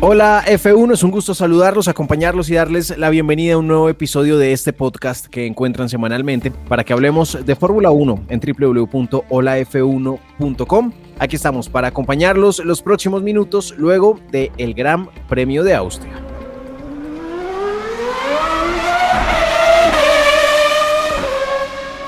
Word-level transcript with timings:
Hola 0.00 0.42
F1, 0.46 0.92
es 0.92 1.02
un 1.02 1.10
gusto 1.10 1.34
saludarlos, 1.34 1.88
acompañarlos 1.88 2.48
y 2.50 2.54
darles 2.54 2.96
la 2.98 3.10
bienvenida 3.10 3.54
a 3.54 3.58
un 3.58 3.66
nuevo 3.68 3.88
episodio 3.88 4.36
de 4.38 4.52
este 4.52 4.74
podcast 4.74 5.26
que 5.26 5.46
encuentran 5.46 5.88
semanalmente 5.88 6.50
para 6.50 6.84
que 6.84 6.92
hablemos 6.92 7.46
de 7.46 7.56
Fórmula 7.56 7.90
1 7.90 8.26
en 8.28 8.40
www.holaf1.com. 8.40 10.92
Aquí 11.18 11.36
estamos 11.36 11.70
para 11.70 11.88
acompañarlos 11.88 12.62
los 12.64 12.82
próximos 12.82 13.22
minutos 13.22 13.74
luego 13.78 14.20
del 14.30 14.50
el 14.58 14.74
Gran 14.74 15.08
Premio 15.28 15.64
de 15.64 15.74
Austria. 15.74 16.12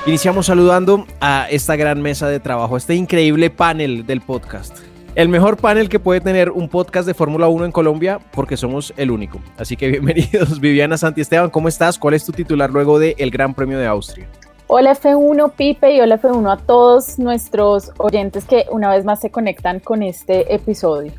Iniciamos 0.06 0.46
saludando 0.46 1.06
a 1.20 1.46
esta 1.50 1.76
gran 1.76 2.02
mesa 2.02 2.28
de 2.28 2.40
trabajo, 2.40 2.76
este 2.76 2.94
increíble 2.94 3.48
panel 3.50 4.06
del 4.06 4.20
podcast 4.20 4.95
el 5.16 5.30
mejor 5.30 5.56
panel 5.56 5.88
que 5.88 5.98
puede 5.98 6.20
tener 6.20 6.50
un 6.50 6.68
podcast 6.68 7.06
de 7.06 7.14
Fórmula 7.14 7.48
1 7.48 7.64
en 7.64 7.72
Colombia 7.72 8.20
porque 8.32 8.58
somos 8.58 8.92
el 8.98 9.10
único. 9.10 9.40
Así 9.56 9.74
que 9.74 9.88
bienvenidos, 9.88 10.60
Viviana 10.60 10.98
Santiesteban, 10.98 11.48
¿cómo 11.48 11.68
estás? 11.68 11.98
¿Cuál 11.98 12.12
es 12.12 12.24
tu 12.26 12.32
titular 12.32 12.70
luego 12.70 12.98
del 12.98 13.30
Gran 13.30 13.54
Premio 13.54 13.78
de 13.78 13.86
Austria? 13.86 14.28
Hola 14.66 14.94
F1 14.94 15.52
Pipe 15.52 15.94
y 15.94 16.00
hola 16.00 16.20
F1 16.20 16.52
a 16.52 16.56
todos 16.58 17.18
nuestros 17.18 17.92
oyentes 17.96 18.44
que 18.44 18.66
una 18.70 18.90
vez 18.90 19.06
más 19.06 19.20
se 19.20 19.30
conectan 19.30 19.80
con 19.80 20.02
este 20.02 20.54
episodio. 20.54 21.12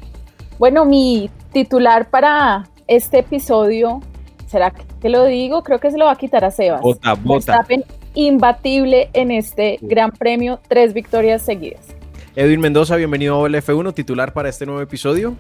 Bueno, 0.60 0.86
mi 0.86 1.32
titular 1.52 2.08
para 2.12 2.68
este 2.86 3.20
episodio, 3.20 4.02
¿será 4.46 4.74
que 5.02 5.10
lo 5.10 5.26
digo? 5.26 5.64
Creo 5.64 5.80
que 5.80 5.90
se 5.90 5.98
lo 5.98 6.06
va 6.06 6.12
a 6.12 6.18
quitar 6.18 6.46
a 6.46 6.52
Sebas. 6.52 6.82
Bota, 6.82 7.16
bota. 7.16 7.66
imbatible 8.14 9.10
en 9.14 9.32
este 9.32 9.80
Gran 9.82 10.12
Premio, 10.12 10.60
tres 10.68 10.94
victorias 10.94 11.42
seguidas. 11.42 11.97
Edwin 12.38 12.60
Mendoza, 12.60 12.96
bienvenido 12.98 13.44
a 13.44 13.50
F1, 13.50 13.96
titular 13.96 14.32
para 14.32 14.48
este 14.48 14.68
nuevo 14.68 14.80
episodio. 14.80 15.36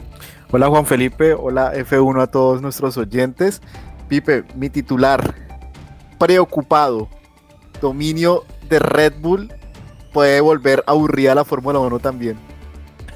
Hola 0.49 0.67
Juan 0.67 0.87
Felipe, 0.87 1.35
hola 1.35 1.71
F1 1.75 2.23
a 2.23 2.25
todos 2.25 2.59
nuestros 2.59 2.97
oyentes. 2.97 3.61
Pipe, 4.09 4.45
mi 4.55 4.71
titular, 4.71 5.35
preocupado, 6.17 7.07
dominio 7.79 8.45
de 8.67 8.79
Red 8.79 9.13
Bull 9.19 9.53
puede 10.11 10.41
volver 10.41 10.83
aburrida 10.87 11.35
la 11.35 11.45
Fórmula 11.45 11.77
1 11.77 11.99
también. 11.99 12.35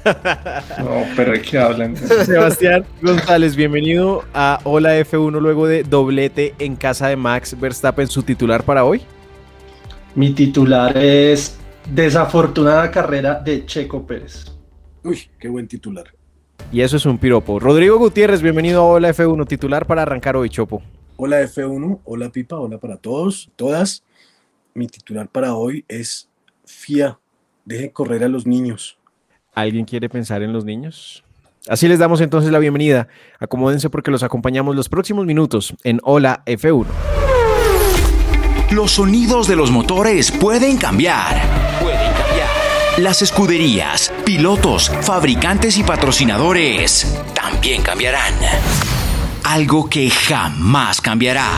No, 0.78 1.04
pero 1.16 1.32
¿qué 1.42 1.58
hablan? 1.58 1.96
Sebastián 2.24 2.84
González, 3.02 3.56
bienvenido 3.56 4.22
a 4.32 4.60
Hola 4.62 4.96
F1 5.00 5.40
luego 5.40 5.66
de 5.66 5.82
doblete 5.82 6.54
en 6.60 6.76
casa 6.76 7.08
de 7.08 7.16
Max 7.16 7.58
Verstappen, 7.58 8.06
su 8.06 8.22
titular 8.22 8.62
para 8.62 8.84
hoy. 8.84 9.02
Mi 10.14 10.32
titular 10.32 10.96
es 10.96 11.58
Desafortunada 11.90 12.90
carrera 12.90 13.34
de 13.34 13.66
Checo 13.66 14.06
Pérez. 14.06 14.46
Uy, 15.04 15.28
qué 15.38 15.48
buen 15.48 15.66
titular. 15.66 16.06
Y 16.70 16.80
eso 16.80 16.96
es 16.96 17.04
un 17.04 17.18
piropo. 17.18 17.58
Rodrigo 17.58 17.98
Gutiérrez, 17.98 18.40
bienvenido 18.40 18.80
a 18.80 18.86
Hola 18.86 19.10
F1, 19.10 19.46
titular 19.46 19.86
para 19.86 20.02
arrancar 20.02 20.36
hoy, 20.36 20.48
Chopo. 20.48 20.82
Hola 21.16 21.42
F1, 21.42 22.00
hola 22.04 22.30
Pipa, 22.30 22.56
hola 22.56 22.78
para 22.78 22.96
todos, 22.96 23.50
todas. 23.56 24.04
Mi 24.74 24.86
titular 24.86 25.28
para 25.28 25.54
hoy 25.54 25.84
es 25.88 26.30
FIA, 26.64 27.18
deje 27.64 27.90
correr 27.90 28.24
a 28.24 28.28
los 28.28 28.46
niños. 28.46 28.96
¿Alguien 29.52 29.84
quiere 29.84 30.08
pensar 30.08 30.42
en 30.42 30.52
los 30.52 30.64
niños? 30.64 31.24
Así 31.68 31.88
les 31.88 31.98
damos 31.98 32.20
entonces 32.20 32.50
la 32.50 32.58
bienvenida. 32.58 33.08
Acomódense 33.38 33.90
porque 33.90 34.10
los 34.10 34.22
acompañamos 34.22 34.74
los 34.74 34.88
próximos 34.88 35.26
minutos 35.26 35.74
en 35.84 36.00
Hola 36.02 36.42
F1. 36.46 36.86
Los 38.72 38.92
sonidos 38.92 39.48
de 39.48 39.54
los 39.54 39.70
motores 39.70 40.32
pueden 40.32 40.78
cambiar 40.78 41.42
las 42.96 43.20
escuderías, 43.20 44.10
pilotos, 44.24 44.90
fabricantes 45.02 45.76
y 45.76 45.82
patrocinadores 45.82 47.06
también 47.34 47.82
cambiarán. 47.82 48.34
Algo 49.44 49.88
que 49.90 50.10
jamás 50.10 51.02
cambiará 51.02 51.48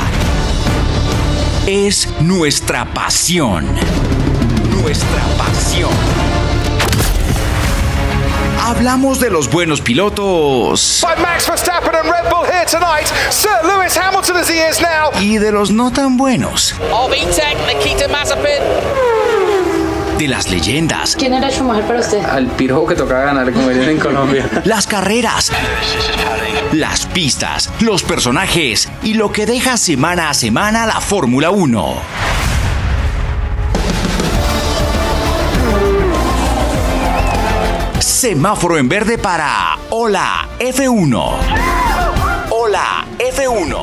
es 1.66 2.08
nuestra 2.20 2.84
pasión. 2.92 3.66
Nuestra 4.80 5.22
pasión. 5.38 6.03
Hablamos 8.66 9.20
de 9.20 9.28
los 9.28 9.50
buenos 9.50 9.82
pilotos. 9.82 11.04
Y 15.20 15.36
de 15.36 15.52
los 15.52 15.70
no 15.70 15.90
tan 15.90 16.16
buenos 16.16 16.74
de 20.16 20.28
las 20.28 20.50
leyendas. 20.50 21.14
¿Quién 21.14 21.34
era 21.34 21.50
Schumacher 21.50 21.84
para 21.86 22.00
usted? 22.00 22.24
Al 22.24 22.46
pirojo 22.46 22.86
que 22.86 22.94
tocaba 22.94 23.24
ganar 23.24 23.52
como 23.52 23.68
dicen 23.68 23.90
en 23.90 23.98
Colombia. 23.98 24.48
Las 24.64 24.86
carreras, 24.86 25.52
las 26.72 27.04
pistas, 27.04 27.70
los 27.80 28.02
personajes 28.02 28.88
y 29.02 29.14
lo 29.14 29.30
que 29.30 29.44
deja 29.44 29.76
semana 29.76 30.30
a 30.30 30.34
semana 30.34 30.86
la 30.86 31.02
Fórmula 31.02 31.50
1. 31.50 32.33
Semáforo 38.24 38.78
en 38.78 38.88
verde 38.88 39.18
para 39.18 39.76
Hola 39.90 40.48
F1. 40.58 41.32
Hola 42.48 43.04
F1. 43.18 43.76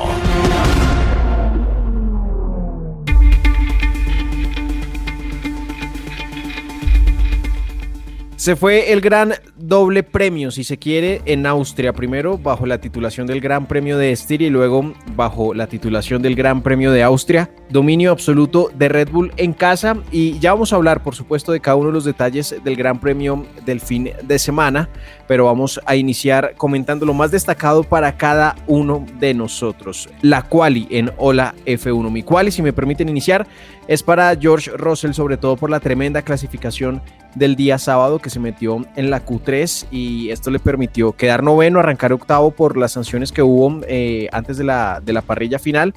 Se 8.36 8.56
fue 8.56 8.92
el 8.92 9.00
gran 9.02 9.36
doble 9.72 10.04
premio, 10.04 10.52
si 10.52 10.66
se 10.66 10.78
quiere, 10.78 11.22
en 11.24 11.46
Austria. 11.46 11.94
Primero 11.94 12.38
bajo 12.38 12.66
la 12.66 12.82
titulación 12.82 13.26
del 13.26 13.40
Gran 13.40 13.68
Premio 13.68 13.98
de 13.98 14.12
Estiria 14.12 14.48
y 14.48 14.50
luego 14.50 14.94
bajo 15.16 15.54
la 15.54 15.68
titulación 15.68 16.22
del 16.22 16.36
Gran 16.36 16.62
Premio 16.62 16.92
de 16.92 17.04
Austria. 17.04 17.50
Dominio 17.70 18.12
absoluto 18.12 18.70
de 18.76 18.90
Red 18.90 19.12
Bull 19.12 19.32
en 19.38 19.54
casa. 19.54 19.96
Y 20.12 20.38
ya 20.40 20.52
vamos 20.52 20.74
a 20.74 20.76
hablar, 20.76 21.04
por 21.04 21.16
supuesto, 21.16 21.54
de 21.54 21.62
cada 21.62 21.78
uno 21.78 21.88
de 21.88 21.94
los 21.94 22.04
detalles 22.04 22.54
del 22.66 22.76
Gran 22.76 23.00
Premio 23.00 23.46
del 23.66 23.80
fin 23.80 24.12
de 24.22 24.40
semana. 24.40 24.90
Pero 25.26 25.46
vamos 25.46 25.80
a 25.86 25.96
iniciar 25.96 26.54
comentando 26.58 27.06
lo 27.06 27.14
más 27.14 27.32
destacado 27.32 27.84
para 27.84 28.18
cada 28.18 28.58
uno 28.68 29.06
de 29.22 29.34
nosotros. 29.34 30.10
La 30.22 30.42
quali 30.42 30.86
en 30.92 31.12
Hola 31.16 31.56
F1. 31.66 32.12
Mi 32.12 32.24
quali, 32.24 32.52
si 32.52 32.62
me 32.62 32.74
permiten 32.74 33.08
iniciar, 33.08 33.48
es 33.88 34.04
para 34.04 34.36
George 34.36 34.70
Russell, 34.72 35.14
sobre 35.14 35.38
todo 35.38 35.56
por 35.56 35.70
la 35.70 35.80
tremenda 35.80 36.24
clasificación 36.24 37.02
del 37.36 37.56
día 37.56 37.78
sábado 37.78 38.20
que 38.20 38.30
se 38.30 38.40
metió 38.40 38.86
en 38.96 39.10
la 39.10 39.26
Q3 39.26 39.88
y 39.92 40.30
esto 40.30 40.52
le 40.52 40.60
permitió 40.60 41.14
quedar 41.14 41.44
noveno, 41.44 41.80
arrancar 41.80 42.14
octavo 42.14 42.52
por 42.52 42.78
las 42.78 42.92
sanciones 42.94 43.32
que 43.32 43.42
hubo 43.42 43.82
eh, 43.88 44.28
antes 44.32 44.58
de 44.58 44.64
la, 44.64 45.02
de 45.04 45.14
la 45.14 45.22
parrilla 45.22 45.60
final. 45.60 45.94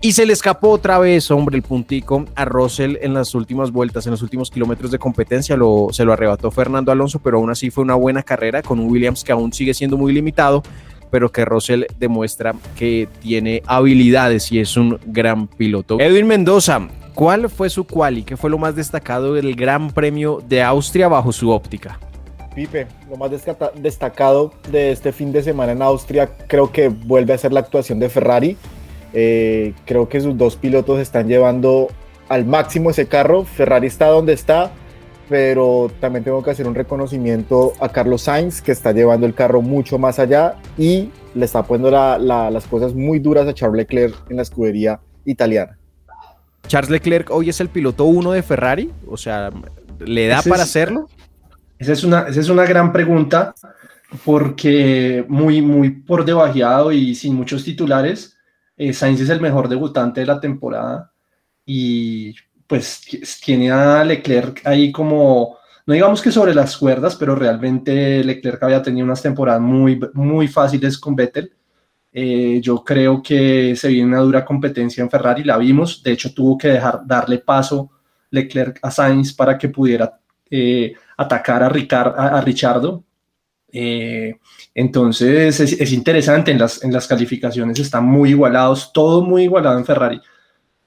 Y 0.00 0.12
se 0.12 0.26
le 0.26 0.32
escapó 0.32 0.70
otra 0.70 0.98
vez, 1.00 1.28
hombre, 1.32 1.56
el 1.56 1.62
puntico 1.62 2.24
a 2.36 2.44
Russell 2.44 2.98
en 3.00 3.14
las 3.14 3.34
últimas 3.34 3.72
vueltas, 3.72 4.06
en 4.06 4.12
los 4.12 4.22
últimos 4.22 4.48
kilómetros 4.48 4.92
de 4.92 4.98
competencia. 5.00 5.56
Lo, 5.56 5.88
se 5.90 6.04
lo 6.04 6.12
arrebató 6.12 6.52
Fernando 6.52 6.92
Alonso, 6.92 7.18
pero 7.18 7.38
aún 7.38 7.50
así 7.50 7.70
fue 7.70 7.82
una 7.82 7.96
buena 7.96 8.22
carrera 8.22 8.62
con 8.62 8.78
un 8.78 8.88
Williams 8.88 9.24
que 9.24 9.32
aún 9.32 9.52
sigue 9.52 9.74
siendo 9.74 9.96
muy 9.96 10.12
limitado, 10.12 10.62
pero 11.10 11.30
que 11.30 11.44
Russell 11.44 11.84
demuestra 11.98 12.54
que 12.76 13.08
tiene 13.20 13.62
habilidades 13.66 14.50
y 14.52 14.60
es 14.60 14.76
un 14.76 14.98
gran 15.06 15.46
piloto. 15.46 15.98
Edwin 16.00 16.26
Mendoza, 16.26 16.88
¿Cuál 17.18 17.50
fue 17.50 17.68
su 17.68 17.84
quali? 17.84 18.22
¿Qué 18.22 18.36
fue 18.36 18.48
lo 18.48 18.58
más 18.58 18.76
destacado 18.76 19.34
del 19.34 19.56
Gran 19.56 19.90
Premio 19.90 20.40
de 20.48 20.62
Austria 20.62 21.08
bajo 21.08 21.32
su 21.32 21.50
óptica? 21.50 21.98
Pipe, 22.54 22.86
lo 23.10 23.16
más 23.16 23.32
destacado 23.74 24.52
de 24.70 24.92
este 24.92 25.10
fin 25.10 25.32
de 25.32 25.42
semana 25.42 25.72
en 25.72 25.82
Austria 25.82 26.30
creo 26.46 26.70
que 26.70 26.86
vuelve 26.86 27.32
a 27.32 27.38
ser 27.38 27.52
la 27.52 27.58
actuación 27.58 27.98
de 27.98 28.08
Ferrari. 28.08 28.56
Eh, 29.14 29.74
creo 29.84 30.08
que 30.08 30.20
sus 30.20 30.38
dos 30.38 30.54
pilotos 30.54 31.00
están 31.00 31.26
llevando 31.26 31.88
al 32.28 32.44
máximo 32.44 32.90
ese 32.90 33.08
carro. 33.08 33.44
Ferrari 33.44 33.88
está 33.88 34.06
donde 34.06 34.32
está, 34.34 34.70
pero 35.28 35.90
también 36.00 36.24
tengo 36.24 36.42
que 36.42 36.50
hacer 36.50 36.66
un 36.66 36.74
reconocimiento 36.74 37.72
a 37.80 37.88
Carlos 37.88 38.22
Sainz, 38.22 38.62
que 38.62 38.72
está 38.72 38.92
llevando 38.92 39.26
el 39.26 39.34
carro 39.34 39.60
mucho 39.60 39.98
más 39.98 40.18
allá 40.18 40.56
y 40.76 41.10
le 41.34 41.44
está 41.44 41.62
poniendo 41.62 41.90
las 41.90 42.66
cosas 42.66 42.94
muy 42.94 43.18
duras 43.18 43.46
a 43.46 43.54
Charles 43.54 43.78
Leclerc 43.78 44.14
en 44.30 44.36
la 44.36 44.42
escudería 44.42 45.00
italiana. 45.24 45.78
Charles 46.66 46.90
Leclerc 46.90 47.30
hoy 47.30 47.50
es 47.50 47.60
el 47.60 47.68
piloto 47.68 48.04
uno 48.04 48.32
de 48.32 48.42
Ferrari, 48.42 48.90
o 49.06 49.16
sea, 49.16 49.50
¿le 50.00 50.26
da 50.26 50.42
para 50.42 50.62
hacerlo? 50.62 51.08
Esa 51.78 51.92
es, 51.92 52.04
una, 52.04 52.22
esa 52.22 52.40
es 52.40 52.48
una 52.48 52.64
gran 52.64 52.92
pregunta 52.92 53.54
porque 54.24 55.24
muy, 55.28 55.62
muy 55.62 55.90
por 55.90 56.24
debajeado 56.24 56.92
y 56.92 57.14
sin 57.14 57.34
muchos 57.34 57.64
titulares. 57.64 58.36
Eh, 58.76 58.92
Sainz 58.92 59.20
es 59.20 59.28
el 59.28 59.40
mejor 59.40 59.68
debutante 59.68 60.20
de 60.20 60.26
la 60.26 60.40
temporada 60.40 61.12
y 61.64 62.34
pues 62.68 63.00
tiene 63.44 63.70
a 63.72 64.04
Leclerc 64.04 64.60
ahí 64.64 64.92
como, 64.92 65.56
no 65.86 65.94
digamos 65.94 66.20
que 66.20 66.30
sobre 66.30 66.54
las 66.54 66.76
cuerdas, 66.76 67.16
pero 67.16 67.34
realmente 67.34 68.22
Leclerc 68.22 68.62
había 68.62 68.82
tenido 68.82 69.06
unas 69.06 69.22
temporadas 69.22 69.62
muy, 69.62 69.98
muy 70.12 70.46
fáciles 70.46 70.98
con 70.98 71.16
Vettel. 71.16 71.50
Eh, 72.12 72.60
yo 72.62 72.84
creo 72.84 73.22
que 73.22 73.74
se 73.74 73.88
viene 73.88 74.08
una 74.08 74.20
dura 74.20 74.44
competencia 74.44 75.02
en 75.02 75.10
Ferrari, 75.10 75.44
la 75.44 75.56
vimos, 75.56 76.02
de 76.02 76.12
hecho 76.12 76.32
tuvo 76.34 76.58
que 76.58 76.68
dejar 76.68 77.06
darle 77.06 77.38
paso 77.38 77.90
Leclerc 78.30 78.78
a 78.82 78.90
Sainz 78.90 79.32
para 79.32 79.56
que 79.56 79.68
pudiera 79.68 80.18
eh, 80.50 80.94
atacar 81.16 81.62
a, 81.62 81.68
Ricard, 81.70 82.14
a, 82.18 82.40
Richardo. 82.42 83.02
Eh, 83.72 84.36
entonces 84.74 85.60
es, 85.60 85.92
interesante, 85.92 86.50
en 86.50 86.58
las, 86.58 86.82
en 86.84 86.92
las 86.92 87.06
calificaciones 87.06 87.78
están 87.78 88.04
muy 88.04 88.30
igualados, 88.30 88.92
todo 88.92 89.22
muy 89.22 89.44
igualado 89.44 89.78
en 89.78 89.86
Ferrari 89.86 90.20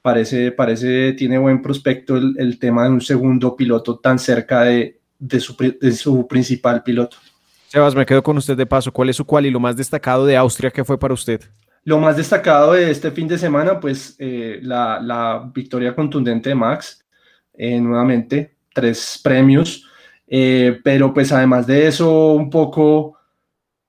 parece, 0.02 0.52
parece, 0.52 1.14
tiene 1.14 1.38
buen 1.38 1.62
prospecto 1.62 2.18
el, 2.18 2.60
tema 2.60 2.86
de 2.86 2.90
un 2.90 3.02
segundo 3.02 3.56
piloto 3.56 4.00
tan 4.00 4.20
cerca 4.20 4.62
de, 4.62 5.00
de, 5.20 5.40
su, 5.40 5.56
de, 5.56 5.92
su, 5.92 6.28
principal 6.28 6.84
piloto. 6.84 7.18
Sebas, 7.68 7.96
me 7.96 8.06
quedo 8.06 8.24
con 8.24 8.38
usted 8.38 8.58
de 8.58 8.66
paso. 8.66 8.92
¿Cuál 8.92 9.10
es 9.10 9.16
su 9.16 9.26
cual 9.26 9.46
y 9.46 9.52
lo 9.52 9.60
más 9.60 9.78
destacado 9.78 10.26
de 10.26 10.36
Austria 10.36 10.72
que 10.72 10.84
fue 10.84 11.00
para 11.00 11.14
usted? 11.14 11.42
Lo 11.84 12.00
más 12.00 12.18
destacado 12.18 12.74
de 12.74 12.92
este 12.92 13.12
fin 13.12 13.28
de 13.28 13.38
semana, 13.38 13.80
pues 13.80 14.16
eh, 14.20 14.60
la, 14.62 15.00
la, 15.02 15.50
victoria 15.54 15.96
contundente 15.96 16.50
de 16.50 16.56
Max, 16.56 17.04
eh, 17.54 17.80
nuevamente, 17.80 18.56
tres 18.74 19.20
premios, 19.24 19.88
eh, 20.28 20.80
pero 20.84 21.14
pues 21.14 21.32
además 21.32 21.66
de 21.66 21.88
eso, 21.88 22.34
un 22.34 22.50
poco 22.50 23.18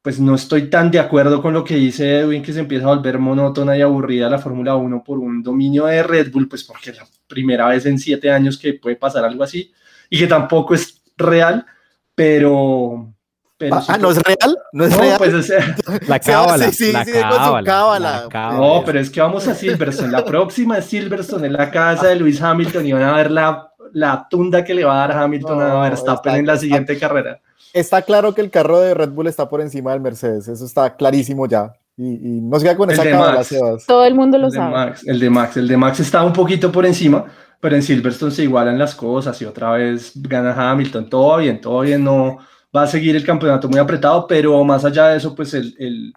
pues 0.02 0.18
no 0.18 0.34
estoy 0.34 0.68
tan 0.68 0.90
de 0.90 0.98
acuerdo 0.98 1.40
con 1.40 1.54
lo 1.54 1.62
que 1.62 1.76
dice 1.76 2.18
Edwin, 2.18 2.42
que 2.42 2.52
se 2.52 2.58
empieza 2.58 2.86
a 2.86 2.94
volver 2.94 3.20
monótona 3.20 3.76
y 3.76 3.82
aburrida 3.82 4.28
la 4.28 4.40
Fórmula 4.40 4.74
1 4.74 5.04
por 5.04 5.20
un 5.20 5.44
dominio 5.44 5.86
de 5.86 6.02
Red 6.02 6.32
Bull, 6.32 6.48
pues 6.48 6.64
porque 6.64 6.90
es 6.90 6.96
la 6.96 7.06
primera 7.28 7.68
vez 7.68 7.86
en 7.86 7.98
siete 7.98 8.30
años 8.30 8.58
que 8.58 8.74
puede 8.74 8.96
pasar 8.96 9.24
algo 9.24 9.44
así 9.44 9.72
y 10.10 10.18
que 10.18 10.26
tampoco 10.26 10.74
es 10.74 11.00
real, 11.16 11.64
pero... 12.16 13.14
ah, 13.70 13.98
¿no 13.98 14.10
es 14.10 14.20
real? 14.22 14.58
¿No 14.72 14.84
es 14.86 14.96
real? 14.96 15.18
Pues, 15.18 15.52
la 16.08 16.18
cábala, 16.18 16.72
sí, 16.72 16.86
sí, 16.86 16.92
la 16.92 17.04
sí, 17.04 17.12
cábala, 17.64 18.28
No, 18.32 18.82
pero 18.84 18.98
es 18.98 19.08
que 19.08 19.20
vamos 19.20 19.46
a 19.46 19.54
Silverstone. 19.54 20.10
La 20.10 20.24
próxima 20.24 20.78
es 20.78 20.86
Silverstone, 20.86 21.46
en 21.46 21.52
la 21.52 21.70
casa 21.70 22.08
de 22.08 22.16
Luis 22.16 22.42
Hamilton 22.42 22.86
y 22.86 22.92
van 22.92 23.04
a 23.04 23.16
ver 23.16 23.30
la, 23.30 23.71
la 23.92 24.26
tunda 24.28 24.64
que 24.64 24.74
le 24.74 24.84
va 24.84 24.94
a 25.04 25.08
dar 25.08 25.18
Hamilton 25.18 25.62
a 25.62 25.80
Verstappen 25.80 26.36
en 26.36 26.46
la 26.46 26.56
siguiente 26.56 26.98
carrera. 26.98 27.40
Está 27.72 28.02
claro 28.02 28.34
que 28.34 28.40
el 28.40 28.50
carro 28.50 28.80
de 28.80 28.94
Red 28.94 29.10
Bull 29.10 29.28
está 29.28 29.48
por 29.48 29.60
encima 29.60 29.92
del 29.92 30.00
Mercedes, 30.00 30.48
eso 30.48 30.64
está 30.64 30.94
clarísimo 30.94 31.46
ya. 31.46 31.72
Y, 31.96 32.40
no 32.40 32.58
se 32.58 32.64
queda 32.64 32.76
con 32.76 32.90
esa 32.90 33.04
cámara, 33.04 33.42
Todo 33.86 34.04
el 34.04 34.14
mundo 34.14 34.38
lo 34.38 34.46
el 34.46 34.52
sabe. 34.52 34.70
De 34.70 34.74
Max, 34.74 35.02
el 35.06 35.20
de 35.20 35.30
Max, 35.30 35.56
el 35.56 35.68
de 35.68 35.76
Max 35.76 36.00
está 36.00 36.22
un 36.24 36.32
poquito 36.32 36.72
por 36.72 36.86
encima, 36.86 37.24
pero 37.60 37.76
en 37.76 37.82
Silverstone 37.82 38.32
se 38.32 38.44
igualan 38.44 38.78
las 38.78 38.94
cosas 38.94 39.40
y 39.40 39.44
otra 39.44 39.72
vez 39.72 40.12
gana 40.16 40.54
Hamilton, 40.54 41.08
todo 41.08 41.36
bien, 41.36 41.60
todo 41.60 41.80
bien, 41.80 42.02
no 42.02 42.38
va 42.74 42.82
a 42.82 42.86
seguir 42.86 43.14
el 43.14 43.24
campeonato 43.24 43.68
muy 43.68 43.78
apretado, 43.78 44.26
pero 44.26 44.64
más 44.64 44.84
allá 44.84 45.08
de 45.08 45.18
eso, 45.18 45.34
pues 45.34 45.52
el, 45.54 45.74
el 45.78 46.12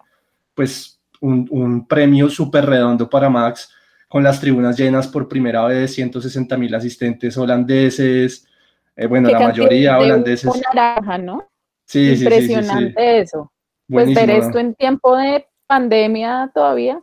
pues 0.53 0.99
un, 1.19 1.47
un 1.51 1.85
premio 1.85 2.29
súper 2.29 2.65
redondo 2.65 3.09
para 3.09 3.29
Max 3.29 3.69
con 4.15 4.23
las 4.23 4.39
tribunas 4.39 4.77
llenas 4.77 5.09
por 5.09 5.27
primera 5.27 5.65
vez, 5.65 5.93
160 5.93 6.55
mil 6.55 6.73
asistentes 6.73 7.37
holandeses, 7.37 8.47
eh, 8.95 9.07
bueno, 9.07 9.27
la 9.27 9.41
mayoría 9.41 9.99
holandeses. 9.99 10.49
Naranja, 10.73 11.17
¿no? 11.17 11.49
Sí, 11.83 12.13
Impresionante 12.13 12.91
sí, 12.91 12.95
sí, 12.95 13.03
eso. 13.23 13.51
Pues 13.89 14.15
ver 14.15 14.29
esto 14.29 14.57
en 14.57 14.73
tiempo 14.73 15.17
de 15.17 15.45
pandemia 15.67 16.49
todavía 16.53 17.01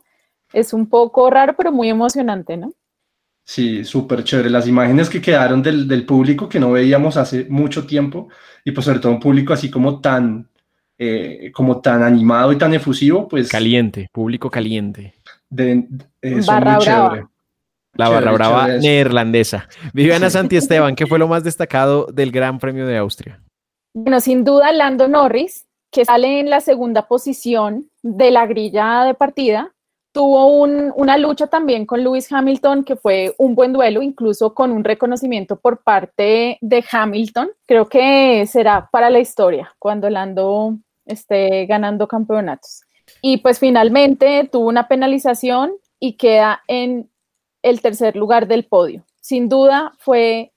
es 0.53 0.73
un 0.73 0.89
poco 0.89 1.29
raro, 1.29 1.53
pero 1.55 1.71
muy 1.71 1.87
emocionante, 1.87 2.57
¿no? 2.57 2.73
Sí, 3.43 3.85
súper 3.85 4.23
chévere. 4.23 4.49
Las 4.49 4.67
imágenes 4.67 5.07
que 5.07 5.21
quedaron 5.21 5.61
del, 5.61 5.87
del, 5.87 6.07
público 6.07 6.49
que 6.49 6.59
no 6.59 6.71
veíamos 6.71 7.15
hace 7.15 7.45
mucho 7.47 7.85
tiempo 7.85 8.29
y 8.65 8.71
pues 8.71 8.85
sobre 8.85 8.97
todo 8.97 9.11
un 9.11 9.19
público 9.19 9.53
así 9.53 9.69
como 9.69 10.01
tan, 10.01 10.49
eh, 10.97 11.51
como 11.53 11.79
tan 11.79 12.01
animado 12.01 12.51
y 12.53 12.57
tan 12.57 12.73
efusivo, 12.73 13.27
pues... 13.27 13.49
Caliente, 13.49 14.09
público 14.11 14.49
caliente. 14.49 15.13
De, 15.53 15.87
eh, 16.21 16.41
Barra 16.45 16.75
muy 16.75 16.83
chévere. 16.83 17.27
La 17.95 18.09
barra 18.09 18.31
brava 18.31 18.67
neerlandesa. 18.69 19.67
Viviana 19.93 20.31
Santi 20.31 20.55
Esteban, 20.57 20.95
¿qué 20.95 21.05
fue 21.05 21.19
lo 21.19 21.27
más 21.27 21.43
destacado 21.43 22.07
del 22.07 22.31
Gran 22.31 22.57
Premio 22.57 22.87
de 22.87 22.97
Austria? 22.97 23.39
Bueno, 23.93 24.19
sin 24.19 24.43
duda 24.43 24.71
Lando 24.71 25.07
Norris, 25.07 25.67
que 25.91 26.05
sale 26.05 26.39
en 26.39 26.49
la 26.49 26.59
segunda 26.59 27.07
posición 27.07 27.85
de 28.01 28.31
la 28.31 28.47
grilla 28.47 29.03
de 29.03 29.13
partida, 29.13 29.71
tuvo 30.11 30.47
una 30.47 31.17
lucha 31.17 31.47
también 31.47 31.85
con 31.85 32.03
Lewis 32.03 32.31
Hamilton, 32.31 32.83
que 32.83 32.95
fue 32.95 33.35
un 33.37 33.53
buen 33.53 33.73
duelo, 33.73 34.01
incluso 34.01 34.55
con 34.55 34.71
un 34.71 34.83
reconocimiento 34.83 35.59
por 35.59 35.83
parte 35.83 36.57
de 36.61 36.85
Hamilton. 36.89 37.49
Creo 37.67 37.87
que 37.87 38.45
será 38.47 38.89
para 38.91 39.11
la 39.11 39.19
historia 39.19 39.75
cuando 39.77 40.09
Lando 40.09 40.77
esté 41.05 41.67
ganando 41.67 42.07
campeonatos. 42.07 42.81
Y 43.25 43.37
pues 43.37 43.57
finalmente 43.57 44.49
tuvo 44.51 44.67
una 44.67 44.89
penalización 44.89 45.71
y 45.97 46.17
queda 46.17 46.61
en 46.67 47.09
el 47.61 47.79
tercer 47.79 48.17
lugar 48.17 48.47
del 48.47 48.65
podio. 48.65 49.05
Sin 49.21 49.47
duda 49.47 49.93
fue 49.97 50.51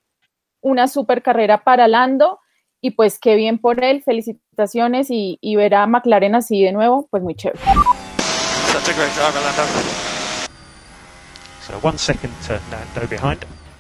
una 0.63 0.89
super 0.89 1.23
carrera 1.23 1.63
para 1.63 1.87
Lando 1.87 2.41
y 2.81 2.91
pues 2.91 3.21
qué 3.21 3.37
bien 3.37 3.61
por 3.61 3.85
él, 3.85 4.03
felicitaciones 4.03 5.07
y, 5.11 5.39
ver 5.55 5.77
a 5.77 5.87
McLaren 5.87 6.35
así 6.35 6.61
de 6.61 6.73
nuevo, 6.73 7.07
pues 7.09 7.23
muy 7.23 7.37
chévere. 7.37 7.61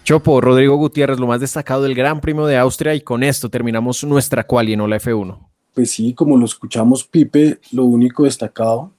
Chopo, 0.04 0.40
Rodrigo 0.40 0.76
Gutiérrez, 0.76 1.18
lo 1.18 1.26
más 1.26 1.40
destacado 1.40 1.82
del 1.82 1.96
Gran 1.96 2.20
Premio 2.20 2.46
de 2.46 2.56
Austria 2.56 2.94
y 2.94 3.00
con 3.00 3.24
esto 3.24 3.50
terminamos 3.50 4.04
nuestra 4.04 4.44
quali 4.44 4.74
en 4.74 4.88
la 4.88 4.96
F1. 5.00 5.55
Pues 5.76 5.90
sí, 5.90 6.14
como 6.14 6.38
lo 6.38 6.46
escuchamos 6.46 7.04
Pipe, 7.04 7.60
lo 7.72 7.84
único 7.84 8.24
destacado 8.24 8.92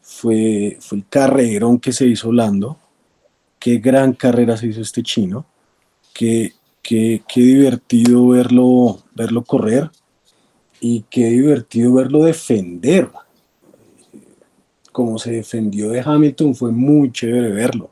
fue, 0.00 0.78
fue 0.80 0.96
el 0.96 1.06
carrerón 1.06 1.78
que 1.78 1.92
se 1.92 2.06
hizo 2.06 2.32
Lando 2.32 2.78
qué 3.58 3.76
gran 3.76 4.14
carrera 4.14 4.56
se 4.56 4.68
hizo 4.68 4.80
este 4.80 5.02
chino, 5.02 5.44
qué, 6.14 6.54
qué, 6.80 7.20
qué 7.28 7.40
divertido 7.42 8.28
verlo, 8.28 9.00
verlo 9.14 9.44
correr 9.44 9.90
y 10.80 11.04
qué 11.10 11.26
divertido 11.26 11.92
verlo 11.92 12.24
defender. 12.24 13.10
Como 14.92 15.18
se 15.18 15.32
defendió 15.32 15.90
de 15.90 16.00
Hamilton 16.00 16.54
fue 16.54 16.72
muy 16.72 17.12
chévere 17.12 17.52
verlo, 17.52 17.90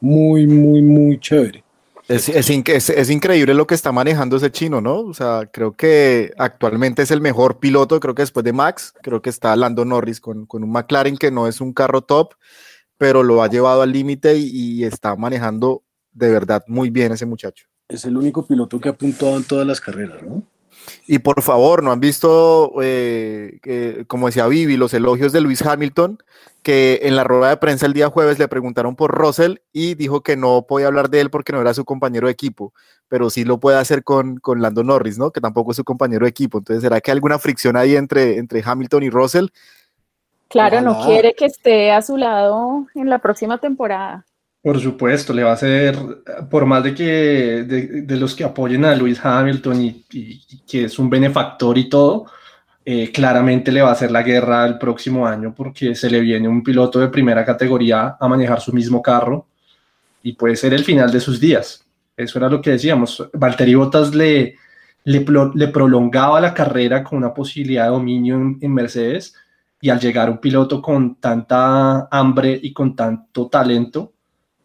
muy, 0.00 0.46
muy, 0.46 0.82
muy 0.82 1.18
chévere. 1.18 1.64
Es, 2.08 2.28
es, 2.28 2.90
es, 2.90 3.10
increíble 3.10 3.52
lo 3.52 3.66
que 3.66 3.74
está 3.74 3.90
manejando 3.90 4.36
ese 4.36 4.52
chino, 4.52 4.80
¿no? 4.80 5.00
O 5.00 5.12
sea, 5.12 5.48
creo 5.52 5.72
que 5.72 6.32
actualmente 6.38 7.02
es 7.02 7.10
el 7.10 7.20
mejor 7.20 7.58
piloto, 7.58 7.98
creo 7.98 8.14
que 8.14 8.22
después 8.22 8.44
de 8.44 8.52
Max, 8.52 8.94
creo 9.02 9.20
que 9.20 9.30
está 9.30 9.56
Lando 9.56 9.84
Norris 9.84 10.20
con, 10.20 10.46
con 10.46 10.62
un 10.62 10.70
McLaren 10.70 11.16
que 11.16 11.32
no 11.32 11.48
es 11.48 11.60
un 11.60 11.72
carro 11.72 12.02
top, 12.02 12.34
pero 12.96 13.24
lo 13.24 13.42
ha 13.42 13.48
llevado 13.48 13.82
al 13.82 13.92
límite 13.92 14.36
y, 14.36 14.84
está 14.84 15.16
manejando 15.16 15.82
de 16.12 16.30
verdad 16.30 16.62
muy 16.68 16.90
bien 16.90 17.12
ese 17.12 17.26
muchacho. 17.26 17.66
Es 17.88 18.04
el 18.04 18.16
único 18.16 18.46
piloto 18.46 18.80
que 18.80 18.88
ha 18.88 18.92
apuntado 18.92 19.36
en 19.36 19.44
todas 19.44 19.66
las 19.66 19.80
carreras, 19.80 20.22
¿no? 20.22 20.44
Y 21.08 21.18
por 21.18 21.42
favor, 21.42 21.82
¿no 21.82 21.90
han 21.90 22.00
visto, 22.00 22.72
eh, 22.80 24.04
como 24.06 24.26
decía 24.26 24.46
Vivi, 24.46 24.76
los 24.76 24.94
elogios 24.94 25.32
de 25.32 25.40
Luis 25.40 25.62
Hamilton? 25.62 26.18
Que 26.66 26.98
en 27.04 27.14
la 27.14 27.22
rueda 27.22 27.50
de 27.50 27.58
prensa 27.58 27.86
el 27.86 27.92
día 27.92 28.08
jueves 28.08 28.40
le 28.40 28.48
preguntaron 28.48 28.96
por 28.96 29.12
Russell 29.12 29.58
y 29.72 29.94
dijo 29.94 30.24
que 30.24 30.36
no 30.36 30.66
podía 30.66 30.88
hablar 30.88 31.10
de 31.10 31.20
él 31.20 31.30
porque 31.30 31.52
no 31.52 31.60
era 31.60 31.72
su 31.72 31.84
compañero 31.84 32.26
de 32.26 32.32
equipo, 32.32 32.74
pero 33.06 33.30
sí 33.30 33.44
lo 33.44 33.60
puede 33.60 33.78
hacer 33.78 34.02
con, 34.02 34.38
con 34.38 34.60
Lando 34.60 34.82
Norris, 34.82 35.16
¿no? 35.16 35.30
Que 35.30 35.40
tampoco 35.40 35.70
es 35.70 35.76
su 35.76 35.84
compañero 35.84 36.26
de 36.26 36.30
equipo. 36.30 36.58
Entonces, 36.58 36.82
¿será 36.82 37.00
que 37.00 37.12
hay 37.12 37.14
alguna 37.14 37.38
fricción 37.38 37.76
ahí 37.76 37.94
entre, 37.94 38.38
entre 38.38 38.64
Hamilton 38.66 39.04
y 39.04 39.10
Russell? 39.10 39.46
Claro, 40.48 40.80
no 40.80 41.06
quiere 41.06 41.34
que 41.34 41.44
esté 41.44 41.92
a 41.92 42.02
su 42.02 42.16
lado 42.16 42.88
en 42.96 43.10
la 43.10 43.20
próxima 43.20 43.58
temporada. 43.58 44.26
Por 44.60 44.80
supuesto, 44.80 45.32
le 45.32 45.44
va 45.44 45.50
a 45.50 45.54
hacer, 45.54 45.96
por 46.50 46.66
más 46.66 46.82
de 46.82 46.96
que 46.96 47.04
de, 47.62 48.16
los 48.16 48.34
que 48.34 48.42
apoyen 48.42 48.84
a 48.84 48.96
Luis 48.96 49.24
Hamilton 49.24 49.80
y, 49.80 50.64
que 50.66 50.86
es 50.86 50.98
un 50.98 51.08
benefactor 51.08 51.78
y 51.78 51.88
todo, 51.88 52.26
eh, 52.88 53.10
claramente 53.10 53.72
le 53.72 53.82
va 53.82 53.88
a 53.88 53.92
hacer 53.94 54.12
la 54.12 54.22
guerra 54.22 54.64
el 54.64 54.78
próximo 54.78 55.26
año 55.26 55.52
porque 55.52 55.96
se 55.96 56.08
le 56.08 56.20
viene 56.20 56.46
un 56.46 56.62
piloto 56.62 57.00
de 57.00 57.08
primera 57.08 57.44
categoría 57.44 58.16
a 58.20 58.28
manejar 58.28 58.60
su 58.60 58.72
mismo 58.72 59.02
carro 59.02 59.48
y 60.22 60.34
puede 60.34 60.54
ser 60.54 60.72
el 60.72 60.84
final 60.84 61.10
de 61.10 61.18
sus 61.18 61.40
días. 61.40 61.84
Eso 62.16 62.38
era 62.38 62.48
lo 62.48 62.62
que 62.62 62.70
decíamos. 62.70 63.28
Valtteri 63.32 63.74
Bottas 63.74 64.14
le, 64.14 64.54
le, 65.02 65.68
prolongaba 65.68 66.40
la 66.40 66.54
carrera 66.54 67.02
con 67.02 67.18
una 67.18 67.34
posibilidad 67.34 67.86
de 67.86 67.90
dominio 67.90 68.36
en 68.60 68.72
Mercedes 68.72 69.34
y 69.80 69.90
al 69.90 69.98
llegar 69.98 70.30
un 70.30 70.38
piloto 70.38 70.80
con 70.80 71.16
tanta 71.16 72.06
hambre 72.08 72.56
y 72.62 72.72
con 72.72 72.94
tanto 72.94 73.48
talento, 73.48 74.12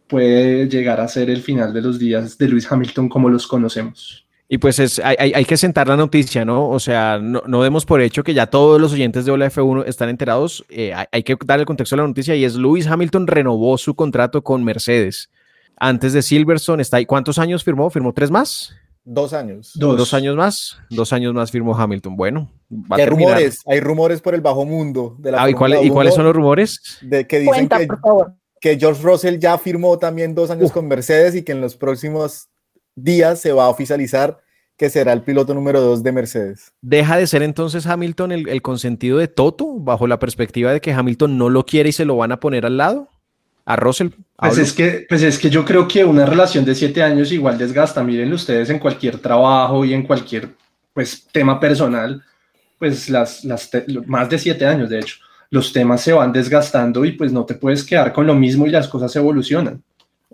puede 0.07 0.69
llegar 0.69 1.01
a 1.01 1.07
ser 1.07 1.31
el 1.31 1.41
final 1.41 1.73
de 1.73 1.81
los 1.81 1.97
días 1.97 2.37
de 2.37 2.47
Luis 2.47 2.71
Hamilton 2.71 3.09
como 3.09 3.29
los 3.29 3.47
conocemos. 3.47 4.20
Y 4.53 4.57
pues 4.57 4.79
es, 4.79 4.99
hay, 4.99 5.15
hay- 5.17 5.31
hay 5.33 5.45
que 5.45 5.55
sentar 5.55 5.87
la 5.87 5.95
noticia, 5.95 6.43
¿no? 6.43 6.67
O 6.67 6.77
sea, 6.79 7.19
no, 7.19 7.41
no 7.47 7.63
demos 7.63 7.85
por 7.85 8.01
hecho 8.01 8.21
que 8.21 8.33
ya 8.33 8.47
todos 8.47 8.81
los 8.81 8.91
oyentes 8.91 9.23
de 9.23 9.31
Hola 9.31 9.49
F1 9.49 9.85
están 9.87 10.09
enterados. 10.09 10.65
Eh, 10.67 10.93
hay, 10.93 11.05
hay 11.09 11.23
que 11.23 11.37
dar 11.45 11.61
el 11.61 11.65
contexto 11.65 11.95
de 11.95 12.01
la 12.01 12.07
noticia 12.09 12.35
y 12.35 12.43
es 12.43 12.55
Lewis 12.55 12.85
Hamilton 12.85 13.27
renovó 13.27 13.77
su 13.77 13.95
contrato 13.95 14.43
con 14.43 14.61
Mercedes. 14.65 15.29
Antes 15.77 16.11
de 16.11 16.21
Silverstone 16.21 16.81
está 16.81 16.97
ahí. 16.97 17.05
¿Cuántos 17.05 17.39
años 17.39 17.63
firmó? 17.63 17.89
¿Firmó 17.89 18.11
tres 18.11 18.29
más? 18.29 18.75
Dos 19.05 19.31
años. 19.31 19.71
Dos, 19.75 20.13
años 20.13 20.35
más. 20.35 20.77
Dos 20.89 21.13
años 21.13 21.33
más 21.33 21.49
firmó 21.49 21.73
Hamilton. 21.75 22.17
Bueno, 22.17 22.51
va 22.69 22.97
a 22.97 22.99
hay 22.99 23.05
terminar. 23.05 23.29
rumores, 23.35 23.61
hay 23.65 23.79
rumores 23.79 24.19
por 24.21 24.35
el 24.35 24.41
bajo 24.41 24.65
mundo 24.65 25.15
de 25.17 25.31
la 25.31 25.41
Ah, 25.43 25.49
¿y, 25.49 25.53
cuál- 25.53 25.79
y 25.83 25.89
cuáles 25.89 26.11
1 26.13 26.15
son 26.17 26.25
los 26.25 26.35
rumores? 26.35 26.97
De 27.01 27.25
que 27.25 27.39
dicen 27.39 27.53
Cuenta, 27.53 27.79
que, 27.79 27.87
por 27.87 28.01
favor. 28.01 28.33
que 28.59 28.77
George 28.77 29.01
Russell 29.01 29.39
ya 29.39 29.57
firmó 29.57 29.97
también 29.97 30.35
dos 30.35 30.51
años 30.51 30.73
con 30.73 30.87
Mercedes 30.89 31.35
y 31.35 31.41
que 31.43 31.53
en 31.53 31.61
los 31.61 31.77
próximos 31.77 32.49
días 33.03 33.39
se 33.39 33.51
va 33.51 33.65
a 33.65 33.69
oficializar 33.69 34.39
que 34.77 34.89
será 34.89 35.13
el 35.13 35.21
piloto 35.21 35.53
número 35.53 35.79
dos 35.79 36.01
de 36.01 36.11
Mercedes. 36.11 36.73
¿Deja 36.81 37.17
de 37.17 37.27
ser 37.27 37.43
entonces 37.43 37.85
Hamilton 37.85 38.31
el, 38.31 38.49
el 38.49 38.61
consentido 38.63 39.19
de 39.19 39.27
Toto 39.27 39.75
bajo 39.79 40.07
la 40.07 40.17
perspectiva 40.17 40.71
de 40.71 40.81
que 40.81 40.91
Hamilton 40.91 41.37
no 41.37 41.49
lo 41.49 41.65
quiere 41.65 41.89
y 41.89 41.93
se 41.93 42.05
lo 42.05 42.17
van 42.17 42.31
a 42.31 42.39
poner 42.39 42.65
al 42.65 42.77
lado? 42.77 43.07
¿A 43.65 43.75
Russell? 43.75 44.09
Pues 44.37 44.57
es, 44.57 44.73
que, 44.73 45.05
pues 45.07 45.21
es 45.21 45.37
que 45.37 45.49
yo 45.49 45.63
creo 45.63 45.87
que 45.87 46.03
una 46.03 46.25
relación 46.25 46.65
de 46.65 46.73
siete 46.73 47.03
años 47.03 47.31
igual 47.31 47.57
desgasta. 47.57 48.03
Miren 48.03 48.33
ustedes 48.33 48.69
en 48.71 48.79
cualquier 48.79 49.19
trabajo 49.19 49.85
y 49.85 49.93
en 49.93 50.03
cualquier 50.03 50.49
pues, 50.93 51.27
tema 51.31 51.59
personal, 51.59 52.23
pues 52.79 53.07
las, 53.09 53.45
las 53.45 53.69
más 54.07 54.29
de 54.29 54.39
siete 54.39 54.65
años 54.65 54.89
de 54.89 54.99
hecho, 54.99 55.17
los 55.51 55.71
temas 55.71 56.01
se 56.01 56.13
van 56.13 56.33
desgastando 56.33 57.05
y 57.05 57.11
pues 57.11 57.31
no 57.31 57.45
te 57.45 57.53
puedes 57.53 57.83
quedar 57.83 58.11
con 58.11 58.25
lo 58.25 58.33
mismo 58.33 58.65
y 58.65 58.71
las 58.71 58.87
cosas 58.87 59.15
evolucionan. 59.15 59.83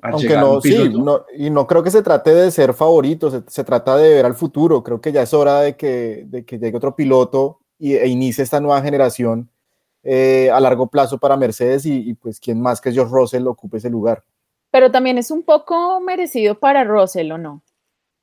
Aunque 0.02 0.36
no, 0.36 0.62
sí, 0.62 0.90
no- 0.90 1.26
y 1.36 1.50
no 1.50 1.66
creo 1.66 1.82
que 1.84 1.92
se 1.92 2.02
trate 2.04 2.34
de 2.34 2.52
ser 2.52 2.74
favorito, 2.74 3.32
se, 3.32 3.42
se 3.48 3.64
trata 3.64 3.98
de 3.98 4.10
ver 4.16 4.26
al 4.26 4.36
futuro. 4.36 4.84
Creo 4.84 5.02
que 5.02 5.12
ya 5.12 5.24
es 5.24 5.34
hora 5.34 5.62
de 5.62 5.76
que, 5.76 6.24
de 6.28 6.46
que 6.46 6.60
llegue 6.60 6.78
otro 6.78 6.96
piloto 6.96 7.60
y, 7.80 7.94
e 7.96 8.08
inicie 8.08 8.44
esta 8.44 8.60
nueva 8.60 8.82
generación 8.82 9.50
eh, 10.04 10.50
a 10.52 10.60
largo 10.60 10.88
plazo 10.88 11.18
para 11.18 11.36
Mercedes 11.36 11.86
y, 11.86 12.10
y, 12.10 12.14
pues 12.14 12.40
quién 12.40 12.62
más 12.62 12.80
que 12.80 12.92
George 12.92 13.12
Russell 13.14 13.48
ocupe 13.48 13.78
ese 13.78 13.90
lugar. 13.90 14.24
Pero 14.72 14.92
también 14.92 15.18
es 15.18 15.32
un 15.32 15.44
poco 15.44 16.00
merecido 16.02 16.60
para 16.60 16.84
Russell, 16.84 17.32
¿o 17.32 17.38
no? 17.38 17.64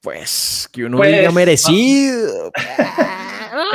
Pues 0.00 0.68
que 0.70 0.84
uno 0.84 0.98
Pues, 0.98 1.16
diga 1.18 1.30
merecido. 1.32 2.50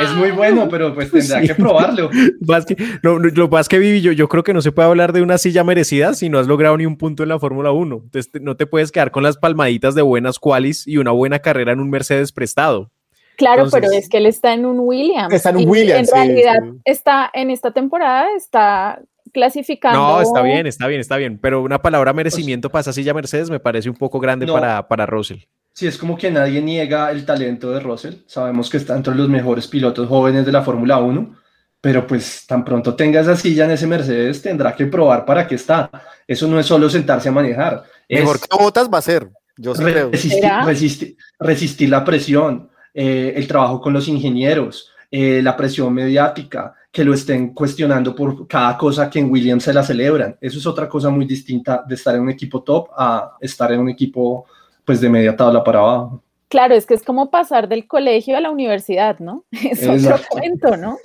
Es 0.02 0.10
muy 0.14 0.30
bueno, 0.30 0.68
pero 0.70 0.94
pues 0.94 1.10
tendrá 1.12 1.40
Sí. 1.40 1.46
que 1.48 1.54
probarlo. 1.54 2.10
Más 2.46 2.66
que- 2.66 2.76
no, 3.02 3.18
no, 3.18 3.28
lo 3.34 3.48
más 3.48 3.68
que 3.68 3.78
Vivi, 3.78 4.00
yo, 4.00 4.12
yo 4.12 4.28
creo 4.28 4.42
que 4.42 4.52
no 4.54 4.62
se 4.62 4.72
puede 4.72 4.88
hablar 4.88 5.12
de 5.12 5.22
una 5.22 5.38
silla 5.38 5.64
merecida 5.64 6.14
si 6.14 6.28
no 6.28 6.38
has 6.38 6.46
logrado 6.46 6.76
ni 6.76 6.86
un 6.86 6.96
punto 6.96 7.22
en 7.22 7.28
la 7.28 7.38
Fórmula 7.38 7.70
1. 7.72 8.00
Entonces 8.04 8.30
te- 8.32 8.40
no 8.40 8.56
te 8.56 8.66
puedes 8.66 8.92
quedar 8.92 9.10
con 9.10 9.22
las 9.22 9.36
palmaditas 9.38 9.94
de 9.94 10.02
buenas 10.02 10.38
qualis 10.38 10.86
y 10.86 10.96
una 10.98 11.10
buena 11.10 11.38
carrera 11.40 11.72
en 11.72 11.80
un 11.80 11.90
Mercedes 11.90 12.32
prestado. 12.32 12.90
Claro, 13.36 13.62
Entonces- 13.64 13.80
pero 13.88 13.92
es 13.98 14.08
que 14.08 14.18
él 14.18 14.26
está 14.26 14.52
en 14.52 14.66
un 14.66 14.80
Williams. 14.80 15.32
Está 15.32 15.50
en 15.50 15.56
un 15.58 15.68
Williams, 15.68 16.00
En 16.00 16.06
sí, 16.06 16.12
realidad 16.14 16.54
sí. 16.62 16.78
está 16.84 17.30
en 17.32 17.50
esta 17.50 17.70
temporada, 17.70 18.26
está 18.36 19.00
clasificando. 19.32 19.98
No, 19.98 20.20
está 20.20 20.42
bien, 20.42 20.66
está 20.66 20.86
bien, 20.88 21.00
está 21.00 21.16
bien. 21.16 21.38
Pero 21.40 21.62
una 21.62 21.80
palabra 21.80 22.12
merecimiento 22.12 22.68
para 22.70 22.80
esa 22.80 22.92
silla 22.92 23.14
Mercedes 23.14 23.48
me 23.48 23.60
parece 23.60 23.88
un 23.88 23.96
poco 23.96 24.18
grande 24.20 24.44
No. 24.44 24.52
para, 24.54 24.88
para 24.88 25.06
Russell. 25.06 25.38
Sí, 25.80 25.86
es 25.86 25.96
como 25.96 26.14
que 26.18 26.30
nadie 26.30 26.60
niega 26.60 27.10
el 27.10 27.24
talento 27.24 27.70
de 27.70 27.80
Russell. 27.80 28.16
Sabemos 28.26 28.68
que 28.68 28.76
está 28.76 28.94
entre 28.94 29.14
los 29.14 29.30
mejores 29.30 29.66
pilotos 29.66 30.06
jóvenes 30.10 30.44
de 30.44 30.52
la 30.52 30.60
Fórmula 30.60 30.98
1, 30.98 31.34
pero 31.80 32.06
pues 32.06 32.44
tan 32.46 32.66
pronto 32.66 32.94
tenga 32.94 33.22
esa 33.22 33.34
silla 33.34 33.64
en 33.64 33.70
ese 33.70 33.86
Mercedes, 33.86 34.42
tendrá 34.42 34.76
que 34.76 34.84
probar 34.84 35.24
para 35.24 35.46
qué 35.46 35.54
está. 35.54 35.90
Eso 36.28 36.46
no 36.48 36.60
es 36.60 36.66
solo 36.66 36.90
sentarse 36.90 37.30
a 37.30 37.32
manejar. 37.32 37.84
es 38.06 38.20
Mejor 38.20 38.38
que 38.40 38.62
Botas 38.62 38.90
va 38.92 38.98
a 38.98 39.00
ser, 39.00 39.30
yo 39.56 39.74
sí 39.74 39.82
creo. 39.82 40.10
resistir, 40.10 40.44
resistir- 40.66 41.16
resistir 41.38 41.88
la 41.88 42.04
presión, 42.04 42.68
eh, 42.92 43.32
el 43.34 43.46
trabajo 43.46 43.80
con 43.80 43.94
los 43.94 44.06
ingenieros, 44.06 44.90
eh, 45.10 45.40
la 45.42 45.56
presión 45.56 45.94
mediática, 45.94 46.74
que 46.92 47.04
lo 47.06 47.14
estén 47.14 47.54
cuestionando 47.54 48.14
por 48.14 48.46
cada 48.46 48.76
cosa 48.76 49.08
que 49.08 49.18
en 49.18 49.30
Williams 49.30 49.62
se 49.62 49.72
la 49.72 49.82
celebran. 49.82 50.36
Eso 50.42 50.58
es 50.58 50.66
otra 50.66 50.86
cosa 50.90 51.08
muy 51.08 51.24
distinta 51.24 51.82
de 51.88 51.94
estar 51.94 52.14
en 52.16 52.20
un 52.20 52.28
equipo 52.28 52.62
top 52.62 52.90
a 52.94 53.38
estar 53.40 53.72
en 53.72 53.80
un 53.80 53.88
equipo 53.88 54.44
pues 54.84 55.00
de 55.00 55.08
media 55.08 55.36
tabla 55.36 55.62
para 55.64 55.78
abajo. 55.80 56.22
Claro, 56.48 56.74
es 56.74 56.84
que 56.84 56.94
es 56.94 57.02
como 57.04 57.30
pasar 57.30 57.68
del 57.68 57.86
colegio 57.86 58.36
a 58.36 58.40
la 58.40 58.50
universidad, 58.50 59.18
¿no? 59.20 59.44
Es 59.52 59.86
otro 59.86 60.16
cuento, 60.30 60.76
¿no? 60.76 60.98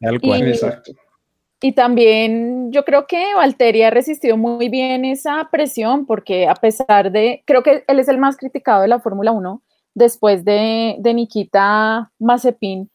Tal 0.00 0.14
Y- 0.16 0.18
cual. 0.20 0.48
Exacto. 0.48 0.92
Y 1.62 1.72
también 1.72 2.70
yo 2.70 2.84
creo 2.84 3.06
que 3.06 3.34
Valtteri 3.34 3.82
ha 3.82 3.90
resistido 3.90 4.36
muy 4.36 4.68
bien 4.68 5.04
esa 5.06 5.48
presión 5.50 6.04
porque 6.04 6.46
a 6.46 6.54
pesar 6.54 7.10
de, 7.10 7.42
creo 7.46 7.62
que 7.62 7.82
él 7.88 7.98
es 7.98 8.08
el 8.08 8.18
más 8.18 8.36
criticado 8.36 8.82
de 8.82 8.88
la 8.88 9.00
Fórmula 9.00 9.32
1 9.32 9.62
después 9.94 10.44
de, 10.44 10.96
de 10.98 11.14
Nikita 11.14 12.12
Mazepin. 12.18 12.90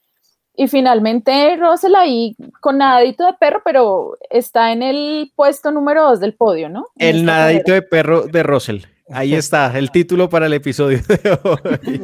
Y 0.56 0.68
finalmente 0.68 1.56
Russell 1.58 1.96
ahí 1.96 2.36
con 2.62 2.78
nadadito 2.78 3.26
de 3.26 3.34
perro, 3.34 3.62
pero 3.66 4.18
está 4.30 4.72
en 4.72 4.84
el 4.84 5.32
puesto 5.36 5.72
número 5.72 6.04
2 6.10 6.20
del 6.20 6.36
podio, 6.36 6.70
¿no? 6.70 6.86
En 6.98 7.16
El 7.16 7.26
nadadito 7.26 7.64
carrera. 7.66 7.82
de 7.82 7.88
perro 7.88 8.22
de 8.28 8.44
Russell. 8.44 8.84
Ahí 9.14 9.34
está, 9.34 9.78
el 9.78 9.92
título 9.92 10.30
para 10.30 10.46
el 10.46 10.54
episodio 10.54 11.00
de 11.08 11.40
hoy. 11.44 12.02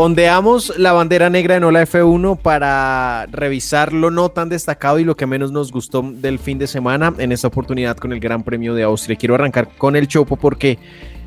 Ondeamos 0.00 0.78
la 0.78 0.92
bandera 0.92 1.28
negra 1.28 1.56
en 1.56 1.64
Ola 1.64 1.82
F1 1.82 2.38
para 2.38 3.26
revisar 3.32 3.92
lo 3.92 4.12
no 4.12 4.28
tan 4.28 4.48
destacado 4.48 5.00
y 5.00 5.04
lo 5.04 5.16
que 5.16 5.26
menos 5.26 5.50
nos 5.50 5.72
gustó 5.72 6.02
del 6.02 6.38
fin 6.38 6.56
de 6.56 6.68
semana 6.68 7.12
en 7.18 7.32
esta 7.32 7.48
oportunidad 7.48 7.96
con 7.96 8.12
el 8.12 8.20
Gran 8.20 8.44
Premio 8.44 8.74
de 8.74 8.84
Austria. 8.84 9.16
Quiero 9.16 9.34
arrancar 9.34 9.68
con 9.76 9.96
el 9.96 10.06
Chopo 10.06 10.36
porque 10.36 10.78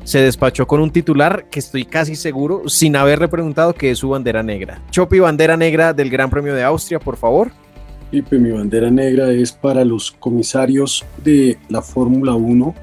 se 0.04 0.20
despachó 0.20 0.66
con 0.66 0.80
un 0.80 0.90
titular 0.90 1.50
que 1.50 1.60
estoy 1.60 1.84
casi 1.84 2.16
seguro, 2.16 2.68
sin 2.68 2.96
haberle 2.96 3.28
preguntado, 3.28 3.74
que 3.74 3.90
es 3.90 3.98
su 3.98 4.08
bandera 4.08 4.42
negra. 4.42 4.80
Chopi, 4.90 5.18
bandera 5.18 5.56
negra 5.56 5.92
del 5.92 6.08
Gran 6.08 6.30
Premio 6.30 6.54
de 6.54 6.64
Austria, 6.64 6.98
por 6.98 7.16
favor. 7.16 7.52
Y 8.12 8.20
pues 8.20 8.38
mi 8.38 8.50
bandera 8.50 8.90
negra 8.90 9.32
es 9.32 9.52
para 9.52 9.86
los 9.86 10.12
comisarios 10.12 11.02
de 11.24 11.58
la 11.70 11.80
Fórmula 11.80 12.34
1 12.34 12.74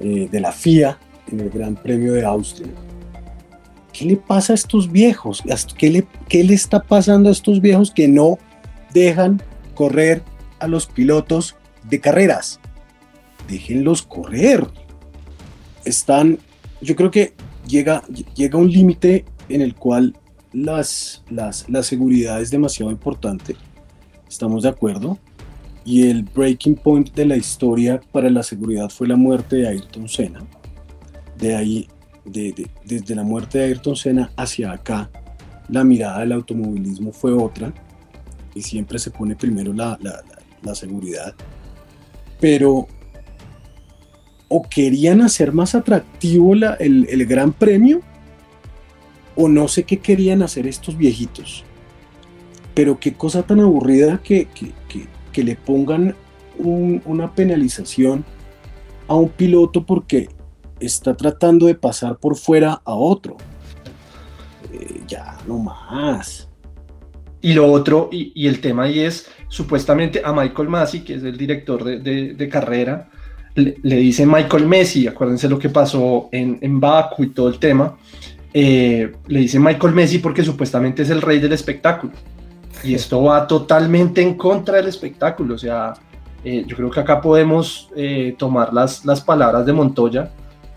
eh, 0.00 0.28
de 0.28 0.40
la 0.40 0.50
FIA 0.50 0.98
en 1.30 1.38
el 1.38 1.50
Gran 1.50 1.76
Premio 1.76 2.14
de 2.14 2.24
Austria. 2.24 2.72
¿Qué 3.92 4.06
le 4.06 4.16
pasa 4.16 4.52
a 4.52 4.56
estos 4.56 4.90
viejos? 4.90 5.44
¿Qué 5.78 5.90
le, 5.90 6.04
¿Qué 6.28 6.42
le 6.42 6.54
está 6.54 6.82
pasando 6.82 7.28
a 7.28 7.32
estos 7.32 7.60
viejos 7.60 7.92
que 7.92 8.08
no 8.08 8.38
dejan 8.92 9.40
correr 9.76 10.24
a 10.58 10.66
los 10.66 10.86
pilotos 10.86 11.54
de 11.88 12.00
carreras? 12.00 12.58
Déjenlos 13.48 14.02
correr. 14.02 14.66
Están, 15.84 16.38
yo 16.80 16.96
creo 16.96 17.12
que 17.12 17.34
llega, 17.68 18.02
llega 18.34 18.58
un 18.58 18.68
límite 18.68 19.24
en 19.48 19.60
el 19.60 19.76
cual 19.76 20.16
las, 20.52 21.22
las, 21.30 21.68
la 21.68 21.84
seguridad 21.84 22.42
es 22.42 22.50
demasiado 22.50 22.90
importante 22.90 23.54
estamos 24.30 24.62
de 24.62 24.70
acuerdo. 24.70 25.18
Y 25.84 26.08
el 26.08 26.22
breaking 26.22 26.76
point 26.76 27.12
de 27.14 27.26
la 27.26 27.36
historia 27.36 28.00
para 28.12 28.30
la 28.30 28.42
seguridad 28.42 28.88
fue 28.88 29.08
la 29.08 29.16
muerte 29.16 29.56
de 29.56 29.68
Ayrton 29.68 30.08
Senna. 30.08 30.40
De 31.38 31.56
ahí, 31.56 31.88
de- 32.24 32.52
de- 32.52 32.70
desde 32.84 33.14
la 33.14 33.22
muerte 33.24 33.58
de 33.58 33.64
Ayrton 33.64 33.96
Senna 33.96 34.30
hacia 34.36 34.72
acá, 34.72 35.10
la 35.68 35.82
mirada 35.84 36.20
del 36.20 36.32
automovilismo 36.32 37.12
fue 37.12 37.32
otra. 37.32 37.72
Y 38.54 38.62
siempre 38.62 38.98
se 38.98 39.10
pone 39.10 39.36
primero 39.36 39.72
la, 39.72 39.98
la- 40.00 40.74
seguridad. 40.74 41.34
Pero 42.40 42.86
o 44.48 44.62
querían 44.62 45.22
hacer 45.22 45.52
más 45.52 45.74
atractivo 45.74 46.52
el, 46.54 47.06
el 47.08 47.26
gran 47.26 47.52
premio, 47.52 48.02
o 49.36 49.48
no 49.48 49.68
sé 49.68 49.84
qué 49.84 49.98
querían 49.98 50.42
hacer 50.42 50.66
estos 50.66 50.96
viejitos 50.96 51.64
pero 52.74 52.98
qué 53.00 53.14
cosa 53.14 53.42
tan 53.42 53.60
aburrida 53.60 54.20
que, 54.22 54.46
que- 54.46 54.72
que- 54.88 55.06
que 55.32 55.44
le 55.44 55.56
pongan 55.56 56.14
un- 56.58 57.02
una 57.04 57.32
penalización 57.34 58.24
a 59.08 59.14
un 59.14 59.28
piloto 59.28 59.84
porque 59.84 60.28
está 60.78 61.16
tratando 61.16 61.66
de 61.66 61.74
pasar 61.74 62.16
por 62.16 62.36
fuera 62.36 62.80
a 62.84 62.94
otro. 62.94 63.36
Eh, 64.72 65.00
ya, 65.06 65.36
no 65.46 65.58
más. 65.58 66.48
Y 67.42 67.54
lo 67.54 67.70
otro, 67.72 68.08
y, 68.12 68.46
el 68.46 68.60
tema 68.60 68.84
ahí 68.84 69.00
es, 69.00 69.26
supuestamente 69.48 70.20
a 70.24 70.32
Michael 70.32 70.68
Massey, 70.68 71.00
que 71.00 71.14
es 71.14 71.22
el 71.24 71.36
director 71.38 71.82
de, 71.82 72.34
de- 72.34 72.48
carrera, 72.48 73.08
le, 73.54 73.76
le 73.82 73.96
dice 73.96 74.26
Michael 74.26 74.66
Messi, 74.66 75.06
acuérdense 75.06 75.48
lo 75.48 75.58
que 75.58 75.70
pasó 75.70 76.28
en, 76.32 76.58
en 76.60 76.78
Baku 76.78 77.24
y 77.24 77.28
todo 77.30 77.48
el 77.48 77.58
tema, 77.58 77.96
eh, 78.52 79.10
le 79.26 79.40
dice 79.40 79.58
Michael 79.58 79.94
Messi 79.94 80.18
porque 80.18 80.44
supuestamente 80.44 81.02
es 81.02 81.10
el 81.10 81.22
rey 81.22 81.38
del 81.40 81.52
espectáculo. 81.52 82.12
Y 82.82 82.94
esto 82.94 83.22
va 83.22 83.46
totalmente 83.46 84.22
en 84.22 84.34
contra 84.34 84.76
del 84.76 84.88
espectáculo. 84.88 85.54
O 85.54 85.58
sea, 85.58 85.94
eh, 86.44 86.64
yo 86.66 86.76
creo 86.76 86.90
que 86.90 87.00
acá 87.00 87.20
podemos 87.20 87.88
eh, 87.94 88.34
tomar 88.38 88.72
las, 88.72 89.04
las 89.04 89.20
palabras 89.20 89.66
de 89.66 89.72
Montoya, 89.72 90.30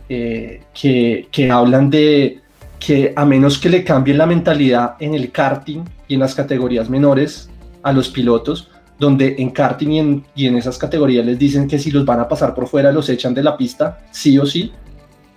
eh, 0.09 0.63
que, 0.73 1.27
que 1.31 1.49
hablan 1.49 1.89
de 1.89 2.41
que 2.77 3.13
a 3.15 3.23
menos 3.23 3.57
que 3.57 3.69
le 3.69 3.83
cambien 3.83 4.17
la 4.17 4.25
mentalidad 4.25 4.95
en 4.99 5.15
el 5.15 5.31
karting 5.31 5.83
y 6.07 6.15
en 6.15 6.19
las 6.19 6.35
categorías 6.35 6.89
menores 6.89 7.49
a 7.81 7.93
los 7.93 8.09
pilotos, 8.09 8.69
donde 8.99 9.35
en 9.37 9.51
karting 9.51 9.89
y 9.89 9.99
en, 9.99 10.25
y 10.35 10.47
en 10.47 10.57
esas 10.57 10.77
categorías 10.77 11.25
les 11.25 11.39
dicen 11.39 11.67
que 11.67 11.79
si 11.79 11.91
los 11.91 12.05
van 12.05 12.19
a 12.19 12.27
pasar 12.27 12.53
por 12.53 12.67
fuera 12.67 12.91
los 12.91 13.07
echan 13.07 13.33
de 13.33 13.43
la 13.43 13.55
pista, 13.55 13.99
sí 14.11 14.37
o 14.37 14.45
sí, 14.45 14.73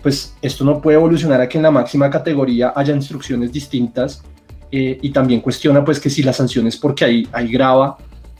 pues 0.03 0.37
esto 0.43 0.65
no 0.65 0.81
puede 0.81 0.97
evolucionar 0.97 1.41
a 1.41 1.49
que 1.49 1.59
en 1.59 1.63
la 1.63 1.71
máxima 1.71 2.11
categoría 2.11 2.73
haya 2.75 2.95
instrucciones 2.95 3.53
distintas 3.53 4.23
eh, 4.71 4.99
y 5.01 5.11
también 5.11 5.41
cuestiona 5.41 5.85
pues 5.85 6.01
que 6.01 6.11
si 6.11 6.23
la 6.23 6.33
sanción 6.33 6.67
es 6.67 6.77
porque 6.77 7.05
hay, 7.05 7.29
hay 7.33 7.49
grava 7.49 7.97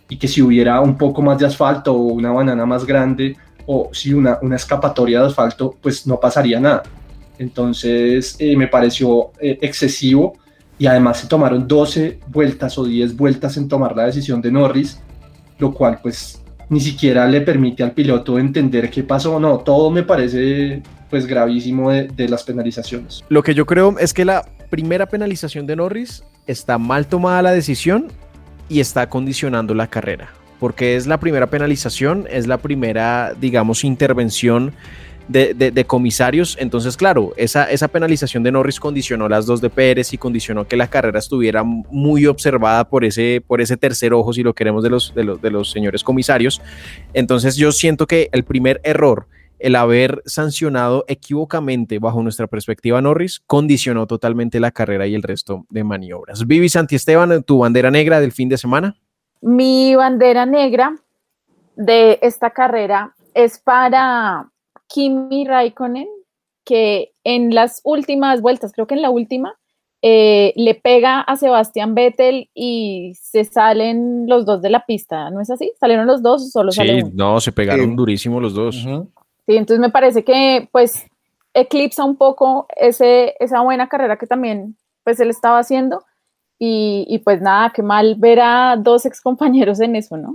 y 0.09 0.17
que 0.17 0.29
si 0.29 0.43
hubiera 0.43 0.81
un 0.81 0.97
poco 0.97 1.23
más 1.23 1.39
de 1.39 1.47
asfalto 1.47 1.93
o 1.93 2.13
una 2.13 2.33
banana 2.33 2.67
más 2.67 2.85
grande 2.85 3.37
o 3.67 3.91
si 3.93 4.13
una, 4.13 4.39
una 4.43 4.57
escapatoria 4.57 5.21
de 5.21 5.27
asfalto, 5.27 5.77
pues 5.81 6.07
no 6.07 6.19
pasaría 6.19 6.61
nada. 6.61 6.83
Entonces 7.39 8.37
eh, 8.39 8.57
me 8.57 8.69
pareció 8.69 9.33
eh, 9.41 9.59
excesivo 9.61 10.39
y 10.79 10.87
además 10.87 11.21
se 11.21 11.27
tomaron 11.27 11.67
12 11.67 12.21
vueltas 12.29 12.79
o 12.79 12.85
10 12.85 13.17
vueltas 13.17 13.57
en 13.57 13.69
tomar 13.69 13.97
la 13.97 14.07
decisión 14.07 14.41
de 14.41 14.51
Norris, 14.53 15.01
lo 15.59 15.73
cual 15.73 15.99
pues 16.03 16.43
ni 16.69 16.81
siquiera 16.81 17.27
le 17.27 17.41
permite 17.41 17.83
al 17.83 17.93
piloto 17.93 18.39
entender 18.39 18.91
qué 18.91 19.03
pasó. 19.03 19.39
No, 19.39 19.59
todo 19.59 19.91
me 19.91 20.03
parece 20.03 20.83
pues 21.11 21.27
gravísimo 21.27 21.91
de, 21.91 22.09
de 22.09 22.29
las 22.29 22.43
penalizaciones. 22.43 23.25
Lo 23.29 23.43
que 23.43 23.55
yo 23.55 23.65
creo 23.67 23.97
es 23.99 24.13
que 24.13 24.25
la 24.25 24.45
primera 24.67 25.07
penalización 25.07 25.67
de 25.67 25.77
Norris 25.77 26.23
está 26.47 26.79
mal 26.79 27.07
tomada 27.07 27.43
la 27.43 27.53
decisión 27.53 28.09
y 28.69 28.81
está 28.81 29.09
condicionando 29.09 29.75
la 29.75 29.87
carrera, 29.87 30.31
porque 30.59 30.97
es 30.97 31.07
la 31.07 31.19
primera 31.19 31.49
penalización, 31.49 32.27
es 32.31 32.47
la 32.47 32.59
primera, 32.59 33.35
digamos, 33.41 33.85
intervención 33.85 34.73
de, 35.29 35.85
comisarios. 35.87 36.57
Entonces, 36.61 36.97
claro, 36.97 37.33
esa, 37.37 37.71
esa 37.71 37.89
penalización 37.89 38.43
de 38.43 38.53
Norris 38.53 38.81
condicionó 38.81 39.29
las 39.29 39.47
dos 39.47 39.61
de 39.61 39.71
Pérez 39.71 40.13
y 40.13 40.19
condicionó 40.19 40.67
que 40.67 40.77
la 40.77 40.89
carrera 40.89 41.19
estuviera 41.19 41.63
muy 41.65 42.27
observada 42.27 42.89
por 42.89 43.05
ese, 43.05 43.43
por 43.47 43.61
ese 43.61 43.77
tercer 43.77 44.13
ojo, 44.13 44.33
si 44.33 44.43
lo 44.43 44.55
queremos, 44.55 44.83
de 44.83 44.91
los, 44.91 45.15
de, 45.15 45.25
los, 45.25 45.41
de 45.41 45.51
los 45.51 45.71
señores 45.71 46.03
comisarios. 46.03 46.61
Entonces, 47.13 47.57
yo 47.57 47.73
siento 47.73 48.07
que 48.07 48.29
el 48.33 48.45
primer 48.45 48.81
error 48.85 49.27
el 49.59 49.77
haber 49.77 50.23
sancionado 50.27 51.05
equivocamente 51.09 51.99
bajo 51.99 52.23
nuestra 52.23 52.47
perspectiva 52.47 53.01
Norris 53.01 53.41
condicionó 53.47 54.07
totalmente 54.07 54.61
la 54.61 54.71
carrera 54.71 55.07
y 55.07 55.15
el 55.15 55.23
resto 55.23 55.67
de 55.71 55.85
maniobras. 55.85 56.47
Vivi 56.47 56.69
Santiesteban, 56.69 57.43
tu 57.43 57.59
bandera 57.59 57.91
negra 57.91 58.21
del 58.21 58.33
fin 58.33 58.49
de 58.49 58.59
semana. 58.59 58.97
Mi 59.41 59.95
bandera 59.95 60.47
negra 60.47 60.97
de 61.77 62.19
esta 62.23 62.51
carrera 62.51 63.15
es 63.35 63.59
para 63.59 64.51
Kimi 64.89 65.47
Raikkonen, 65.47 66.09
que 66.65 67.13
en 67.23 67.55
las 67.55 67.81
últimas 67.85 68.41
vueltas, 68.41 68.73
creo 68.73 68.87
que 68.87 68.95
en 68.95 69.03
la 69.03 69.11
última, 69.11 69.55
eh, 70.03 70.53
le 70.57 70.75
pega 70.75 71.21
a 71.21 71.37
Sebastián 71.37 71.95
Vettel 71.95 72.51
y 72.55 73.13
se 73.21 73.45
salen 73.45 74.27
los 74.29 74.45
dos 74.45 74.63
de 74.63 74.71
la 74.71 74.85
pista, 74.85 75.31
¿no 75.31 75.41
es 75.41 75.51
así? 75.51 75.73
¿Salieron 75.81 76.07
los 76.07 76.23
dos 76.23 76.43
o 76.43 76.47
solo 76.47 76.71
sí, 76.71 76.77
sale 76.77 77.03
uno? 77.03 77.13
no, 77.15 77.41
se 77.41 77.53
pegaron 77.53 77.91
sí. 77.91 77.97
durísimo 77.97 78.41
los 78.41 78.55
dos. 78.55 78.85
Uh 78.85 78.89
-huh. 78.89 79.09
Sí, 79.47 79.57
entonces 79.57 79.81
me 79.81 79.91
parece 79.91 80.25
que 80.25 80.69
pues 80.73 81.05
eclipsa 81.55 82.05
un 82.05 82.17
poco 82.17 82.67
ese, 82.77 83.35
esa 83.39 83.61
buena 83.61 83.89
carrera 83.89 84.17
que 84.19 84.27
también 84.27 84.77
pues 85.05 85.21
él 85.21 85.31
estaba 85.31 85.61
haciendo 85.61 86.05
y, 86.59 87.07
y 87.09 87.19
pues 87.19 87.41
nada, 87.41 87.73
qué 87.75 87.83
mal 87.83 88.17
ver 88.17 88.41
a 88.41 88.77
dos 88.77 89.07
ex 89.07 89.21
compañeros 89.21 89.81
en 89.81 89.95
eso, 89.95 90.17
¿no? 90.17 90.35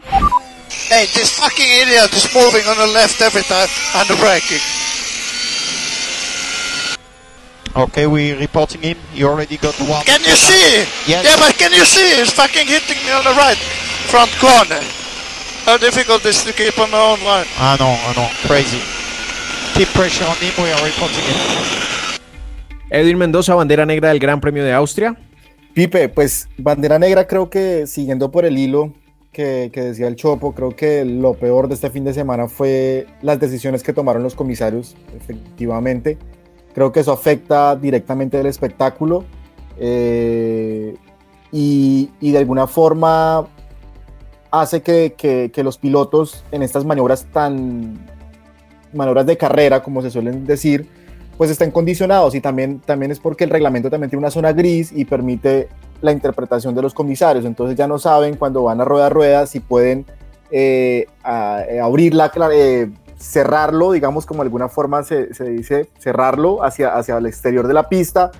Hey, 0.89 1.07
this 1.13 1.31
fucking 1.39 1.71
idiot 1.83 2.11
is 2.13 2.33
moving 2.33 2.65
on 2.67 2.77
the 2.77 2.93
left 2.93 3.21
every 3.21 3.43
time 3.43 3.67
and 3.95 4.07
the 4.07 4.15
braking. 4.15 4.61
Okay, 7.73 8.05
we 8.05 8.33
reporting 8.33 8.81
him. 8.81 8.97
You 9.13 9.29
already 9.29 9.57
got 9.57 9.79
one. 9.79 10.03
Can 10.03 10.19
you 10.21 10.35
see? 10.35 10.83
Yes. 11.07 11.23
Yeah, 11.23 11.37
but 11.39 11.55
can 11.57 11.71
you 11.71 11.85
see? 11.85 12.19
He's 12.19 12.33
fucking 12.33 12.67
hitting 12.67 12.97
me 13.05 13.11
on 13.11 13.23
the 13.23 13.31
right 13.31 13.57
front 14.11 14.31
corner. 14.39 14.83
How 15.65 15.77
difficult 15.77 16.25
is 16.25 16.43
to 16.43 16.51
keep 16.51 16.77
on 16.79 16.91
my 16.91 16.99
own 16.99 17.23
line? 17.23 17.45
I 17.57 17.77
know, 17.77 17.95
I 17.95 18.13
know. 18.13 18.29
Crazy. 18.47 18.81
Keep 19.75 19.87
pressure 19.93 20.25
on 20.25 20.35
him. 20.35 20.51
We 20.57 20.71
are 20.71 20.83
reporting 20.83 21.23
him. 21.23 21.71
Edwin 22.89 23.17
Mendoza, 23.17 23.55
bandera 23.55 23.85
negra 23.85 24.09
del 24.09 24.19
Gran 24.19 24.41
Premio 24.41 24.63
de 24.63 24.73
Austria. 24.73 25.17
Pipe, 25.73 26.09
pues 26.09 26.49
bandera 26.57 26.99
negra 26.99 27.25
creo 27.25 27.49
que 27.49 27.87
siguiendo 27.87 28.31
por 28.31 28.43
el 28.43 28.57
hilo 28.57 28.91
que, 29.31 29.69
que, 29.73 29.81
decía 29.81 30.07
el 30.07 30.17
Chopo, 30.17 30.53
creo 30.53 30.75
que 30.75 31.05
lo 31.05 31.35
peor 31.35 31.69
de 31.69 31.75
este 31.75 31.89
fin 31.89 32.03
de 32.03 32.13
semana 32.13 32.49
fue 32.49 33.07
las 33.21 33.39
decisiones 33.39 33.81
que 33.81 33.93
tomaron 33.93 34.23
los 34.23 34.35
comisarios, 34.35 34.97
efectivamente. 35.15 36.17
Creo 36.73 36.91
que 36.91 36.99
eso 36.99 37.13
afecta 37.13 37.77
directamente 37.77 38.39
el 38.39 38.47
espectáculo 38.47 39.23
eh, 39.77 40.95
y, 41.51 42.09
y, 42.19 42.31
de 42.31 42.37
alguna 42.37 42.67
forma 42.67 43.47
hace 44.51 44.81
que, 44.81 45.15
que, 45.17 45.49
que, 45.53 45.63
los 45.63 45.77
pilotos 45.77 46.43
en 46.51 46.61
estas 46.61 46.83
maniobras 46.83 47.25
tan 47.31 48.05
maniobras 48.93 49.25
de 49.25 49.37
carrera, 49.37 49.81
como 49.81 50.01
se 50.01 50.11
suelen 50.11 50.45
decir, 50.45 50.87
pues 51.37 51.49
estén 51.49 51.71
condicionados 51.71 52.35
y 52.35 52.41
también, 52.41 52.79
también 52.79 53.11
es 53.11 53.19
porque 53.19 53.43
el 53.43 53.49
reglamento 53.49 53.89
también 53.89 54.09
tiene 54.09 54.19
una 54.19 54.31
zona 54.31 54.53
gris 54.53 54.91
y 54.93 55.05
permite 55.05 55.69
la 56.01 56.11
interpretación 56.11 56.75
de 56.75 56.81
los 56.81 56.93
comisarios, 56.93 57.45
entonces 57.45 57.77
ya 57.77 57.87
no 57.87 57.99
saben 57.99 58.35
cuando 58.35 58.63
van 58.63 58.81
a 58.81 58.85
rueda 58.85 59.07
a 59.07 59.09
rueda 59.09 59.47
si 59.47 59.59
pueden 59.59 60.05
eh, 60.51 61.05
a, 61.23 61.63
eh, 61.69 61.79
abrirla, 61.79 62.31
eh, 62.53 62.89
cerrarlo, 63.17 63.91
digamos 63.91 64.25
como 64.25 64.43
de 64.43 64.47
alguna 64.47 64.67
forma 64.67 65.03
se, 65.03 65.33
se 65.33 65.45
dice, 65.45 65.89
cerrarlo 65.99 66.63
hacia, 66.63 66.95
hacia 66.95 67.17
el 67.17 67.25
exterior 67.25 67.67
de 67.67 67.73
la 67.73 67.87
pista, 67.87 68.31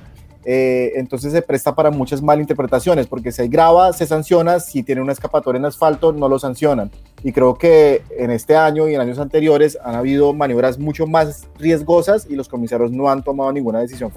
eh, 0.43 0.93
entonces 0.95 1.31
se 1.31 1.41
presta 1.41 1.75
para 1.75 1.91
muchas 1.91 2.21
malinterpretaciones, 2.21 3.07
porque 3.07 3.31
si 3.31 3.43
hay 3.43 3.47
grava, 3.47 3.93
se 3.93 4.07
sanciona, 4.07 4.59
si 4.59 4.83
tiene 4.83 5.01
una 5.01 5.11
escapatoria 5.11 5.59
en 5.59 5.65
asfalto, 5.65 6.11
no 6.11 6.27
lo 6.27 6.39
sancionan. 6.39 6.91
Y 7.23 7.31
creo 7.31 7.55
que 7.55 8.01
en 8.17 8.31
este 8.31 8.55
año 8.55 8.87
y 8.87 8.95
en 8.95 9.01
años 9.01 9.19
anteriores 9.19 9.77
han 9.83 9.95
habido 9.95 10.33
maniobras 10.33 10.79
mucho 10.79 11.05
más 11.05 11.47
riesgosas 11.59 12.25
y 12.29 12.35
los 12.35 12.49
comisarios 12.49 12.91
no 12.91 13.09
han 13.09 13.23
tomado 13.23 13.51
ninguna 13.51 13.79
decisión 13.79 14.11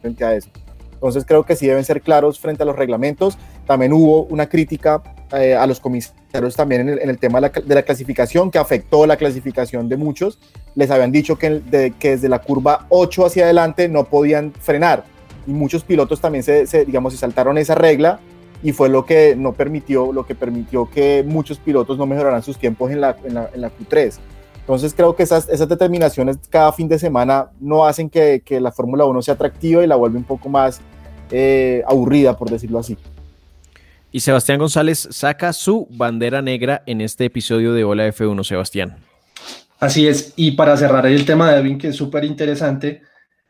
frente 0.00 0.24
a 0.24 0.34
eso. 0.34 0.50
Entonces 0.94 1.24
creo 1.24 1.44
que 1.44 1.54
sí 1.54 1.66
deben 1.68 1.84
ser 1.84 2.02
claros 2.02 2.40
frente 2.40 2.64
a 2.64 2.66
los 2.66 2.74
reglamentos. 2.74 3.38
También 3.66 3.92
hubo 3.92 4.24
una 4.24 4.48
crítica 4.48 5.02
eh, 5.32 5.54
a 5.54 5.64
los 5.68 5.78
comisarios 5.78 6.56
también 6.56 6.80
en 6.80 6.88
el, 6.88 6.98
en 7.00 7.10
el 7.10 7.18
tema 7.18 7.40
de 7.40 7.42
la, 7.42 7.60
de 7.60 7.74
la, 7.76 7.82
clasificación, 7.82 8.50
que 8.50 8.58
afectó 8.58 9.06
la 9.06 9.16
clasificación 9.16 9.88
de 9.88 9.96
muchos. 9.96 10.40
Les 10.74 10.90
habían 10.90 11.12
dicho 11.12 11.38
que, 11.38 11.50
de, 11.50 11.92
que 11.92 12.10
desde 12.10 12.28
la 12.28 12.40
curva 12.40 12.86
8 12.88 13.26
hacia 13.26 13.44
adelante 13.44 13.88
no 13.88 14.04
podían 14.04 14.52
frenar 14.52 15.04
y 15.46 15.52
muchos 15.52 15.84
pilotos 15.84 16.20
también 16.20 16.42
se, 16.42 16.66
se, 16.66 16.84
digamos, 16.84 17.12
se 17.12 17.18
saltaron 17.18 17.56
esa 17.58 17.74
regla 17.74 18.20
y 18.62 18.72
fue 18.72 18.88
lo 18.88 19.04
que 19.04 19.36
no 19.36 19.52
permitió, 19.52 20.12
lo 20.12 20.26
que 20.26 20.34
permitió 20.34 20.88
que 20.90 21.24
muchos 21.26 21.58
pilotos 21.58 21.98
no 21.98 22.06
mejoraran 22.06 22.42
sus 22.42 22.58
tiempos 22.58 22.90
en 22.90 23.00
la, 23.00 23.16
en 23.24 23.34
la, 23.34 23.50
en 23.54 23.60
la 23.60 23.70
Q3. 23.70 24.18
Entonces 24.60 24.92
creo 24.94 25.16
que 25.16 25.22
esas, 25.22 25.48
esas, 25.48 25.68
determinaciones 25.68 26.36
cada 26.50 26.72
fin 26.72 26.88
de 26.88 26.98
semana 26.98 27.50
no 27.60 27.86
hacen 27.86 28.10
que, 28.10 28.42
que 28.44 28.60
la 28.60 28.70
Fórmula 28.70 29.04
1 29.06 29.22
sea 29.22 29.34
atractiva 29.34 29.82
y 29.82 29.86
la 29.86 29.96
vuelve 29.96 30.18
un 30.18 30.24
poco 30.24 30.48
más 30.48 30.80
eh, 31.30 31.82
aburrida, 31.86 32.36
por 32.36 32.50
decirlo 32.50 32.78
así. 32.78 32.96
Y 34.10 34.20
Sebastián 34.20 34.58
González 34.58 35.08
saca 35.10 35.52
su 35.52 35.86
bandera 35.90 36.42
negra 36.42 36.82
en 36.86 37.00
este 37.00 37.26
episodio 37.26 37.72
de 37.72 37.84
Hola 37.84 38.08
F1, 38.08 38.42
Sebastián. 38.44 38.96
Así 39.78 40.08
es, 40.08 40.32
y 40.36 40.52
para 40.52 40.76
cerrar 40.76 41.06
el 41.06 41.24
tema 41.24 41.50
de 41.50 41.60
Edwin, 41.60 41.78
que 41.78 41.88
es 41.88 41.96
súper 41.96 42.24
interesante, 42.24 43.02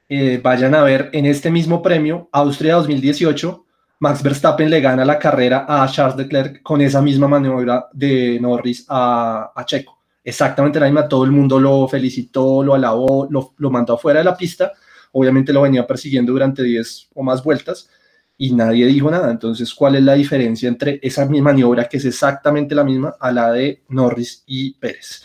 eh, 0.09 0.40
vayan 0.42 0.75
a 0.75 0.83
ver 0.83 1.11
en 1.12 1.27
este 1.27 1.51
mismo 1.51 1.81
premio, 1.81 2.29
Austria 2.33 2.75
2018, 2.75 3.64
Max 4.00 4.22
Verstappen 4.22 4.70
le 4.70 4.80
gana 4.80 5.04
la 5.04 5.18
carrera 5.18 5.66
a 5.68 5.88
Charles 5.88 6.16
Leclerc 6.16 6.62
con 6.62 6.80
esa 6.80 7.02
misma 7.02 7.26
maniobra 7.26 7.88
de 7.92 8.38
Norris 8.40 8.87
a, 8.88 9.52
Checo. 9.66 9.98
Exactamente 10.22 10.78
la 10.78 10.87
misma, 10.87 11.08
todo 11.08 11.24
el 11.24 11.32
mundo 11.32 11.58
lo 11.58 11.88
felicitó, 11.88 12.62
lo 12.62 12.74
alabó, 12.74 13.26
lo, 13.30 13.54
lo 13.56 13.70
mandó 13.70 13.94
afuera 13.94 14.20
de 14.20 14.24
la 14.24 14.37
pista. 14.37 14.72
Obviamente 15.12 15.52
lo 15.52 15.62
venía 15.62 15.87
persiguiendo 15.87 16.32
durante 16.32 16.62
10 16.62 17.08
o 17.14 17.22
más 17.22 17.42
vueltas 17.42 17.88
y 18.37 18.52
nadie 18.52 18.87
dijo 18.87 19.11
nada. 19.11 19.30
Entonces, 19.30 19.74
¿cuál 19.74 19.96
es 19.96 20.02
la 20.02 20.14
diferencia 20.14 20.68
entre 20.68 21.00
esa 21.02 21.26
misma 21.26 21.50
maniobra, 21.50 21.88
que 21.88 21.96
es 21.96 22.04
exactamente 22.04 22.74
la 22.74 22.84
misma, 22.84 23.16
a 23.18 23.32
la 23.32 23.50
de 23.52 23.82
Norris 23.88 24.44
y 24.46 24.74
Pérez? 24.74 25.24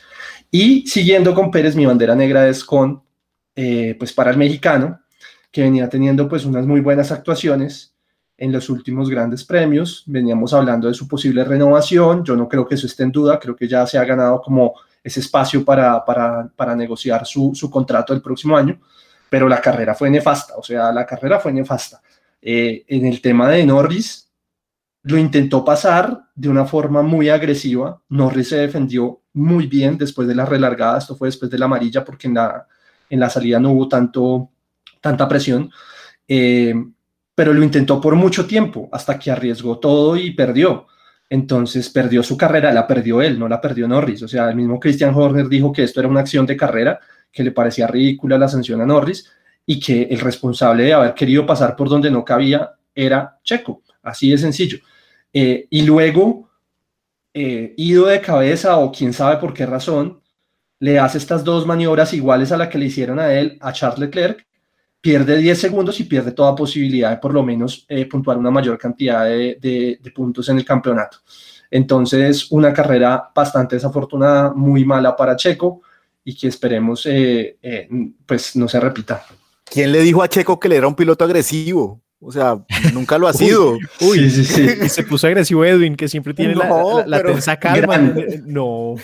Y 0.49 0.87
siguiendo 0.87 1.35
con 1.35 1.51
Pérez, 1.51 1.75
mi 1.75 1.85
bandera 1.85 2.15
negra 2.15 2.47
es 2.47 2.63
con 2.63 3.03
eh, 3.55 3.95
pues 3.99 4.13
para 4.13 4.31
el 4.31 4.37
mexicano, 4.37 4.99
que 5.51 5.61
venía 5.61 5.87
teniendo 5.87 6.27
pues 6.27 6.45
unas 6.45 6.65
muy 6.65 6.79
buenas 6.79 7.11
actuaciones 7.11 7.92
en 8.43 8.51
los 8.51 8.69
últimos 8.69 9.09
grandes 9.09 9.45
premios. 9.45 10.03
Veníamos 10.05 10.53
hablando 10.53 10.89
de 10.89 10.93
su 10.93 11.07
posible 11.07 11.45
renovación. 11.45 12.25
Yo 12.25 12.35
no 12.35 12.49
creo 12.49 12.67
que 12.67 12.75
eso 12.75 12.87
esté 12.87 13.03
en 13.03 13.11
duda. 13.11 13.39
Creo 13.39 13.55
que 13.55 13.69
ya 13.69 13.87
se 13.87 13.97
ha 13.97 14.03
ganado 14.03 14.41
como 14.41 14.73
ese 15.01 15.21
espacio 15.21 15.63
para, 15.63 16.03
para, 16.03 16.49
para 16.53 16.75
negociar 16.75 17.25
su, 17.25 17.53
su, 17.55 17.71
contrato 17.71 18.13
el 18.13 18.21
próximo 18.21 18.57
año. 18.57 18.81
Pero 19.29 19.47
la 19.47 19.61
carrera 19.61 19.95
fue 19.95 20.09
nefasta. 20.09 20.55
O 20.57 20.63
sea, 20.63 20.91
la 20.91 21.05
carrera 21.05 21.39
fue 21.39 21.53
nefasta. 21.53 22.01
Eh, 22.41 22.83
en 22.89 23.05
el 23.05 23.21
tema 23.21 23.47
de 23.49 23.65
Norris, 23.65 24.29
lo 25.03 25.17
intentó 25.17 25.63
pasar 25.63 26.25
de 26.35 26.49
una 26.49 26.65
forma 26.65 27.01
muy 27.01 27.29
agresiva. 27.29 28.01
Norris 28.09 28.49
se 28.49 28.57
defendió 28.57 29.21
muy 29.31 29.67
bien 29.67 29.97
después 29.97 30.27
de 30.27 30.35
la 30.35 30.45
relargada. 30.45 30.97
Esto 30.97 31.15
fue 31.15 31.29
después 31.29 31.49
de 31.49 31.59
la 31.59 31.65
amarilla 31.65 32.03
porque 32.03 32.27
en 32.27 32.33
la, 32.33 32.67
en 33.09 33.21
la 33.21 33.29
salida 33.29 33.57
no 33.57 33.71
hubo 33.71 33.87
tanto, 33.87 34.49
tanta 34.99 35.29
presión, 35.29 35.71
eh, 36.27 36.73
pero 37.35 37.53
lo 37.53 37.63
intentó 37.63 37.99
por 37.99 38.15
mucho 38.15 38.45
tiempo 38.45 38.89
hasta 38.91 39.17
que 39.17 39.31
arriesgó 39.31 39.79
todo 39.79 40.15
y 40.17 40.31
perdió. 40.31 40.87
entonces 41.29 41.89
perdió 41.89 42.21
su 42.21 42.37
carrera, 42.37 42.71
la 42.71 42.85
perdió 42.85 43.21
él, 43.21 43.39
no 43.39 43.47
la 43.47 43.59
perdió 43.59 43.87
Norris. 43.87 44.21
O 44.23 44.27
sea, 44.27 44.49
el 44.49 44.55
mismo 44.55 44.79
Christian 44.79 45.15
Horner 45.15 45.47
dijo 45.47 45.71
que 45.71 45.83
esto 45.83 45.99
era 45.99 46.09
una 46.09 46.19
acción 46.19 46.45
de 46.45 46.57
carrera, 46.57 46.99
que 47.31 47.43
le 47.43 47.51
parecía 47.51 47.87
ridícula 47.87 48.37
la 48.37 48.47
sanción 48.47 48.81
a 48.81 48.85
Norris 48.85 49.31
y 49.65 49.79
que 49.79 50.03
el 50.03 50.19
responsable 50.19 50.83
de 50.83 50.93
haber 50.93 51.13
querido 51.15 51.45
pasar 51.45 51.75
por 51.75 51.89
donde 51.89 52.11
no 52.11 52.23
cabía 52.23 52.71
era 52.93 53.39
Checo. 53.43 53.81
Así 54.03 54.29
de 54.29 54.37
sencillo. 54.37 54.77
Eh, 55.31 55.67
y 55.69 55.81
luego, 55.83 56.49
eh, 57.33 57.73
ido 57.77 58.05
de 58.05 58.21
cabeza 58.21 58.77
o 58.77 58.91
quién 58.91 59.13
sabe 59.13 59.37
por 59.37 59.53
qué 59.53 59.65
razón, 59.65 60.21
le 60.79 60.99
hace 60.99 61.17
estas 61.17 61.43
dos 61.43 61.65
maniobras 61.65 62.13
iguales 62.13 62.51
a 62.51 62.57
la 62.57 62.69
que 62.69 62.77
le 62.77 62.85
hicieron 62.85 63.17
a 63.17 63.33
él, 63.33 63.57
a 63.61 63.71
Charles 63.73 63.99
Leclerc, 63.99 64.45
pierde 65.03 65.37
10 65.37 65.59
segundos 65.59 65.99
y 65.99 66.05
pierde 66.05 66.31
toda 66.31 66.55
posibilidad 66.55 67.09
de 67.09 67.17
por 67.17 67.33
lo 67.33 67.43
menos 67.43 67.85
eh, 67.89 68.05
puntuar 68.05 68.37
una 68.37 68.49
mayor 68.49 68.77
cantidad 68.77 69.25
de, 69.25 69.99
puntos 70.15 70.47
en 70.47 70.57
el 70.57 70.63
campeonato. 70.63 71.17
Entonces, 71.69 72.49
una 72.51 72.71
carrera 72.71 73.29
bastante 73.35 73.75
desafortunada, 73.75 74.53
muy 74.53 74.85
mala 74.85 75.13
para 75.13 75.35
Checo 75.35 75.81
y 76.23 76.33
que 76.37 76.47
esperemos 76.47 77.05
eh, 77.05 77.57
eh, 77.61 77.89
pues 78.25 78.55
no 78.55 78.69
se 78.69 78.79
repita. 78.79 79.25
¿Quién 79.65 79.91
le 79.91 79.99
dijo 79.99 80.23
a 80.23 80.29
Checo 80.29 80.57
que 80.57 80.69
le 80.69 80.77
era 80.77 80.87
un 80.87 80.95
piloto 80.95 81.25
agresivo? 81.25 82.01
O 82.21 82.31
sea, 82.31 82.63
nunca 82.93 83.17
lo 83.17 83.27
ha 83.27 83.33
sido. 83.33 83.73
Uy, 83.99 84.29
sí, 84.29 84.45
sí, 84.45 84.45
sí. 84.45 84.69
se 84.89 85.03
puso 85.03 85.27
agresivo 85.27 85.65
Edwin, 85.65 85.97
que 85.97 86.07
siempre 86.07 86.33
tiene 86.33 86.55
la, 86.55 87.03
la, 87.05 87.21
tensa 87.21 87.57
calma. 87.57 87.97
No. 88.45 88.95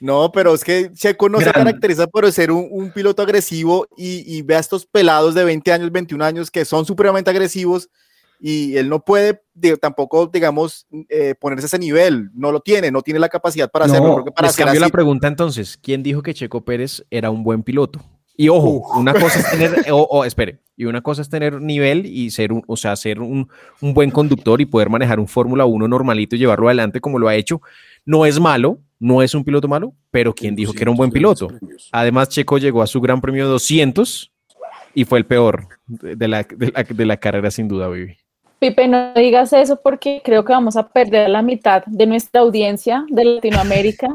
No, 0.00 0.32
pero 0.32 0.54
es 0.54 0.64
que 0.64 0.90
Checo 0.92 1.28
no 1.28 1.40
se 1.40 1.52
caracteriza 1.52 2.06
por 2.06 2.30
ser 2.32 2.50
un, 2.50 2.90
piloto 2.92 3.22
agresivo 3.22 3.86
y, 3.96 4.42
ve 4.42 4.56
a 4.56 4.58
estos 4.58 4.86
pelados 4.86 5.34
de 5.34 5.44
20 5.44 5.72
años, 5.72 5.92
21 5.92 6.24
años 6.24 6.50
que 6.50 6.64
son 6.64 6.84
supremamente 6.84 7.30
agresivos 7.30 7.88
y 8.40 8.76
él 8.76 8.88
no 8.88 9.04
puede 9.04 9.40
tampoco, 9.80 10.26
digamos, 10.26 10.86
eh, 11.08 11.34
ponerse 11.38 11.64
a 11.64 11.68
ese 11.68 11.78
nivel. 11.78 12.30
No 12.34 12.52
lo 12.52 12.60
tiene, 12.60 12.90
no 12.90 13.00
tiene 13.00 13.20
la 13.20 13.28
capacidad 13.28 13.70
para 13.70 13.86
hacerlo. 13.86 14.24
Para 14.34 14.48
les 14.48 14.80
la 14.80 14.88
pregunta 14.88 15.28
entonces. 15.28 15.78
¿Quién 15.80 16.02
dijo 16.02 16.22
que 16.22 16.34
Checo 16.34 16.64
Pérez 16.64 17.04
era 17.10 17.30
un 17.30 17.42
buen 17.42 17.62
piloto? 17.62 18.00
Y 18.36 18.48
ojo, 18.48 18.98
una 18.98 19.14
cosa 19.14 19.38
es 19.38 19.50
tener, 19.50 19.86
o, 19.92 20.24
espere, 20.24 20.58
y 20.76 20.86
una 20.86 21.02
cosa 21.02 21.22
es 21.22 21.30
tener 21.30 21.60
nivel 21.60 22.04
y 22.04 22.32
ser 22.32 22.52
un, 22.52 22.64
o 22.66 22.76
sea, 22.76 22.96
ser 22.96 23.20
un, 23.20 23.48
un 23.80 23.94
buen 23.94 24.10
conductor 24.10 24.60
y 24.60 24.66
poder 24.66 24.90
manejar 24.90 25.20
un 25.20 25.28
Fórmula 25.28 25.64
1 25.66 25.86
normalito 25.86 26.34
y 26.34 26.40
llevarlo 26.40 26.66
adelante 26.66 27.00
como 27.00 27.20
lo 27.20 27.28
ha 27.28 27.36
hecho. 27.36 27.62
No 28.04 28.26
es 28.26 28.38
malo, 28.38 28.78
no 28.98 29.22
es 29.22 29.34
un 29.34 29.44
piloto 29.44 29.68
malo, 29.68 29.92
pero 30.10 30.34
quien 30.34 30.54
dijo 30.54 30.72
que 30.72 30.82
era 30.82 30.90
un 30.90 30.96
buen 30.96 31.10
piloto. 31.10 31.48
Además, 31.92 32.28
Checo 32.28 32.58
llegó 32.58 32.82
a 32.82 32.86
su 32.86 33.00
Gran 33.00 33.20
Premio 33.20 33.46
200 33.48 34.30
y 34.94 35.04
fue 35.04 35.18
el 35.18 35.26
peor 35.26 35.68
de 35.86 36.28
la, 36.28 36.44
de 36.44 37.04
la, 37.04 37.16
carrera 37.16 37.50
sin 37.50 37.68
duda, 37.68 37.88
Vivi. 37.88 38.16
Pipe, 38.58 38.88
no 38.88 39.12
digas 39.14 39.52
eso 39.52 39.80
porque 39.82 40.22
creo 40.24 40.44
que 40.44 40.52
vamos 40.52 40.76
a 40.76 40.88
perder 40.88 41.28
la 41.28 41.42
mitad 41.42 41.84
de 41.86 42.06
nuestra 42.06 42.40
audiencia 42.40 43.04
de 43.08 43.24
Latinoamérica 43.24 44.08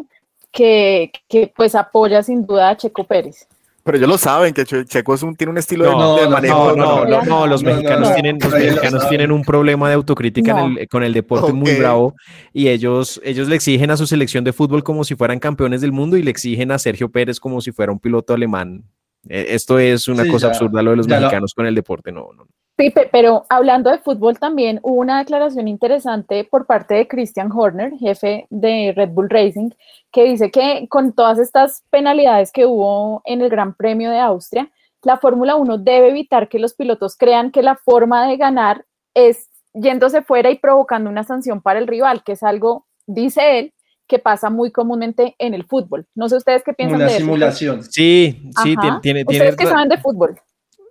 que, 0.52 1.12
que 1.28 1.52
pues 1.56 1.75
apoya 1.75 2.23
sin 2.23 2.45
duda 2.45 2.69
a 2.69 2.78
Checo 2.78 3.04
Pérez. 3.04 3.47
Pero 3.83 3.97
ellos 3.97 4.09
lo 4.09 4.17
saben, 4.17 4.53
que 4.53 4.65
Checo 4.65 5.13
es 5.13 5.23
un, 5.23 5.35
tiene 5.35 5.51
un 5.51 5.57
estilo 5.57 6.15
de, 6.15 6.27
manejo. 6.27 6.75
No, 6.75 7.05
no, 7.05 7.23
no, 7.23 7.47
los 7.47 7.63
mexicanos, 7.63 8.13
tienen, 8.13 8.37
los 8.41 8.51
mexicanos 8.53 9.09
tienen 9.09 9.31
un 9.31 9.43
problema 9.43 9.87
de 9.87 9.95
autocrítica 9.95 10.55
con 10.89 11.03
el 11.03 11.13
deporte 11.13 11.53
muy 11.53 11.75
bravo 11.75 12.15
y 12.53 12.67
ellos, 12.67 13.21
ellos 13.23 13.47
le 13.47 13.55
exigen 13.55 13.91
a 13.91 13.97
su 13.97 14.05
selección 14.05 14.43
de 14.43 14.53
fútbol 14.53 14.83
como 14.83 15.03
si 15.03 15.15
fueran 15.15 15.39
campeones 15.39 15.81
del 15.81 15.91
mundo 15.91 16.17
y 16.17 16.23
le 16.23 16.31
exigen 16.31 16.71
a 16.71 16.79
Sergio 16.79 17.09
Pérez 17.09 17.39
como 17.39 17.61
si 17.61 17.71
fuera 17.71 17.91
un 17.91 17.99
piloto 17.99 18.33
alemán. 18.33 18.83
E, 19.27 19.47
esto 19.55 19.79
es 19.79 20.07
una 20.07 20.27
cosa 20.27 20.47
absurda 20.47 20.81
lo 20.81 20.91
de 20.91 20.97
los 20.97 21.07
mexicanos 21.07 21.53
con 21.53 21.65
el 21.65 21.75
deporte, 21.75 22.11
no, 22.11 22.29
no. 22.35 22.47
Pipe, 22.79 23.09
pero 23.11 23.45
hablando 23.49 23.89
de 23.89 23.97
fútbol 23.97 24.39
también 24.39 24.79
hubo 24.83 25.01
una 25.01 25.19
declaración 25.19 25.67
interesante 25.67 26.45
por 26.45 26.65
parte 26.65 26.93
de 26.93 27.09
Christian 27.09 27.51
Horner, 27.51 27.91
jefe 27.99 28.47
de 28.49 28.93
Red 28.95 29.09
Bull 29.09 29.29
Racing, 29.29 29.71
que 30.13 30.23
dice 30.23 30.49
que 30.49 30.87
con 30.87 31.11
todas 31.11 31.39
estas 31.39 31.83
penalidades 31.89 32.53
que 32.53 32.65
hubo 32.65 33.21
en 33.25 33.41
el 33.41 33.49
Gran 33.49 33.73
Premio 33.73 34.09
de 34.11 34.19
Austria, 34.19 34.71
la 35.03 35.17
Fórmula 35.17 35.57
1 35.57 35.77
debe 35.79 36.07
evitar 36.07 36.47
que 36.47 36.57
los 36.57 36.73
pilotos 36.73 37.17
crean 37.17 37.51
que 37.51 37.63
la 37.63 37.75
forma 37.75 38.25
de 38.29 38.37
ganar 38.37 38.85
es 39.13 39.49
yéndose 39.73 40.21
fuera 40.21 40.49
y 40.49 40.57
provocando 40.57 41.09
una 41.09 41.25
sanción 41.25 41.61
para 41.61 41.79
el 41.79 41.87
rival, 41.87 42.23
que 42.23 42.31
es 42.31 42.43
algo, 42.43 42.87
dice 43.05 43.59
él, 43.59 43.73
que 44.07 44.19
pasa 44.19 44.49
muy 44.49 44.71
comúnmente 44.71 45.35
en 45.37 45.53
el 45.53 45.65
fútbol. 45.65 46.07
No 46.15 46.29
sé 46.29 46.37
ustedes 46.37 46.63
qué 46.63 46.71
piensan 46.71 46.99
de 46.99 47.05
eso. 47.07 47.15
Una 47.15 47.25
simulación. 47.25 47.83
Sí, 47.83 48.49
sí, 48.63 48.75
tiene, 48.77 48.99
tiene, 49.01 49.25
¿Ustedes 49.27 49.57
qué 49.57 49.65
saben 49.65 49.89
de 49.89 49.97
fútbol? 49.97 50.39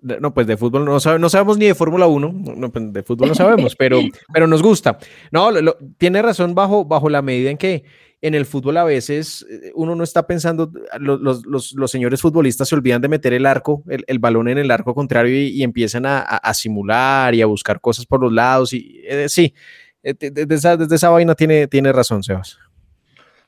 No, 0.00 0.32
pues 0.32 0.46
de 0.46 0.56
fútbol 0.56 0.84
no, 0.84 0.98
no 1.18 1.28
sabemos 1.28 1.58
ni 1.58 1.66
de 1.66 1.74
Fórmula 1.74 2.06
1, 2.06 2.34
no, 2.56 2.70
pues 2.70 2.92
de 2.92 3.02
fútbol 3.02 3.28
no 3.28 3.34
sabemos, 3.34 3.74
pero, 3.74 4.00
pero 4.32 4.46
nos 4.46 4.62
gusta. 4.62 4.98
No, 5.32 5.50
tiene 5.96 6.22
razón 6.22 6.54
bajo, 6.54 6.84
bajo 6.84 7.08
la 7.08 7.22
medida 7.22 7.50
en 7.50 7.56
que 7.56 7.84
en 8.20 8.34
el 8.34 8.46
fútbol 8.46 8.76
a 8.76 8.84
veces 8.84 9.46
eh, 9.48 9.72
uno 9.74 9.94
no 9.94 10.04
está 10.04 10.26
pensando, 10.26 10.70
los, 10.98 11.44
los, 11.46 11.90
señores 11.90 12.20
futbolistas 12.20 12.68
se 12.68 12.74
olvidan 12.74 13.00
de 13.00 13.08
meter 13.08 13.32
el 13.32 13.46
arco, 13.46 13.84
el, 13.88 14.18
balón 14.18 14.48
en 14.48 14.58
el 14.58 14.70
arco 14.70 14.94
contrario 14.94 15.36
y, 15.36 15.62
empiezan 15.62 16.04
a, 16.06 16.54
simular 16.54 17.34
y 17.34 17.42
a 17.42 17.46
buscar 17.46 17.80
cosas 17.80 18.06
por 18.06 18.20
los 18.20 18.32
lados. 18.32 18.72
Y 18.72 19.02
eh, 19.04 19.28
sí, 19.28 19.54
eh, 20.02 20.14
desde 20.18 20.54
esa, 20.54 20.76
desde 20.76 20.96
esa 20.96 21.10
vaina 21.10 21.34
tiene, 21.34 21.66
tiene 21.66 21.92
razón, 21.92 22.22
Sebas. 22.22 22.58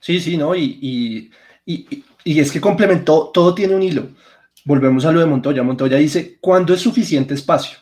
Sí, 0.00 0.20
sí, 0.20 0.36
¿no? 0.36 0.54
Y, 0.54 1.30
y, 1.66 2.04
y 2.24 2.40
es 2.40 2.50
que 2.50 2.60
complementó, 2.60 3.30
todo 3.32 3.54
tiene 3.54 3.74
un 3.74 3.82
hilo 3.82 4.08
volvemos 4.64 5.04
a 5.04 5.12
lo 5.12 5.20
de 5.20 5.26
Montoya. 5.26 5.62
Montoya 5.62 5.96
dice, 5.96 6.38
¿cuándo 6.40 6.74
es 6.74 6.80
suficiente 6.80 7.34
espacio? 7.34 7.78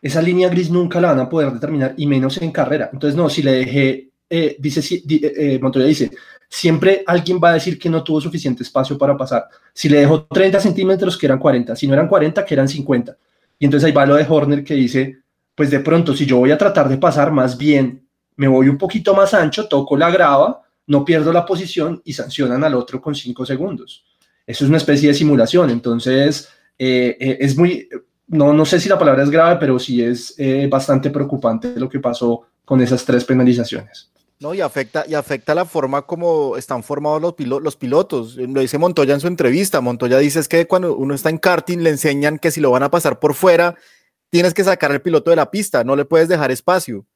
Esa 0.00 0.22
línea 0.22 0.48
gris 0.48 0.70
nunca 0.70 1.00
la 1.00 1.08
van 1.08 1.20
a 1.20 1.28
poder 1.28 1.52
determinar 1.52 1.94
y 1.96 2.06
menos 2.06 2.40
en 2.40 2.50
carrera. 2.50 2.90
Entonces, 2.92 3.16
no, 3.16 3.28
si 3.28 3.42
le 3.42 3.52
dejé, 3.52 4.10
eh, 4.28 4.56
dice, 4.58 4.80
eh, 4.94 5.32
eh, 5.36 5.58
Montoya 5.60 5.86
dice, 5.86 6.10
siempre 6.48 7.04
alguien 7.06 7.38
va 7.42 7.50
a 7.50 7.54
decir 7.54 7.78
que 7.78 7.90
no 7.90 8.02
tuvo 8.02 8.20
suficiente 8.20 8.62
espacio 8.62 8.96
para 8.96 9.16
pasar. 9.16 9.46
Si 9.72 9.88
le 9.88 10.00
dejó 10.00 10.24
30 10.24 10.60
centímetros, 10.60 11.18
que 11.18 11.26
eran 11.26 11.38
40. 11.38 11.76
Si 11.76 11.86
no 11.86 11.94
eran 11.94 12.08
40, 12.08 12.44
que 12.44 12.54
eran 12.54 12.68
50. 12.68 13.16
Y 13.58 13.64
entonces 13.66 13.86
ahí 13.86 13.92
va 13.92 14.06
lo 14.06 14.16
de 14.16 14.26
Horner 14.28 14.64
que 14.64 14.74
dice, 14.74 15.18
pues 15.54 15.70
de 15.70 15.80
pronto, 15.80 16.16
si 16.16 16.24
yo 16.24 16.38
voy 16.38 16.50
a 16.50 16.58
tratar 16.58 16.88
de 16.88 16.96
pasar 16.96 17.30
más 17.30 17.58
bien, 17.58 18.06
me 18.36 18.48
voy 18.48 18.68
un 18.68 18.78
poquito 18.78 19.14
más 19.14 19.34
ancho, 19.34 19.68
toco 19.68 19.96
la 19.96 20.10
grava, 20.10 20.62
no 20.86 21.04
pierdo 21.04 21.32
la 21.32 21.44
posición 21.44 22.00
y 22.04 22.14
sancionan 22.14 22.64
al 22.64 22.74
otro 22.74 23.00
con 23.00 23.14
5 23.14 23.44
segundos. 23.44 24.06
Eso 24.50 24.64
es 24.64 24.68
una 24.68 24.78
especie 24.78 25.08
de 25.08 25.14
simulación, 25.14 25.70
entonces 25.70 26.48
eh, 26.76 27.16
eh, 27.20 27.38
es 27.38 27.56
muy, 27.56 27.88
no, 28.26 28.52
no 28.52 28.64
sé 28.64 28.80
si 28.80 28.88
la 28.88 28.98
palabra 28.98 29.22
es 29.22 29.30
grave, 29.30 29.58
pero 29.60 29.78
sí 29.78 30.02
es 30.02 30.34
eh, 30.38 30.66
bastante 30.68 31.08
preocupante 31.10 31.72
lo 31.76 31.88
que 31.88 32.00
pasó 32.00 32.48
con 32.64 32.80
esas 32.80 33.04
tres 33.04 33.24
penalizaciones. 33.24 34.10
No, 34.40 34.52
y 34.52 34.60
afecta, 34.60 35.04
y 35.06 35.14
afecta 35.14 35.54
la 35.54 35.66
forma 35.66 36.02
como 36.02 36.56
están 36.56 36.82
formados 36.82 37.22
los, 37.22 37.62
los 37.62 37.76
pilotos. 37.76 38.34
Lo 38.36 38.60
dice 38.60 38.76
Montoya 38.76 39.14
en 39.14 39.20
su 39.20 39.28
entrevista. 39.28 39.80
Montoya 39.80 40.18
dice 40.18 40.40
es 40.40 40.48
que 40.48 40.66
cuando 40.66 40.96
uno 40.96 41.14
está 41.14 41.30
en 41.30 41.38
karting 41.38 41.78
le 41.78 41.90
enseñan 41.90 42.38
que 42.38 42.50
si 42.50 42.60
lo 42.60 42.72
van 42.72 42.82
a 42.82 42.90
pasar 42.90 43.20
por 43.20 43.34
fuera, 43.34 43.76
tienes 44.30 44.52
que 44.52 44.64
sacar 44.64 44.90
al 44.90 45.02
piloto 45.02 45.30
de 45.30 45.36
la 45.36 45.50
pista, 45.50 45.84
no 45.84 45.94
le 45.94 46.06
puedes 46.06 46.28
dejar 46.28 46.50
espacio. 46.50 47.06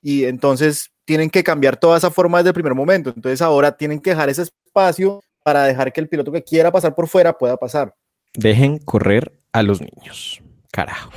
Y 0.00 0.24
entonces 0.24 0.92
tienen 1.04 1.28
que 1.28 1.44
cambiar 1.44 1.76
toda 1.76 1.98
esa 1.98 2.10
forma 2.10 2.38
desde 2.38 2.50
el 2.50 2.54
primer 2.54 2.74
momento. 2.74 3.12
Entonces 3.14 3.42
ahora 3.42 3.76
tienen 3.76 4.00
que 4.00 4.10
dejar 4.10 4.30
ese 4.30 4.42
espacio 4.42 5.20
para 5.42 5.64
dejar 5.64 5.92
que 5.92 6.00
el 6.00 6.08
piloto 6.08 6.32
que 6.32 6.42
quiera 6.42 6.70
pasar 6.70 6.94
por 6.94 7.08
fuera 7.08 7.32
pueda 7.32 7.56
pasar. 7.56 7.94
Dejen 8.34 8.78
correr 8.78 9.32
a 9.52 9.62
los 9.62 9.80
niños. 9.80 10.40
Carajo. 10.70 11.10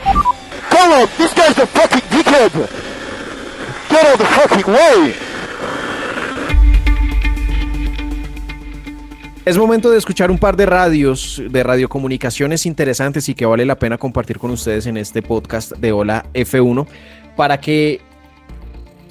Es 9.45 9.57
momento 9.57 9.91
de 9.91 9.97
escuchar 9.97 10.31
un 10.31 10.37
par 10.37 10.55
de 10.55 10.65
radios, 10.65 11.41
de 11.49 11.63
radiocomunicaciones 11.63 12.65
interesantes 12.65 13.27
y 13.27 13.35
que 13.35 13.45
vale 13.45 13.65
la 13.65 13.77
pena 13.77 13.97
compartir 13.97 14.39
con 14.39 14.51
ustedes 14.51 14.85
en 14.85 14.95
este 14.95 15.21
podcast 15.21 15.73
de 15.73 15.91
Hola 15.91 16.25
F1 16.33 16.87
para 17.35 17.59
que 17.59 17.99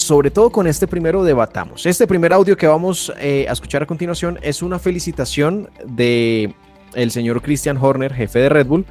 sobre 0.02 0.30
todo 0.30 0.50
con 0.50 0.66
este 0.66 0.86
primero 0.86 1.24
debatamos. 1.24 1.86
Este 1.86 2.06
primer 2.06 2.32
audio 2.32 2.56
que 2.56 2.66
vamos 2.66 3.12
eh, 3.18 3.46
a 3.48 3.52
escuchar 3.52 3.82
a 3.82 3.86
continuación 3.86 4.38
es 4.42 4.62
una 4.62 4.78
felicitación 4.78 5.70
de 5.84 6.54
el 6.94 7.10
señor 7.10 7.42
Christian 7.42 7.78
Horner, 7.78 8.12
jefe 8.12 8.38
de 8.38 8.48
Red 8.48 8.66
Bull, 8.66 8.86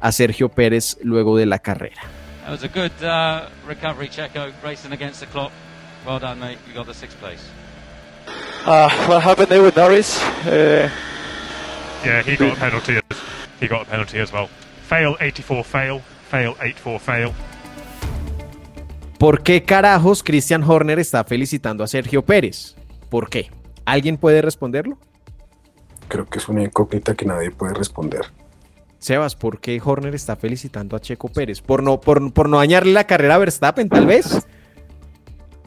a 0.00 0.12
Sergio 0.12 0.48
Pérez 0.48 0.98
luego 1.02 1.36
de 1.36 1.46
la 1.46 1.58
carrera. 1.58 2.02
That 2.44 2.50
was 2.50 2.62
a 2.62 2.68
good 2.68 2.92
uh, 3.02 3.48
recovery, 3.66 4.08
Checo, 4.08 4.52
racing 4.62 4.92
against 4.92 5.20
the 5.20 5.26
clock. 5.26 5.50
Well 6.06 6.20
done, 6.20 6.38
mate. 6.38 6.58
You 6.68 6.74
got 6.74 6.86
the 6.86 6.94
sixth 6.94 7.18
place. 7.18 7.42
Uh, 8.64 8.88
what 9.08 9.22
happened 9.22 9.48
there 9.48 9.62
with 9.62 9.76
Norris? 9.76 10.22
Uh, 10.46 10.88
yeah, 12.04 12.22
he 12.22 12.36
got 12.36 12.56
a 12.56 12.60
penalty. 12.60 13.00
He 13.58 13.66
got 13.66 13.82
a 13.82 13.84
penalty 13.90 14.18
as 14.18 14.32
well. 14.32 14.48
Fail 14.82 15.16
84, 15.20 15.64
fail. 15.64 16.00
Fail 16.30 16.56
84, 16.60 17.00
fail. 17.00 17.34
¿Por 19.18 19.42
qué 19.42 19.62
carajos 19.62 20.22
Christian 20.22 20.62
Horner 20.62 20.98
está 20.98 21.24
felicitando 21.24 21.82
a 21.82 21.86
Sergio 21.86 22.22
Pérez? 22.22 22.76
¿Por 23.08 23.30
qué? 23.30 23.50
¿Alguien 23.86 24.18
puede 24.18 24.42
responderlo? 24.42 24.98
Creo 26.08 26.26
que 26.26 26.38
es 26.38 26.48
una 26.48 26.62
incógnita 26.62 27.14
que 27.14 27.24
nadie 27.24 27.50
puede 27.50 27.72
responder. 27.72 28.26
Sebas, 28.98 29.34
¿por 29.34 29.58
qué 29.58 29.80
Horner 29.82 30.14
está 30.14 30.36
felicitando 30.36 30.96
a 30.96 31.00
Checo 31.00 31.28
Pérez? 31.28 31.62
¿Por 31.62 31.82
no, 31.82 31.98
por, 31.98 32.48
no 32.48 32.58
dañarle 32.58 32.92
la 32.92 33.04
carrera 33.04 33.36
a 33.36 33.38
Verstappen, 33.38 33.88
tal 33.88 34.04
vez? 34.04 34.46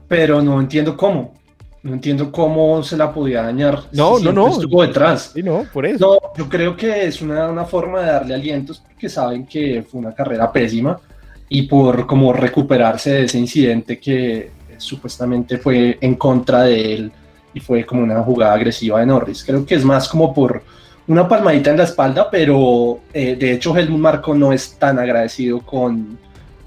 Pero 0.08 0.44
no 0.44 0.60
entiendo 0.60 0.96
cómo. 0.96 1.34
No 1.82 1.94
entiendo 1.94 2.32
cómo 2.32 2.84
se 2.84 2.98
la 2.98 3.12
podía 3.12 3.42
dañar. 3.42 3.84
No, 3.94 4.18
si 4.18 4.26
no, 4.26 4.32
no. 4.32 4.50
Estuvo 4.50 4.84
detrás. 4.84 5.32
Sí, 5.34 5.42
no, 5.42 5.66
por 5.74 5.88
eso. 5.88 6.20
No, 6.22 6.34
yo 6.38 6.48
creo 6.48 6.76
que 6.76 7.06
es 7.06 7.22
una, 7.22 7.48
una 7.48 7.66
forma 7.66 8.02
de 8.02 8.12
darle 8.12 8.36
alientos 8.36 8.80
porque 8.86 9.10
saben 9.10 9.48
que 9.48 9.84
fue 9.90 10.02
una 10.02 10.14
carrera 10.14 10.52
pésima 10.52 11.00
y 11.50 11.64
por 11.64 12.06
como 12.06 12.32
recuperarse 12.32 13.12
de 13.12 13.24
ese 13.24 13.40
incidente 13.40 14.00
que 14.00 14.52
supuestamente 14.78 15.58
fue 15.58 15.98
en 16.00 16.16
contra 16.16 16.64
de 16.64 16.94
él 16.94 17.12
y 17.54 17.60
fue 17.60 17.86
como 17.86 18.04
una 18.04 18.22
jugada 18.22 18.54
agresiva 18.54 19.00
de 19.00 19.08
Norris. 19.08 19.44
Creo 19.44 19.66
que 19.66 19.76
es 19.76 19.84
más 19.84 20.08
como 20.08 20.34
por 20.34 20.62
una 21.08 21.28
palmadita 21.28 21.72
en 21.72 21.78
la 21.78 21.84
espalda, 21.84 22.30
pero 22.30 23.00
eh, 23.12 23.36
de 23.36 23.54
hecho 23.54 23.76
Helmut 23.76 24.00
Marco 24.00 24.36
no 24.36 24.54
es 24.54 24.78
tan 24.78 25.00
agradecido 25.00 25.60
con, 25.62 26.20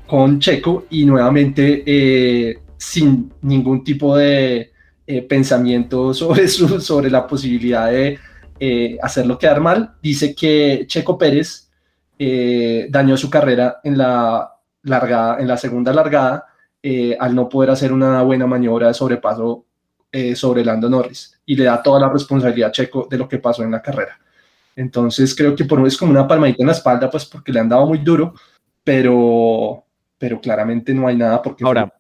con 0.07 0.41
Checo 0.41 0.87
y 0.91 1.05
nuevamente 1.05 1.85
eh, 1.87 2.59
sin 2.77 3.33
ningún 3.43 3.85
tipo 3.85 4.17
de 4.17 4.73
eh, 5.07 5.23
pensamiento 5.23 6.13
sobre, 6.13 6.49
su, 6.49 6.81
sobre 6.81 7.09
la 7.09 7.27
posibilidad 7.27 7.91
de 7.91 8.19
hacerlo 9.03 9.39
quedar 9.39 9.61
mal, 9.61 9.95
dice 10.01 10.37
que 10.37 10.85
Checo 10.87 11.19
Pérez 11.19 11.69
dañó 12.17 13.17
su 13.17 13.29
carrera 13.29 13.81
en 13.83 13.99
la, 13.99 14.52
largada, 14.83 15.41
en 15.41 15.49
la 15.49 15.57
segunda 15.57 15.93
largada 15.93 16.47
eh, 16.83 17.17
al 17.19 17.35
no 17.35 17.49
poder 17.49 17.71
hacer 17.71 17.93
una 17.93 18.23
buena 18.23 18.47
maniobra 18.47 18.89
de 18.89 18.95
sobrepaso 18.95 19.65
eh, 20.11 20.35
sobre 20.35 20.65
Lando 20.65 20.89
Norris 20.91 21.41
y 21.47 21.55
le 21.55 21.65
da 21.65 21.83
toda 21.83 22.01
la 22.01 22.09
responsabilidad 22.09 22.71
a 22.71 22.73
Checo 22.73 23.07
de 23.09 23.19
lo 23.19 23.29
que 23.29 23.39
pasó 23.39 23.63
en 23.63 23.71
la 23.71 23.81
carrera. 23.81 24.19
Entonces 24.75 25.35
creo 25.35 25.55
que 25.55 25.65
por 25.65 25.87
es 25.87 25.97
como 25.97 26.11
una 26.11 26.27
palmadita 26.27 26.63
en 26.63 26.67
la 26.67 26.73
espalda, 26.73 27.11
pues 27.11 27.25
porque 27.27 27.53
le 27.53 27.61
han 27.61 27.69
dado 27.69 27.87
muy 27.87 27.99
duro, 27.99 28.35
pero, 28.83 29.85
pero 30.19 30.41
claramente 30.41 30.93
no 30.93 31.07
hay 31.07 31.17
nada 31.17 31.41
porque... 31.41 31.65
Ahora, 31.65 31.93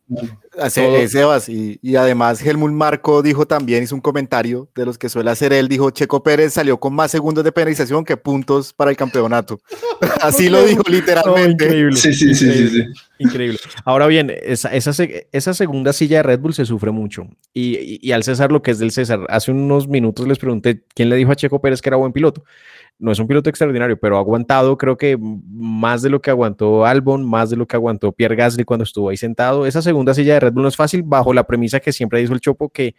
Eh, 0.54 1.08
Sebas, 1.08 1.48
y, 1.48 1.78
y 1.82 1.96
además 1.96 2.44
Helmut 2.44 2.72
Marco 2.72 3.22
dijo 3.22 3.46
también, 3.46 3.82
hizo 3.84 3.94
un 3.94 4.00
comentario 4.02 4.68
de 4.74 4.84
los 4.84 4.98
que 4.98 5.08
suele 5.08 5.30
hacer 5.30 5.52
él, 5.52 5.66
dijo 5.68 5.90
Checo 5.90 6.22
Pérez 6.22 6.52
salió 6.52 6.78
con 6.78 6.92
más 6.94 7.10
segundos 7.10 7.42
de 7.42 7.52
penalización 7.52 8.04
que 8.04 8.16
puntos 8.18 8.72
para 8.74 8.90
el 8.90 8.96
campeonato. 8.96 9.60
Así 10.20 10.48
lo 10.50 10.62
dijo 10.64 10.82
literalmente. 10.88 11.64
increíble. 11.64 11.96
Sí, 11.96 12.12
sí, 12.12 12.34
sí, 12.34 12.50
sí, 12.52 12.52
increíble, 12.52 12.92
increíble. 13.18 13.58
Ahora 13.84 14.06
bien, 14.06 14.30
esa, 14.42 14.68
esa, 14.74 14.92
se- 14.92 15.28
esa 15.32 15.54
segunda 15.54 15.92
silla 15.94 16.18
de 16.18 16.22
Red 16.24 16.40
Bull 16.40 16.52
se 16.54 16.66
sufre 16.66 16.90
mucho. 16.90 17.26
Y, 17.54 17.78
y- 17.78 17.98
y 18.02 18.12
al 18.12 18.22
César 18.22 18.52
lo 18.52 18.60
que 18.62 18.72
es 18.72 18.78
del 18.78 18.90
César, 18.90 19.20
hace 19.30 19.52
unos 19.52 19.88
minutos 19.88 20.28
les 20.28 20.38
pregunté 20.38 20.82
quién 20.94 21.08
le 21.08 21.16
dijo 21.16 21.32
a 21.32 21.36
Checo 21.36 21.60
Pérez 21.62 21.80
que 21.80 21.88
era 21.88 21.96
buen 21.96 22.12
piloto. 22.12 22.44
No 22.98 23.10
es 23.10 23.18
un 23.18 23.26
piloto 23.26 23.50
extraordinario, 23.50 23.98
pero 23.98 24.16
ha 24.16 24.20
aguantado, 24.20 24.76
creo 24.78 24.96
que 24.96 25.18
más 25.18 26.02
de 26.02 26.10
lo 26.10 26.20
que 26.20 26.30
aguantó 26.30 26.84
Albon, 26.86 27.24
más 27.28 27.50
de 27.50 27.56
lo 27.56 27.66
que 27.66 27.74
aguantó 27.74 28.12
Pierre 28.12 28.36
Gasly 28.36 28.62
cuando 28.64 28.84
estuvo 28.84 29.08
ahí 29.08 29.16
sentado. 29.16 29.66
Esa 29.66 29.82
segunda 29.82 30.14
silla 30.14 30.34
de 30.34 30.40
Red 30.42 30.52
Bull 30.52 30.62
no 30.62 30.68
es 30.68 30.76
fácil, 30.76 31.02
bajo 31.02 31.33
la 31.33 31.44
premisa 31.44 31.81
que 31.81 31.92
siempre 31.92 32.20
dijo 32.20 32.35
el 32.35 32.40
Chopo, 32.40 32.68
que 32.68 32.94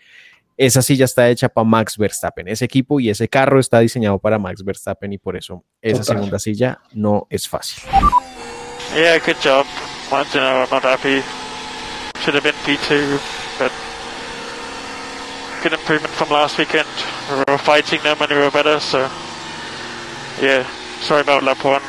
esa 0.58 0.82
silla 0.82 1.06
está 1.06 1.30
hecha 1.30 1.50
para 1.50 1.66
Max 1.66 1.98
Verstappen. 1.98 2.48
Ese 2.48 2.66
equipo 2.66 3.00
y 3.00 3.10
ese 3.10 3.28
carro 3.28 3.60
está 3.60 3.80
diseñado 3.80 4.20
para 4.20 4.38
Max 4.38 4.64
Verstappen 4.64 5.12
y 5.14 5.18
por 5.18 5.36
eso 5.36 5.64
esa 5.82 6.02
Total. 6.02 6.16
segunda 6.18 6.40
silla 6.40 6.80
no 6.94 7.28
es 7.30 7.48
fácil. 7.48 7.84
Yeah, 8.96 9.18
good 9.20 9.38
job. 9.44 9.66
You 10.12 10.40
know, 10.40 10.62
I'm 10.64 10.70
not 10.70 10.84
happy. 10.84 11.24
Should 12.24 12.36
have 12.36 12.44
been 12.44 12.54
P2, 12.66 13.20
but 13.58 13.72
good 15.64 15.74
improvement 15.74 16.14
from 16.14 16.30
last 16.30 16.58
weekend. 16.60 16.88
We 17.32 17.44
were 17.52 17.58
fighting 17.58 18.00
them 18.04 18.18
and 18.22 18.30
we 18.30 18.38
were 18.38 18.52
better, 18.52 18.80
so 18.80 19.10
yeah, 20.40 20.66
sorry 21.02 21.22
about 21.22 21.42
lap 21.44 21.64
one, 21.66 21.82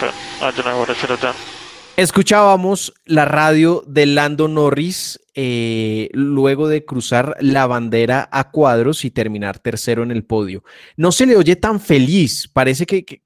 but 0.00 0.14
I 0.40 0.52
don't 0.52 0.64
know 0.64 0.78
what 0.78 0.90
I 0.90 0.94
should 0.94 1.10
have 1.10 1.20
done. 1.20 1.34
Escuchábamos 1.96 2.92
la 3.04 3.24
radio 3.24 3.84
de 3.86 4.06
Lando 4.06 4.48
Norris 4.48 5.20
eh, 5.36 6.10
luego 6.12 6.66
de 6.66 6.84
cruzar 6.84 7.36
la 7.38 7.68
bandera 7.68 8.28
a 8.32 8.50
cuadros 8.50 9.04
y 9.04 9.12
terminar 9.12 9.60
tercero 9.60 10.02
en 10.02 10.10
el 10.10 10.24
podio. 10.24 10.64
No 10.96 11.12
se 11.12 11.24
le 11.24 11.36
oye 11.36 11.54
tan 11.54 11.78
feliz, 11.78 12.50
parece 12.52 12.84
que, 12.84 13.22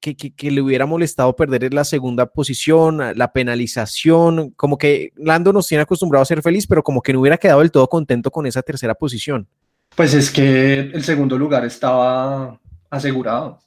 le 0.51 0.61
hubiera 0.61 0.85
molestado 0.85 1.35
perder 1.35 1.73
la 1.73 1.83
segunda 1.83 2.27
posición, 2.27 3.01
la 3.15 3.33
penalización, 3.33 4.51
como 4.51 4.77
que 4.77 5.13
Lando 5.15 5.51
nos 5.51 5.67
tiene 5.67 5.81
acostumbrado 5.81 6.21
a 6.21 6.25
ser 6.25 6.43
feliz, 6.43 6.67
pero 6.67 6.83
como 6.83 7.01
que 7.01 7.11
no 7.11 7.21
hubiera 7.21 7.37
quedado 7.39 7.61
del 7.61 7.71
todo 7.71 7.87
contento 7.87 8.29
con 8.29 8.45
esa 8.45 8.61
tercera 8.61 8.93
posición. 8.93 9.47
Pues 9.95 10.13
es 10.13 10.29
que 10.29 10.79
el 10.79 11.03
segundo 11.03 11.39
lugar 11.39 11.65
estaba 11.65 12.59
asegurado. 12.91 13.57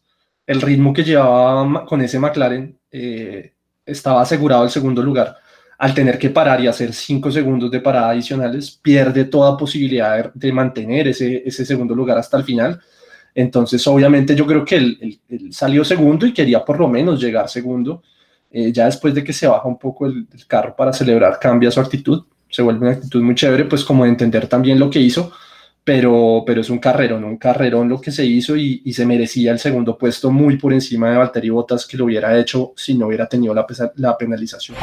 El 0.47 0.61
ritmo 0.61 0.93
que 0.93 1.03
llevaba 1.03 1.85
con 1.87 2.01
ese 2.03 2.21
McLaren 2.21 2.79
eh, 2.93 3.53
estaba 3.85 4.23
asegurado 4.23 4.65
el 4.65 4.71
segundo 4.71 5.03
lugar. 5.03 5.37
Al 5.79 5.95
tener 5.95 6.19
que 6.19 6.31
parar 6.31 6.61
y 6.61 6.69
hacer 6.69 6.93
cinco 6.93 7.31
segundos 7.31 7.71
de 7.71 7.81
parada 7.81 8.11
adicionales, 8.11 8.79
pierde 8.83 9.25
toda 9.25 9.57
posibilidad 9.57 10.33
de, 10.33 10.53
mantener 10.53 11.09
ese, 11.09 11.43
ese 11.45 11.65
segundo 11.65 11.95
lugar 11.95 12.19
hasta 12.19 12.37
el 12.37 12.45
final. 12.45 12.81
Entonces, 13.35 13.85
obviamente, 13.87 14.35
yo 14.37 14.47
creo 14.47 14.65
que 14.65 14.77
él 14.77 15.21
salió 15.51 15.85
segundo 15.85 16.27
y 16.27 16.33
quería 16.33 16.65
por 16.65 16.79
lo 16.79 16.89
menos 16.89 17.21
llegar 17.21 17.49
segundo. 17.49 18.03
Eh, 18.51 18.71
ya 18.71 18.85
después 18.85 19.15
de 19.15 19.25
que 19.25 19.33
se 19.33 19.47
baja 19.47 19.67
un 19.67 19.79
poco 19.79 20.07
el, 20.07 20.27
el 20.33 20.47
carro 20.47 20.77
para 20.77 20.93
celebrar, 20.93 21.39
cambia 21.41 21.71
su 21.71 21.81
actitud. 21.81 22.25
Se 22.49 22.63
vuelve 22.63 22.87
una 22.87 22.97
actitud 22.97 23.23
muy 23.23 23.35
chévere, 23.35 23.65
pues 23.65 23.83
como 23.83 24.05
de 24.05 24.11
entender 24.11 24.47
también 24.47 24.79
lo 24.79 24.91
que 24.91 25.01
hizo 25.01 25.33
pero, 25.85 26.45
pero 26.47 26.61
es 26.61 26.71
un 26.71 26.79
carrerón, 26.79 27.25
un 27.25 27.37
carrerón 27.39 27.89
lo 27.89 28.01
que 28.01 28.13
se 28.13 28.25
hizo 28.25 28.57
y, 28.57 28.83
y 28.85 28.93
se 28.93 29.05
merecía 29.05 29.51
el 29.53 29.59
segundo 29.59 29.99
puesto 29.99 30.31
muy 30.31 30.57
por 30.57 30.73
encima 30.73 31.11
de 31.11 31.17
Valtteri 31.17 31.51
Bottas 31.51 31.87
que 31.87 31.97
lo 31.97 32.05
hubiera 32.05 32.39
hecho 32.39 32.73
si 32.77 32.95
no 32.95 33.09
hubiera 33.09 33.27
tenido 33.29 33.53
la, 33.55 33.67
pesa- 33.67 33.93
la 33.97 34.17
penalización. 34.17 34.77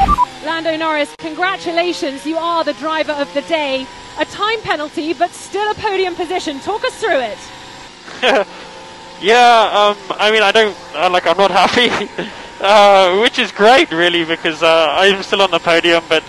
Lando 0.45 0.77
Norris, 0.77 1.09
congratulations. 1.21 2.25
You 2.25 2.37
are 2.37 2.63
the 2.65 2.77
driver 2.79 3.13
of 3.13 3.33
the 3.33 3.41
day. 3.47 3.85
A 4.19 4.25
time 4.25 4.59
penalty, 4.63 5.13
but 5.13 5.29
still 5.31 5.69
a 5.71 5.75
podium 5.75 6.13
position. 6.15 6.59
Talk 6.59 6.83
us 6.83 6.93
through 6.99 7.21
it. 7.21 7.37
Yeah, 9.21 9.69
um, 9.73 9.97
I 10.17 10.31
mean, 10.31 10.43
I 10.43 10.51
don't, 10.53 10.73
uh, 10.95 11.09
like, 11.09 11.27
I'm 11.27 11.35
not 11.37 11.51
happy, 11.51 11.89
uh, 12.61 13.19
which 13.19 13.37
is 13.37 13.51
great, 13.51 13.91
really, 13.91 14.23
because 14.23 14.63
uh, 14.63 14.95
I'm 14.97 15.21
still 15.23 15.41
on 15.41 15.51
the 15.51 15.59
podium, 15.59 16.01
but 16.07 16.23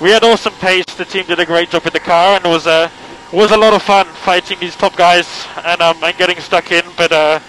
we 0.00 0.10
had 0.10 0.24
awesome 0.24 0.52
pace. 0.54 0.84
The 0.96 1.04
team 1.04 1.24
did 1.26 1.38
a 1.38 1.46
great 1.46 1.70
job 1.70 1.86
in 1.86 1.92
the 1.92 2.00
car, 2.00 2.34
and 2.36 2.44
it 2.44 2.48
was, 2.48 2.66
uh, 2.66 2.88
was 3.32 3.50
a 3.50 3.56
lot 3.56 3.72
of 3.72 3.82
fun 3.82 4.06
fighting 4.06 4.58
these 4.60 4.76
top 4.76 4.94
guys 4.94 5.46
and, 5.64 5.80
um, 5.80 5.96
and 6.02 6.16
getting 6.18 6.38
stuck 6.38 6.70
in, 6.70 6.84
but 6.96 7.10
uh, 7.10 7.40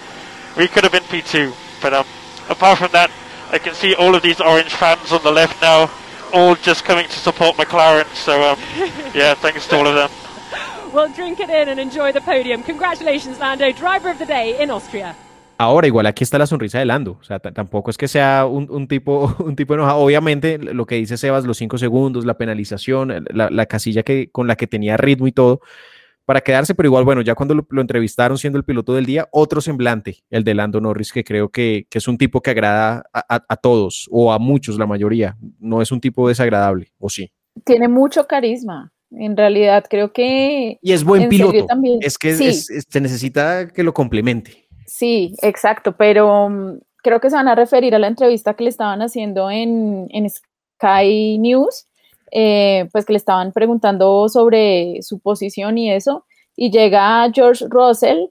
we 0.56 0.66
could 0.66 0.82
have 0.82 0.92
been 0.92 1.02
P2. 1.02 1.54
But 1.82 1.92
um, 1.92 2.06
apart 2.48 2.78
from 2.78 2.90
that, 2.92 3.10
I 3.50 3.58
can 3.58 3.74
see 3.74 3.94
all 3.94 4.14
of 4.14 4.22
these 4.22 4.40
orange 4.40 4.74
fans 4.74 5.12
on 5.12 5.22
the 5.22 5.30
left 5.30 5.60
now, 5.60 5.90
all 6.32 6.54
just 6.54 6.84
coming 6.84 7.06
to 7.06 7.18
support 7.18 7.56
McLaren, 7.56 8.06
so 8.14 8.42
um, 8.42 8.58
yeah, 9.14 9.34
thanks 9.34 9.68
to 9.68 9.76
all 9.76 9.86
of 9.86 9.94
them. 9.94 10.10
Well, 10.92 11.08
drink 11.08 11.40
it 11.40 11.50
in 11.50 11.68
and 11.68 11.78
enjoy 11.78 12.12
the 12.12 12.20
podium. 12.20 12.62
Congratulations, 12.62 13.38
Lando, 13.38 13.70
driver 13.72 14.10
of 14.10 14.18
the 14.18 14.26
day 14.26 14.60
in 14.60 14.70
Austria. 14.70 15.14
Ahora, 15.58 15.86
igual 15.86 16.06
aquí 16.06 16.24
está 16.24 16.36
la 16.38 16.46
sonrisa 16.46 16.78
de 16.78 16.84
Lando. 16.84 17.16
O 17.20 17.24
sea, 17.24 17.38
tampoco 17.38 17.90
es 17.90 17.96
que 17.96 18.08
sea 18.08 18.46
un, 18.46 18.68
un 18.70 18.88
tipo, 18.88 19.34
un 19.44 19.54
tipo 19.56 19.74
enojado. 19.74 19.98
Obviamente, 19.98 20.58
lo 20.58 20.84
que 20.86 20.96
dice 20.96 21.16
Sebas, 21.16 21.44
los 21.44 21.56
cinco 21.58 21.78
segundos, 21.78 22.24
la 22.24 22.36
penalización, 22.36 23.24
la, 23.30 23.50
la 23.50 23.66
casilla 23.66 24.02
que, 24.02 24.30
con 24.30 24.46
la 24.46 24.56
que 24.56 24.66
tenía 24.66 24.96
ritmo 24.96 25.26
y 25.26 25.32
todo, 25.32 25.60
para 26.26 26.40
quedarse, 26.40 26.74
pero 26.74 26.88
igual, 26.88 27.04
bueno, 27.04 27.20
ya 27.20 27.34
cuando 27.34 27.54
lo, 27.54 27.66
lo 27.68 27.80
entrevistaron 27.82 28.38
siendo 28.38 28.58
el 28.58 28.64
piloto 28.64 28.94
del 28.94 29.04
día, 29.04 29.28
otro 29.30 29.60
semblante, 29.60 30.18
el 30.30 30.42
de 30.42 30.54
Lando 30.54 30.80
Norris, 30.80 31.12
que 31.12 31.22
creo 31.22 31.50
que, 31.50 31.86
que 31.90 31.98
es 31.98 32.08
un 32.08 32.16
tipo 32.16 32.40
que 32.40 32.50
agrada 32.50 33.04
a, 33.12 33.36
a- 33.36 33.44
a 33.46 33.56
todos, 33.56 34.08
o 34.10 34.32
a 34.32 34.38
muchos, 34.38 34.78
la 34.78 34.86
mayoría. 34.86 35.36
No 35.60 35.82
es 35.82 35.92
un 35.92 36.00
tipo 36.00 36.26
desagradable, 36.28 36.92
o 36.98 37.10
sí. 37.10 37.30
Tiene 37.64 37.88
mucho 37.88 38.26
carisma. 38.26 38.90
En 39.16 39.36
realidad, 39.36 39.84
creo 39.88 40.12
que. 40.12 40.78
Y 40.82 40.92
es 40.92 41.04
buen 41.04 41.28
piloto. 41.28 41.66
también. 41.66 41.98
Es 42.00 42.18
que 42.18 42.34
Sí. 42.34 42.46
es- 42.46 42.68
es- 42.70 42.84
se 42.88 43.00
necesita 43.00 43.68
que 43.68 43.84
lo 43.84 43.94
complemente. 43.94 44.63
Sí, 44.86 45.34
exacto, 45.42 45.96
pero 45.96 46.48
mm, 46.48 46.78
creo 47.02 47.20
que 47.20 47.30
se 47.30 47.36
van 47.36 47.48
a 47.48 47.54
referir 47.54 47.94
a 47.94 47.98
la 47.98 48.08
entrevista 48.08 48.54
que 48.54 48.64
le 48.64 48.70
estaban 48.70 49.02
haciendo 49.02 49.50
en, 49.50 50.08
en 50.10 50.28
Sky 50.28 51.38
News, 51.38 51.86
eh, 52.30 52.88
pues 52.92 53.04
que 53.04 53.12
le 53.12 53.18
estaban 53.18 53.52
preguntando 53.52 54.28
sobre 54.28 55.00
su 55.02 55.20
posición 55.20 55.78
y 55.78 55.92
eso, 55.92 56.24
y 56.56 56.70
llega 56.70 57.30
George 57.32 57.66
Russell 57.68 58.26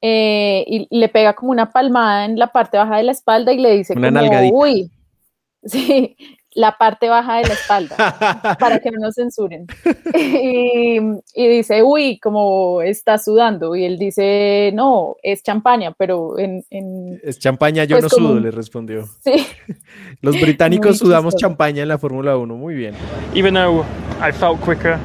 eh, 0.00 0.64
y 0.66 0.88
le 0.90 1.08
pega 1.08 1.34
como 1.34 1.52
una 1.52 1.70
palmada 1.70 2.24
en 2.24 2.38
la 2.38 2.48
parte 2.52 2.76
baja 2.76 2.96
de 2.96 3.04
la 3.04 3.12
espalda 3.12 3.52
y 3.52 3.58
le 3.58 3.76
dice 3.76 3.94
Una 3.96 4.08
como, 4.08 4.20
nalgadita. 4.20 4.56
uy, 4.56 4.90
sí, 5.64 6.16
la 6.54 6.76
parte 6.76 7.08
baja 7.08 7.36
de 7.38 7.48
la 7.48 7.54
espalda, 7.54 8.56
para 8.60 8.78
que 8.78 8.90
no 8.90 8.98
nos 9.00 9.14
censuren. 9.14 9.66
y, 10.14 10.98
y 11.34 11.48
dice, 11.48 11.82
uy, 11.82 12.18
como 12.18 12.82
está 12.82 13.18
sudando. 13.18 13.74
Y 13.74 13.84
él 13.84 13.98
dice, 13.98 14.70
no, 14.74 15.16
es 15.22 15.42
champaña, 15.42 15.92
pero 15.96 16.38
en... 16.38 16.64
en- 16.70 17.20
Es 17.24 17.38
champaña, 17.38 17.84
yo 17.84 17.96
Pues 17.98 18.04
no 18.04 18.10
como- 18.10 18.28
sudo, 18.28 18.40
le 18.40 18.50
respondió. 18.50 19.04
sí, 19.24 19.46
Los 20.20 20.40
británicos 20.40 20.90
Muy 20.90 20.98
sudamos 20.98 21.34
chistoso. 21.34 21.48
champaña 21.50 21.82
en 21.82 21.88
la 21.88 21.98
Fórmula 21.98 22.36
1, 22.36 22.54
muy 22.54 22.74
bien. 22.74 22.94
Even 23.34 23.54
though 23.54 23.84
I 24.20 24.30
felt 24.32 24.60
quicker. 24.60 24.98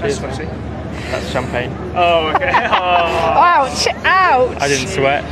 That's 0.00 1.30
champagne. 1.32 1.70
Oh, 1.94 2.30
okay. 2.34 2.48
Ouch! 2.54 3.86
Ouch! 4.04 4.56
I 4.60 4.68
didn't 4.68 4.88
sweat. 4.88 5.22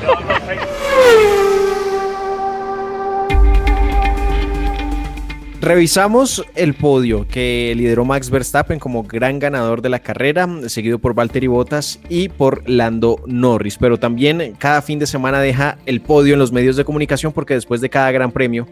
Revisamos 5.61 6.43
el 6.55 6.73
podio 6.73 7.29
que 7.29 7.75
lideró 7.77 8.07
Max 8.07 8.31
Verstappen 8.31 8.79
como 8.79 9.03
gran 9.03 9.39
ganador 9.39 9.83
de 9.83 9.91
la 9.91 9.99
carrera, 9.99 10.49
seguido 10.69 10.99
por 10.99 11.13
Valtteri 11.13 11.49
Bottas 11.49 12.01
y 12.09 12.31
por 12.31 12.67
Lando 12.67 13.21
Norris. 13.27 13.77
Pero 13.77 13.99
también 13.99 14.55
cada 14.59 14.81
fin 14.81 14.99
de 14.99 15.07
semana 15.07 15.39
deja 15.39 15.77
el 15.85 16.01
podio 16.01 16.33
en 16.33 16.39
los 16.39 16.51
medios 16.51 16.77
de 16.77 16.85
comunicación 16.87 17.33
porque 17.33 17.53
después 17.53 17.83
de 17.83 17.91
cada 17.91 18.11
gran 18.11 18.33
premio 18.33 18.67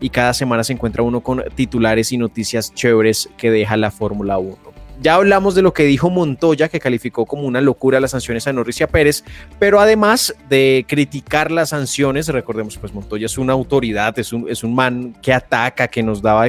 y 0.00 0.08
cada 0.08 0.32
semana 0.32 0.64
se 0.64 0.72
encuentra 0.72 1.02
uno 1.02 1.20
con 1.20 1.44
titulares 1.54 2.12
y 2.12 2.16
noticias 2.16 2.72
chéveres 2.72 3.28
que 3.36 3.50
deja 3.50 3.76
la 3.76 3.90
Fórmula 3.90 4.38
1. 4.38 4.81
Ya 5.02 5.16
hablamos 5.16 5.56
de 5.56 5.62
lo 5.62 5.72
que 5.72 5.82
dijo 5.82 6.10
Montoya, 6.10 6.68
que 6.68 6.78
calificó 6.78 7.26
como 7.26 7.42
una 7.42 7.60
locura 7.60 7.98
las 7.98 8.12
sanciones 8.12 8.46
a 8.46 8.52
Norris 8.52 8.80
y 8.80 8.84
a 8.84 8.86
Pérez, 8.86 9.24
pero 9.58 9.80
además 9.80 10.32
de 10.48 10.86
criticar 10.88 11.50
las 11.50 11.70
sanciones, 11.70 12.28
recordemos, 12.28 12.78
pues 12.78 12.94
Montoya 12.94 13.26
es 13.26 13.36
una 13.36 13.52
autoridad, 13.52 14.16
es 14.20 14.32
un, 14.32 14.48
es 14.48 14.62
un 14.62 14.76
man 14.76 15.16
que 15.20 15.32
ataca, 15.32 15.88
que 15.88 16.04
nos, 16.04 16.22
daba, 16.22 16.48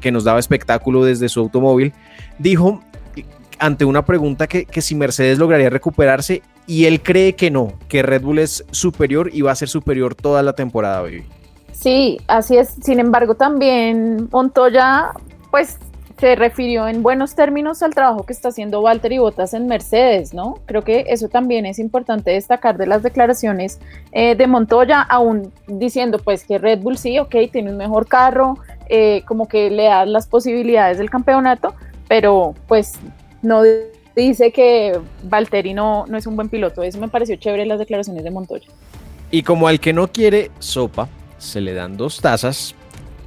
que 0.00 0.10
nos 0.10 0.24
daba 0.24 0.40
espectáculo 0.40 1.04
desde 1.04 1.28
su 1.28 1.38
automóvil, 1.38 1.92
dijo 2.38 2.82
ante 3.60 3.84
una 3.84 4.04
pregunta 4.04 4.48
que, 4.48 4.64
que 4.64 4.82
si 4.82 4.96
Mercedes 4.96 5.38
lograría 5.38 5.70
recuperarse 5.70 6.42
y 6.66 6.86
él 6.86 7.00
cree 7.00 7.34
que 7.36 7.52
no, 7.52 7.74
que 7.88 8.02
Red 8.02 8.22
Bull 8.22 8.40
es 8.40 8.64
superior 8.72 9.30
y 9.32 9.42
va 9.42 9.52
a 9.52 9.54
ser 9.54 9.68
superior 9.68 10.16
toda 10.16 10.42
la 10.42 10.54
temporada, 10.54 11.00
baby. 11.00 11.24
Sí, 11.72 12.18
así 12.26 12.56
es. 12.56 12.74
Sin 12.82 12.98
embargo, 12.98 13.36
también 13.36 14.28
Montoya, 14.32 15.10
pues 15.50 15.78
se 16.18 16.36
refirió 16.36 16.86
en 16.86 17.02
buenos 17.02 17.34
términos 17.34 17.82
al 17.82 17.94
trabajo 17.94 18.24
que 18.24 18.32
está 18.32 18.48
haciendo 18.48 18.80
Walter 18.80 19.12
y 19.12 19.18
Bottas 19.18 19.52
en 19.52 19.66
Mercedes, 19.66 20.32
¿no? 20.32 20.58
Creo 20.66 20.82
que 20.82 21.06
eso 21.08 21.28
también 21.28 21.66
es 21.66 21.78
importante 21.78 22.30
destacar 22.30 22.78
de 22.78 22.86
las 22.86 23.02
declaraciones 23.02 23.80
eh, 24.12 24.34
de 24.34 24.46
Montoya, 24.46 25.02
aún 25.02 25.52
diciendo 25.66 26.18
pues 26.18 26.44
que 26.44 26.58
Red 26.58 26.80
Bull 26.80 26.98
sí, 26.98 27.18
ok, 27.18 27.34
tiene 27.50 27.70
un 27.70 27.76
mejor 27.76 28.06
carro, 28.06 28.58
eh, 28.88 29.22
como 29.26 29.48
que 29.48 29.70
le 29.70 29.84
da 29.84 30.06
las 30.06 30.26
posibilidades 30.26 30.98
del 30.98 31.10
campeonato, 31.10 31.74
pero 32.06 32.54
pues 32.68 32.94
no 33.42 33.62
dice 34.14 34.52
que 34.52 34.98
Valtteri 35.24 35.74
no, 35.74 36.06
no 36.06 36.16
es 36.16 36.26
un 36.26 36.36
buen 36.36 36.48
piloto. 36.48 36.82
Eso 36.82 36.98
me 37.00 37.08
pareció 37.08 37.36
chévere 37.36 37.66
las 37.66 37.78
declaraciones 37.78 38.22
de 38.22 38.30
Montoya. 38.30 38.68
Y 39.30 39.42
como 39.42 39.66
al 39.66 39.80
que 39.80 39.92
no 39.92 40.08
quiere 40.08 40.50
sopa, 40.60 41.08
se 41.38 41.60
le 41.60 41.74
dan 41.74 41.96
dos 41.96 42.20
tazas, 42.20 42.74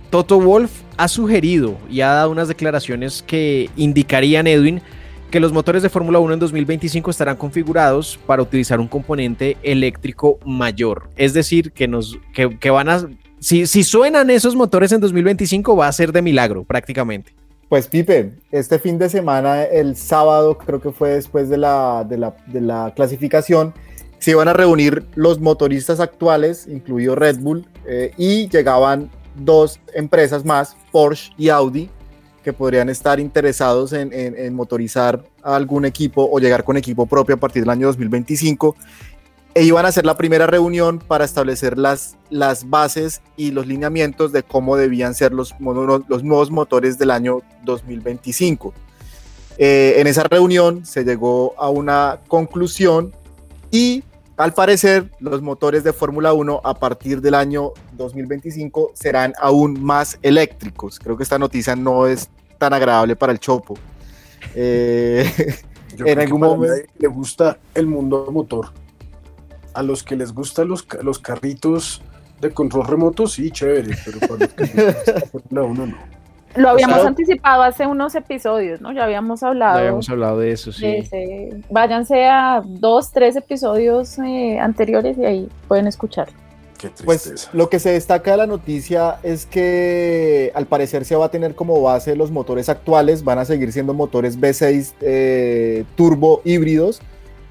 Toto 0.10 0.40
Wolf 0.40 0.72
ha 0.98 1.08
sugerido 1.08 1.78
y 1.90 2.02
ha 2.02 2.08
dado 2.08 2.32
unas 2.32 2.48
declaraciones 2.48 3.24
que 3.26 3.70
indicarían, 3.76 4.48
Edwin, 4.48 4.82
que 5.30 5.40
los 5.40 5.52
motores 5.52 5.84
de 5.84 5.90
Fórmula 5.90 6.20
1 6.20 6.36
en 6.36 6.40
2025 6.40 7.12
estarán 7.12 7.36
configurados 7.36 8.18
para 8.26 8.42
utilizar 8.42 8.80
un 8.80 8.88
componente 8.88 9.58
eléctrico 9.64 10.40
mayor. 10.46 11.10
Es 11.18 11.34
decir, 11.34 11.72
que, 11.72 11.88
nos, 11.88 12.18
que, 12.34 12.70
van 12.70 12.90
a... 12.90 13.08
Si, 13.40 13.68
si 13.68 13.84
suenan 13.84 14.30
esos 14.30 14.56
motores 14.56 14.92
en 14.94 15.02
2025 15.02 15.76
va 15.76 15.88
a 15.88 15.92
ser 15.92 16.12
de 16.12 16.22
milagro 16.22 16.64
prácticamente. 16.64 17.34
Pues 17.70 17.88
Pipe, 17.88 18.32
este 18.50 18.80
fin 18.80 18.98
de 18.98 19.10
semana, 19.10 19.64
el 19.64 19.98
sábado, 19.98 20.58
creo 20.58 20.80
que 20.80 20.92
fue 20.92 21.10
después 21.10 21.50
de 21.50 21.58
la, 21.58 22.06
de 22.08 22.62
la, 22.62 22.94
clasificación, 22.96 23.74
se 24.20 24.32
iban 24.32 24.48
a 24.48 24.54
reunir 24.54 25.04
los 25.16 25.42
motoristas 25.42 26.00
actuales, 26.00 26.66
incluido 26.66 27.16
Red 27.16 27.40
Bull, 27.40 27.68
eh, 27.86 28.14
y 28.18 28.48
llegaban 28.48 29.12
dos 29.40 29.80
empresas 29.94 30.46
más, 30.46 30.76
Porsche 30.92 31.32
y 31.38 31.50
Audi, 31.50 31.90
que 32.44 32.54
podrían 32.54 32.90
estar 32.90 33.20
interesados 33.20 33.92
en, 33.94 34.56
motorizar 34.56 35.24
algún 35.44 35.86
equipo 35.86 36.30
o 36.32 36.40
llegar 36.40 36.64
con 36.64 36.78
equipo 36.78 37.06
propio 37.06 37.36
a 37.36 37.38
partir 37.38 37.64
del 37.64 37.70
año 37.70 37.88
2025 37.88 38.76
e 39.54 39.64
iban 39.64 39.86
a 39.86 39.90
hacer 39.90 40.06
la 40.06 40.16
primera 40.16 40.46
reunión 40.46 41.00
para 41.00 41.26
establecer 41.26 41.78
las, 41.78 42.16
las 42.30 42.70
bases 42.70 43.22
y 43.36 43.52
los 43.52 43.66
lineamientos 43.66 44.32
de 44.32 44.44
cómo 44.44 44.78
debían 44.78 45.16
ser 45.16 45.34
los, 45.34 45.56
los 45.60 46.24
nuevos 46.24 46.52
motores 46.52 46.98
del 46.98 47.12
año 47.12 47.42
2025. 47.66 48.74
Eh, 49.58 49.96
en 49.98 50.06
esa 50.06 50.24
reunión 50.24 50.86
se 50.86 51.04
llegó 51.04 51.56
a 51.58 51.70
una 51.70 52.20
conclusión 52.28 53.12
y 53.72 54.04
al 54.38 54.54
parecer, 54.54 55.10
los 55.20 55.42
motores 55.42 55.84
de 55.84 55.94
Fórmula 55.94 56.32
1 56.32 56.62
a 56.64 56.76
partir 56.76 57.22
del 57.22 57.34
año 57.34 57.74
2025 57.98 58.92
serán 58.94 59.34
aún 59.40 59.82
más 59.82 60.18
eléctricos. 60.22 61.00
Creo 61.00 61.18
que 61.18 61.24
esta 61.24 61.40
noticia 61.40 61.76
no 61.76 62.08
es 62.08 62.30
tan 62.58 62.74
agradable 62.74 63.16
para 63.16 63.32
el 63.32 63.40
Chopo. 63.40 63.78
Eh, 64.56 65.30
en 65.98 66.20
algún 66.20 66.42
momento 66.42 66.90
le 66.98 67.08
gusta 67.08 67.58
el 67.74 67.88
mundo 67.88 68.30
motor. 68.32 68.70
A 69.74 69.84
los 69.84 70.04
que 70.04 70.16
les 70.16 70.34
gustan 70.34 70.68
los, 70.70 70.88
los 71.04 71.20
carritos 71.20 72.02
de 72.42 72.52
control 72.52 72.88
remoto, 72.88 73.28
sí, 73.28 73.52
chévere, 73.52 73.96
pero 74.06 74.20
para 74.20 74.40
los 74.40 74.54
que 74.54 74.66
Fórmula 75.32 75.64
1 75.64 75.86
no. 75.88 76.18
Lo 76.56 76.70
habíamos 76.70 77.06
anticipado 77.06 77.62
hace 77.62 77.86
unos 77.86 78.16
episodios, 78.16 78.82
¿no? 78.82 78.92
Ya 78.92 79.04
habíamos 79.04 79.44
hablado. 79.44 79.76
Ya 79.76 79.82
habíamos 79.82 80.10
hablado 80.10 80.40
de 80.40 80.52
eso, 80.52 80.72
sí. 80.72 81.04
váyanse 81.70 82.26
a 82.26 82.64
dos, 82.66 83.12
tres 83.12 83.36
episodios 83.36 84.18
eh, 84.20 84.58
anteriores 84.60 85.18
y 85.18 85.26
ahí 85.26 85.50
pueden 85.68 85.86
escuchar. 86.86 87.06
pues 87.06 87.50
lo 87.54 87.70
que 87.70 87.80
se 87.80 87.90
destaca 87.90 88.32
de 88.32 88.38
la 88.38 88.48
noticia 88.48 89.20
es 89.24 89.46
que 89.46 90.52
al 90.54 90.68
parecer 90.68 91.04
se 91.04 91.16
va 91.16 91.26
a 91.26 91.32
tener 91.32 91.56
como 91.56 91.82
base 91.82 92.16
los 92.16 92.30
motores 92.30 92.70
actuales, 92.70 93.24
van 93.24 93.40
a 93.40 93.46
seguir 93.46 93.74
siendo 93.74 93.94
motores 93.94 94.40
V6 94.40 94.94
eh, 95.02 95.84
turbo 95.96 96.42
híbridos, 96.46 97.02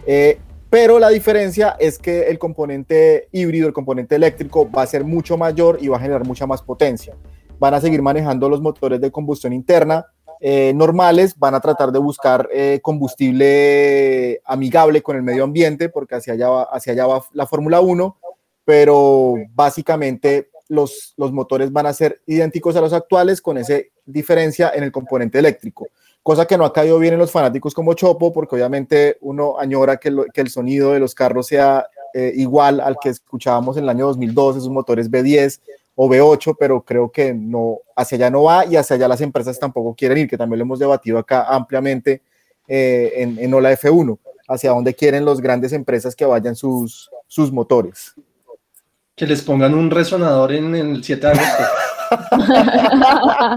eh, 0.07 0.39
pero 0.71 0.99
la 0.99 1.09
diferencia 1.09 1.77
es 1.79 1.99
que 1.99 2.29
el 2.29 2.39
componente 2.39 3.29
híbrido, 3.33 3.67
el 3.67 3.73
componente 3.73 4.15
eléctrico 4.15 4.71
va 4.71 4.83
a 4.83 4.87
ser 4.87 5.05
mucho 5.05 5.37
mayor 5.37 5.79
y 5.81 5.89
va 5.89 5.97
a 5.97 6.01
generar 6.01 6.25
mucha 6.25 6.47
más 6.47 6.63
potencia. 6.63 7.15
Van 7.59 7.75
a 7.75 7.81
seguir 7.81 8.03
manejando 8.03 8.49
los 8.49 8.61
motores 8.61 9.01
de 9.01 9.11
combustión 9.11 9.53
interna 9.53 10.07
eh, 10.41 10.73
normales, 10.75 11.39
van 11.39 11.55
a 11.55 11.61
tratar 11.61 11.93
de 11.93 11.99
buscar 11.99 12.49
eh, 12.53 12.81
combustible 12.83 14.41
amigable 14.45 15.03
con 15.03 15.17
el 15.17 15.23
medio 15.23 15.45
ambiente, 15.45 15.89
porque 15.89 16.17
hacia 16.17 16.35
allá 16.35 16.49
va, 16.49 16.63
hacia 16.65 16.93
allá 16.93 17.07
va 17.07 17.23
la 17.33 17.47
Fórmula 17.47 17.81
1, 17.81 18.19
pero 18.67 19.37
básicamente 19.55 20.51
los, 20.69 21.15
los 21.17 21.33
motores 21.33 21.73
van 21.73 21.87
a 21.87 21.95
ser 21.95 22.21
idénticos 22.27 22.75
a 22.75 22.81
los 22.81 22.93
actuales 22.93 23.41
con 23.41 23.57
esa 23.57 23.79
diferencia 24.05 24.73
en 24.75 24.83
el 24.83 24.91
componente 24.91 25.39
eléctrico, 25.39 25.87
cosa 26.21 26.47
que 26.47 26.59
no 26.59 26.65
ha 26.65 26.73
caído 26.73 26.99
bien 26.99 27.15
en 27.15 27.21
los 27.21 27.31
fanáticos 27.31 27.73
como 27.73 27.95
Chopo, 27.95 28.33
porque 28.33 28.57
obviamente 28.57 29.19
uno 29.21 29.57
añora 29.57 29.99
que, 29.99 30.13
el 30.35 30.51
sonido 30.51 30.93
de 30.93 30.99
los 30.99 31.15
carros 31.15 31.47
sea 31.47 31.87
eh, 32.13 32.33
igual 32.35 32.81
al 32.81 32.97
que 33.01 33.11
escuchábamos 33.11 33.77
en 33.77 33.85
el 33.85 33.89
año 33.89 34.07
2002, 34.07 34.57
esos 34.57 34.69
motores 34.69 35.09
B10 35.09 35.61
o 35.95 36.09
B8, 36.09 36.57
pero 36.59 36.83
creo 36.83 37.13
que 37.13 37.33
no, 37.33 37.79
hacia 37.95 38.17
allá 38.17 38.31
no 38.31 38.43
va 38.43 38.67
y 38.67 38.75
hacia 38.75 38.97
allá 38.97 39.07
las 39.07 39.21
empresas 39.21 39.61
tampoco 39.61 39.95
quieren 39.95 40.19
ir, 40.19 40.29
que 40.29 40.37
también 40.37 40.59
lo 40.59 40.65
hemos 40.65 40.81
debatido 40.81 41.19
acá 41.19 41.45
ampliamente 41.45 42.21
eh, 42.67 43.13
en, 43.15 43.39
en 43.39 43.55
Ola 43.55 43.73
F1, 43.73 44.19
hacia 44.49 44.71
dónde 44.71 44.93
quieren 44.93 45.25
las 45.25 45.41
grandes 45.41 45.73
empresas 45.73 46.17
que 46.17 46.25
vayan 46.25 46.57
sus, 46.57 47.09
sus 47.29 47.53
motores. 47.53 48.17
Que 49.17 49.27
les 49.27 49.43
pongan 49.43 49.75
un 49.75 49.91
resonador 49.91 50.53
en 50.53 50.75
el 50.75 51.03
7 51.03 51.27
de 51.27 51.33
agosto. 51.33 51.65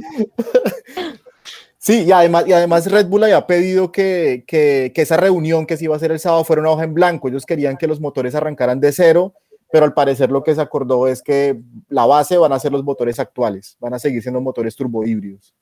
Sí, 1.82 2.04
y 2.04 2.12
además, 2.12 2.44
y 2.46 2.52
además 2.52 2.92
Red 2.92 3.08
Bull 3.08 3.24
había 3.24 3.48
pedido 3.48 3.90
que, 3.90 4.44
que, 4.46 4.92
que, 4.94 5.02
esa 5.02 5.16
reunión 5.16 5.66
que 5.66 5.78
se 5.78 5.86
iba 5.86 5.96
a 5.96 5.98
hacer 5.98 6.12
el 6.12 6.20
sábado 6.20 6.44
fuera 6.44 6.62
una 6.62 6.72
hoja 6.72 6.84
en 6.84 6.94
blanco. 6.94 7.30
Ellos 7.30 7.46
querían 7.46 7.78
que 7.78 7.88
los 7.88 8.02
motores 8.02 8.36
arrancaran 8.36 8.82
de 8.82 8.92
cero 8.92 9.34
pero 9.72 9.86
al 9.86 9.94
parecer 9.94 10.32
lo 10.32 10.44
que 10.44 10.56
se 10.56 10.62
acordó 10.62 11.08
es 11.08 11.22
que 11.22 11.60
la 11.90 12.06
base 12.06 12.38
van 12.38 12.54
a 12.54 12.60
ser 12.60 12.72
los 12.72 12.84
motores 12.84 13.20
actuales, 13.20 13.78
van 13.80 13.94
a 13.94 14.00
seguir 14.00 14.22
siendo 14.22 14.42
motores 14.42 14.76
turbohíbridos. 14.76 15.54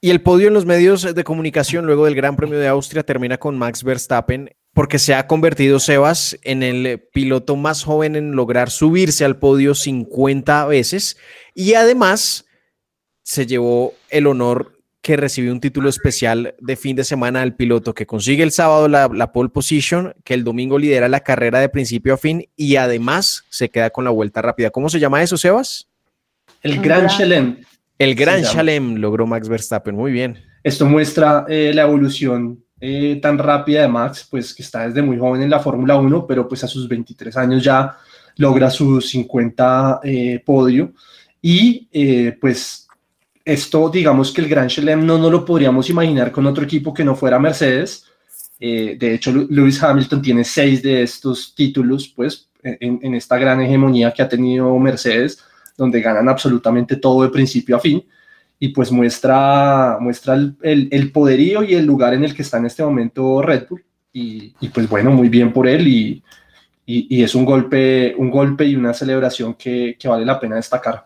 Y 0.00 0.10
el 0.10 0.22
podio 0.22 0.48
en 0.48 0.54
los 0.54 0.64
medios 0.64 1.14
de 1.14 1.24
comunicación 1.24 1.84
luego 1.84 2.04
del 2.04 2.14
Gran 2.14 2.36
Premio 2.36 2.58
de 2.58 2.68
Austria 2.68 3.02
termina 3.02 3.36
con 3.36 3.58
Max 3.58 3.82
Verstappen 3.82 4.50
porque 4.78 5.00
se 5.00 5.12
ha 5.12 5.26
convertido 5.26 5.80
Sebas 5.80 6.38
en 6.44 6.62
el 6.62 7.00
piloto 7.12 7.56
más 7.56 7.82
joven 7.82 8.14
en 8.14 8.36
lograr 8.36 8.70
subirse 8.70 9.24
al 9.24 9.36
podio 9.36 9.74
50 9.74 10.66
veces 10.66 11.16
y 11.52 11.74
además 11.74 12.46
se 13.24 13.44
llevó 13.44 13.94
el 14.08 14.28
honor 14.28 14.78
que 15.02 15.16
recibió 15.16 15.50
un 15.50 15.58
título 15.58 15.88
especial 15.88 16.54
de 16.60 16.76
fin 16.76 16.94
de 16.94 17.02
semana 17.02 17.42
al 17.42 17.56
piloto 17.56 17.92
que 17.92 18.06
consigue 18.06 18.44
el 18.44 18.52
sábado 18.52 18.86
la, 18.86 19.32
pole 19.32 19.48
position, 19.48 20.14
que 20.22 20.34
el 20.34 20.44
domingo 20.44 20.78
lidera 20.78 21.08
la 21.08 21.24
carrera 21.24 21.58
de 21.58 21.68
principio 21.68 22.14
a 22.14 22.16
fin 22.16 22.48
y 22.54 22.76
además 22.76 23.46
se 23.48 23.70
queda 23.70 23.90
con 23.90 24.04
la 24.04 24.10
vuelta 24.10 24.42
rápida. 24.42 24.70
¿Cómo 24.70 24.88
se 24.88 25.00
llama 25.00 25.24
eso, 25.24 25.36
Sebas? 25.36 25.88
El 26.62 26.80
Gran 26.80 27.08
Chelem. 27.08 27.56
El 27.98 28.14
Gran 28.14 28.44
Chelem 28.44 28.94
logró 28.94 29.26
Max 29.26 29.48
Verstappen, 29.48 29.96
muy 29.96 30.12
bien. 30.12 30.38
Esto 30.62 30.86
muestra 30.86 31.46
eh, 31.48 31.72
la 31.74 31.82
evolución 31.82 32.62
eh, 32.80 33.18
tan 33.20 33.38
rápida 33.38 33.82
de 33.82 33.88
Max, 33.88 34.26
pues 34.30 34.54
que 34.54 34.62
está 34.62 34.86
desde 34.86 35.02
muy 35.02 35.18
joven 35.18 35.42
en 35.42 35.50
la 35.50 35.60
Fórmula 35.60 35.96
1, 35.96 36.26
pero 36.26 36.48
pues 36.48 36.64
a 36.64 36.68
sus 36.68 36.88
23 36.88 37.36
años 37.36 37.62
ya 37.64 37.96
logra 38.36 38.70
su 38.70 39.00
50 39.00 40.00
eh, 40.04 40.42
podio 40.44 40.92
y 41.40 41.88
pues 42.40 42.88
esto, 43.48 43.88
digamos 43.88 44.30
que 44.30 44.42
el 44.42 44.48
Gran 44.48 44.68
Chelem 44.68 45.06
no, 45.06 45.16
no 45.16 45.30
lo 45.30 45.42
podríamos 45.42 45.88
imaginar 45.88 46.30
con 46.30 46.44
otro 46.46 46.64
equipo 46.64 46.92
que 46.92 47.02
no 47.02 47.16
fuera 47.16 47.38
Mercedes. 47.38 48.04
Eh, 48.60 48.96
de 48.98 49.14
hecho, 49.14 49.32
Lewis 49.32 49.82
Hamilton 49.82 50.20
tiene 50.20 50.44
seis 50.44 50.82
de 50.82 51.02
estos 51.02 51.54
títulos, 51.54 52.12
pues, 52.14 52.48
en, 52.62 53.14
esta 53.14 53.38
gran 53.38 53.62
hegemonía 53.62 54.12
que 54.12 54.20
ha 54.20 54.28
tenido 54.28 54.76
Mercedes, 54.78 55.42
donde 55.78 56.02
ganan 56.02 56.28
absolutamente 56.28 56.96
todo 56.96 57.22
de 57.22 57.30
principio 57.30 57.76
a 57.76 57.80
fin. 57.80 58.04
Y 58.58 58.68
pues 58.68 58.90
muestra, 58.90 59.98
muestra 60.00 60.34
el, 60.34 60.56
el, 60.62 61.12
poderío 61.12 61.62
y 61.62 61.74
el 61.74 61.86
lugar 61.86 62.14
en 62.14 62.24
el 62.24 62.34
que 62.34 62.42
está 62.42 62.58
en 62.58 62.66
este 62.66 62.82
momento 62.82 63.40
Red 63.40 63.66
Bull. 63.68 63.84
Y, 64.12 64.54
y 64.60 64.68
pues 64.68 64.88
bueno, 64.88 65.12
muy 65.12 65.28
bien 65.28 65.52
por 65.52 65.68
él 65.68 65.86
y, 65.86 66.24
y, 66.84 67.18
y, 67.18 67.22
es 67.22 67.34
un 67.34 67.44
golpe, 67.44 68.14
un 68.16 68.30
golpe 68.30 68.64
y 68.64 68.74
una 68.74 68.94
celebración 68.94 69.54
que, 69.54 69.96
que 69.98 70.08
vale 70.08 70.24
la 70.24 70.40
pena 70.40 70.56
destacar. 70.56 71.04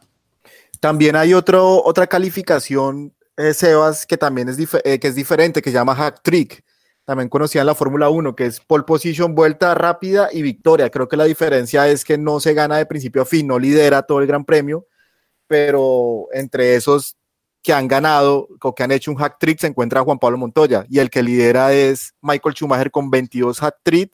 También 0.80 1.14
hay 1.16 1.34
otro, 1.34 1.82
otra 1.84 2.06
calificación, 2.06 3.12
eh, 3.36 3.52
Sebas, 3.52 4.06
que 4.06 4.16
también 4.16 4.48
es, 4.48 4.58
eh, 4.84 4.98
que 4.98 5.08
es 5.08 5.14
diferente, 5.14 5.60
que 5.60 5.70
se 5.70 5.74
llama 5.74 5.94
Hack 5.94 6.22
Trick. 6.22 6.64
También 7.04 7.28
conocida 7.28 7.62
en 7.62 7.66
la 7.66 7.74
Fórmula 7.74 8.08
1, 8.08 8.34
que 8.34 8.46
es 8.46 8.60
pole 8.60 8.84
position, 8.84 9.34
vuelta 9.34 9.74
rápida 9.74 10.28
y 10.32 10.40
victoria. 10.40 10.88
Creo 10.88 11.08
que 11.08 11.16
la 11.16 11.24
diferencia 11.24 11.88
es 11.88 12.04
que 12.04 12.16
no 12.16 12.40
se 12.40 12.54
gana 12.54 12.78
de 12.78 12.86
principio 12.86 13.22
a 13.22 13.26
fin, 13.26 13.46
no 13.46 13.58
lidera 13.58 14.02
todo 14.02 14.20
el 14.20 14.26
Gran 14.26 14.44
Premio, 14.44 14.86
pero 15.48 16.28
entre 16.32 16.76
esos 16.76 17.16
que 17.62 17.72
han 17.72 17.86
ganado 17.86 18.48
o 18.60 18.74
que 18.74 18.82
han 18.82 18.92
hecho 18.92 19.10
un 19.10 19.16
hack 19.16 19.38
trick 19.38 19.58
se 19.58 19.68
encuentra 19.68 20.02
Juan 20.02 20.18
Pablo 20.18 20.38
Montoya 20.38 20.84
y 20.88 20.98
el 20.98 21.10
que 21.10 21.22
lidera 21.22 21.72
es 21.72 22.14
Michael 22.20 22.54
Schumacher 22.54 22.90
con 22.90 23.10
22 23.10 23.60
hack 23.60 23.76
trick 23.82 24.12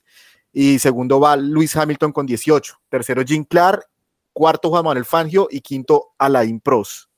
y 0.52 0.78
segundo 0.78 1.18
va 1.18 1.36
Luis 1.36 1.74
Hamilton 1.76 2.12
con 2.12 2.26
18, 2.26 2.74
tercero 2.88 3.22
Jim 3.26 3.44
Clark, 3.44 3.84
cuarto 4.32 4.70
Juan 4.70 4.84
Manuel 4.84 5.04
Fangio 5.04 5.48
y 5.50 5.60
quinto 5.60 6.14
Alain 6.18 6.60
Prost. 6.60 7.08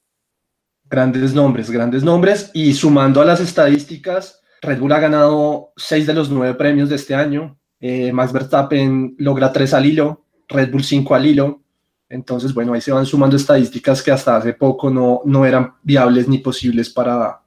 Grandes 0.84 1.34
nombres, 1.34 1.70
grandes 1.70 2.02
nombres 2.02 2.50
y 2.54 2.74
sumando 2.74 3.20
a 3.20 3.24
las 3.24 3.40
estadísticas, 3.40 4.40
Red 4.62 4.78
Bull 4.78 4.92
ha 4.92 5.00
ganado 5.00 5.72
seis 5.76 6.06
de 6.06 6.14
los 6.14 6.30
nueve 6.30 6.54
premios 6.54 6.88
de 6.88 6.96
este 6.96 7.14
año, 7.14 7.58
eh, 7.80 8.12
Max 8.12 8.32
Verstappen 8.32 9.14
logra 9.18 9.52
tres 9.52 9.72
al 9.72 9.86
hilo, 9.86 10.26
Red 10.48 10.70
Bull 10.72 10.84
5 10.84 11.14
al 11.14 11.26
hilo, 11.26 11.62
entonces, 12.10 12.52
bueno, 12.52 12.74
ahí 12.74 12.80
se 12.80 12.90
van 12.90 13.06
sumando 13.06 13.36
estadísticas 13.36 14.02
que 14.02 14.10
hasta 14.10 14.36
hace 14.36 14.52
poco 14.52 14.90
no, 14.90 15.20
no 15.24 15.46
eran 15.46 15.74
viables 15.80 16.26
ni 16.26 16.38
posibles 16.38 16.90
para, 16.90 17.40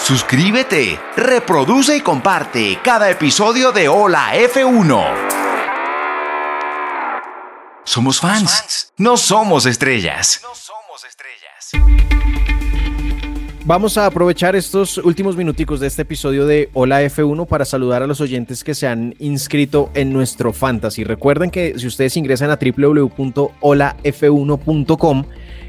Suscríbete, 0.03 0.99
reproduce 1.17 1.97
y 1.97 2.01
comparte 2.01 2.79
cada 2.83 3.09
episodio 3.09 3.71
de 3.71 3.89
Hola 3.89 4.35
F1. 4.35 5.07
Somos 7.83 8.19
fans, 8.19 8.93
no 8.97 9.17
somos 9.17 9.65
estrellas. 9.65 10.43
Vamos 13.65 13.97
a 13.99 14.07
aprovechar 14.07 14.55
estos 14.55 14.97
últimos 14.97 15.35
minuticos 15.35 15.79
de 15.79 15.85
este 15.85 16.01
episodio 16.01 16.47
de 16.47 16.71
Hola 16.73 17.03
F1 17.03 17.45
para 17.45 17.65
saludar 17.65 18.01
a 18.01 18.07
los 18.07 18.19
oyentes 18.19 18.63
que 18.63 18.73
se 18.73 18.87
han 18.87 19.13
inscrito 19.19 19.91
en 19.93 20.11
nuestro 20.11 20.53
fantasy. 20.53 21.03
Recuerden 21.03 21.51
que 21.51 21.77
si 21.77 21.85
ustedes 21.85 22.17
ingresan 22.17 22.49
a 22.49 22.57
www.holaf1.com 22.57 25.23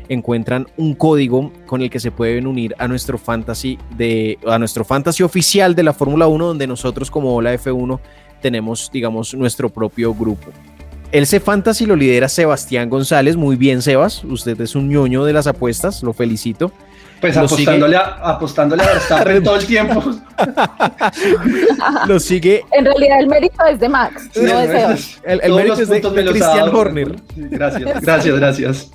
encuentran 0.09 0.67
un 0.79 0.95
código 0.95 1.53
con 1.67 1.83
el 1.83 1.91
que 1.91 2.01
se 2.01 2.11
pueden 2.11 2.47
unir 2.47 2.75
a 2.79 2.89
nuestro 2.89 3.19
fantasy 3.19 3.79
de 3.97 4.39
a 4.47 4.59
nuestro 4.59 4.83
fantasy 4.85 5.23
oficial 5.23 5.75
de 5.75 5.83
la 5.83 5.93
Fórmula 5.93 6.27
1 6.27 6.47
donde 6.47 6.67
nosotros 6.67 7.11
como 7.11 7.35
Hola 7.35 7.53
F1 7.55 8.01
tenemos 8.41 8.89
digamos 8.93 9.35
nuestro 9.35 9.69
propio 9.69 10.15
grupo. 10.15 10.51
El 11.13 11.27
C 11.27 11.41
Fantasy 11.41 11.87
lo 11.87 11.97
lidera 11.97 12.29
Sebastián 12.29 12.89
González. 12.89 13.37
Muy 13.37 13.57
bien, 13.57 13.83
Sebas. 13.83 14.23
Usted 14.25 14.61
es 14.61 14.77
un 14.77 14.89
ñoño 14.89 15.25
de 15.25 15.33
las 15.33 15.49
apuestas. 15.49 16.03
Lo 16.03 16.13
felicito. 16.13 16.71
Pues 17.21 17.35
lo 17.35 17.43
apostándole, 17.43 17.97
sigue... 17.97 17.97
a, 17.97 18.31
apostándole 18.31 18.83
a 18.83 18.87
Verstappen 18.87 19.43
todo 19.43 19.57
el 19.57 19.67
tiempo. 19.67 20.03
lo 22.07 22.21
sigue. 22.21 22.65
En 22.73 22.85
realidad, 22.85 23.21
el 23.21 23.27
mérito 23.27 23.63
es 23.67 23.79
de 23.79 23.89
Max, 23.89 24.31
no 24.37 24.59
de 24.59 24.67
Sebas. 24.69 25.21
El, 25.25 25.41
el 25.43 25.53
mérito 25.53 25.83
es 25.83 25.89
de, 25.89 26.01
de 26.01 26.31
Christian 26.31 26.75
Horner. 26.75 27.17
Sí, 27.35 27.43
gracias, 27.51 28.01
gracias, 28.01 28.37
gracias. 28.37 28.91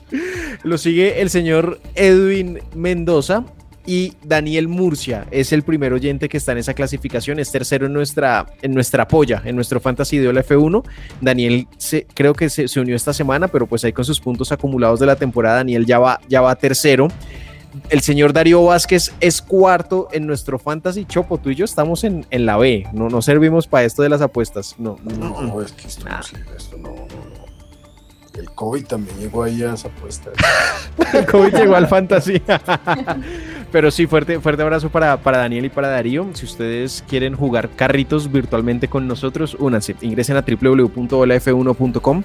Lo 0.64 0.80
sigue 0.80 1.22
el 1.22 1.30
señor 1.30 1.80
Edwin 1.94 2.62
Mendoza 2.74 3.44
y 3.86 4.14
Daniel 4.24 4.68
Murcia 4.68 5.28
es 5.32 5.54
el 5.54 5.64
primer 5.64 5.94
oyente 5.94 6.30
que 6.30 6.38
está 6.38 6.52
en 6.52 6.60
esa 6.60 6.74
clasificación, 6.74 7.40
es 7.40 7.52
tercero 7.52 7.86
en 7.86 7.94
nuestra, 7.94 8.46
en 8.62 8.74
nuestra 8.74 9.08
polla, 9.08 9.42
en 9.46 9.56
nuestro 9.56 9.80
Fantasy 9.80 10.18
de 10.18 10.30
F1. 10.30 10.84
Daniel 11.22 11.68
se, 11.78 12.08
creo 12.14 12.34
que 12.34 12.50
se, 12.50 12.68
se, 12.68 12.80
unió 12.80 12.96
esta 12.96 13.14
semana, 13.14 13.48
pero 13.48 13.68
pues 13.68 13.84
ahí 13.84 13.94
con 13.94 14.06
sus 14.06 14.20
puntos 14.20 14.52
acumulados 14.52 15.00
de 15.00 15.06
la 15.06 15.16
temporada, 15.16 15.58
Daniel 15.58 15.86
ya 15.86 16.00
va, 16.00 16.20
ya 16.28 16.42
va 16.42 16.56
tercero. 16.56 17.08
El 17.90 18.02
señor 18.02 18.34
Darío 18.34 18.64
Vázquez 18.64 19.14
es 19.20 19.42
cuarto 19.42 20.08
en 20.12 20.26
nuestro 20.26 20.58
Fantasy. 20.58 21.06
Chopo, 21.06 21.38
tú 21.38 21.50
y 21.50 21.56
yo 21.56 21.66
estamos 21.66 22.04
en, 22.04 22.26
en 22.30 22.46
la 22.46 22.58
B, 22.58 22.88
no, 22.94 23.10
no 23.10 23.22
servimos 23.22 23.68
para 23.68 23.86
esto 23.86 24.02
de 24.02 24.10
las 24.10 24.22
apuestas. 24.22 24.76
No, 24.78 24.98
no, 25.04 25.42
no 25.42 25.62
es 25.62 25.72
que 25.74 25.88
esto, 25.88 26.06
ah. 26.10 26.22
no, 26.34 26.56
esto 26.56 26.78
no, 26.78 26.90
no. 26.90 27.46
El 28.34 28.52
COVID 28.52 28.86
también 28.86 29.18
llegó 29.18 29.44
ahí 29.44 29.64
a 29.64 29.74
esa 29.74 29.88
apuesta. 29.88 30.32
el 31.14 31.26
COVID 31.26 31.54
llegó 31.54 31.76
al 31.76 31.88
fantasy. 31.88 32.42
Pero 33.76 33.92
sí, 33.92 34.08
fuerte, 34.08 34.40
fuerte 34.40 34.64
abrazo 34.64 34.90
para, 34.90 35.18
para 35.18 35.40
Daniel 35.40 35.66
y 35.66 35.70
para 35.70 35.90
Darío. 35.90 36.30
Si 36.32 36.46
ustedes 36.46 37.04
quieren 37.10 37.36
jugar 37.36 37.70
carritos 37.72 38.32
virtualmente 38.32 38.88
con 38.88 39.06
nosotros, 39.06 39.58
únanse. 39.60 39.98
Ingresen 40.00 40.38
a 40.38 40.46
www.olaf1.com 40.48 42.24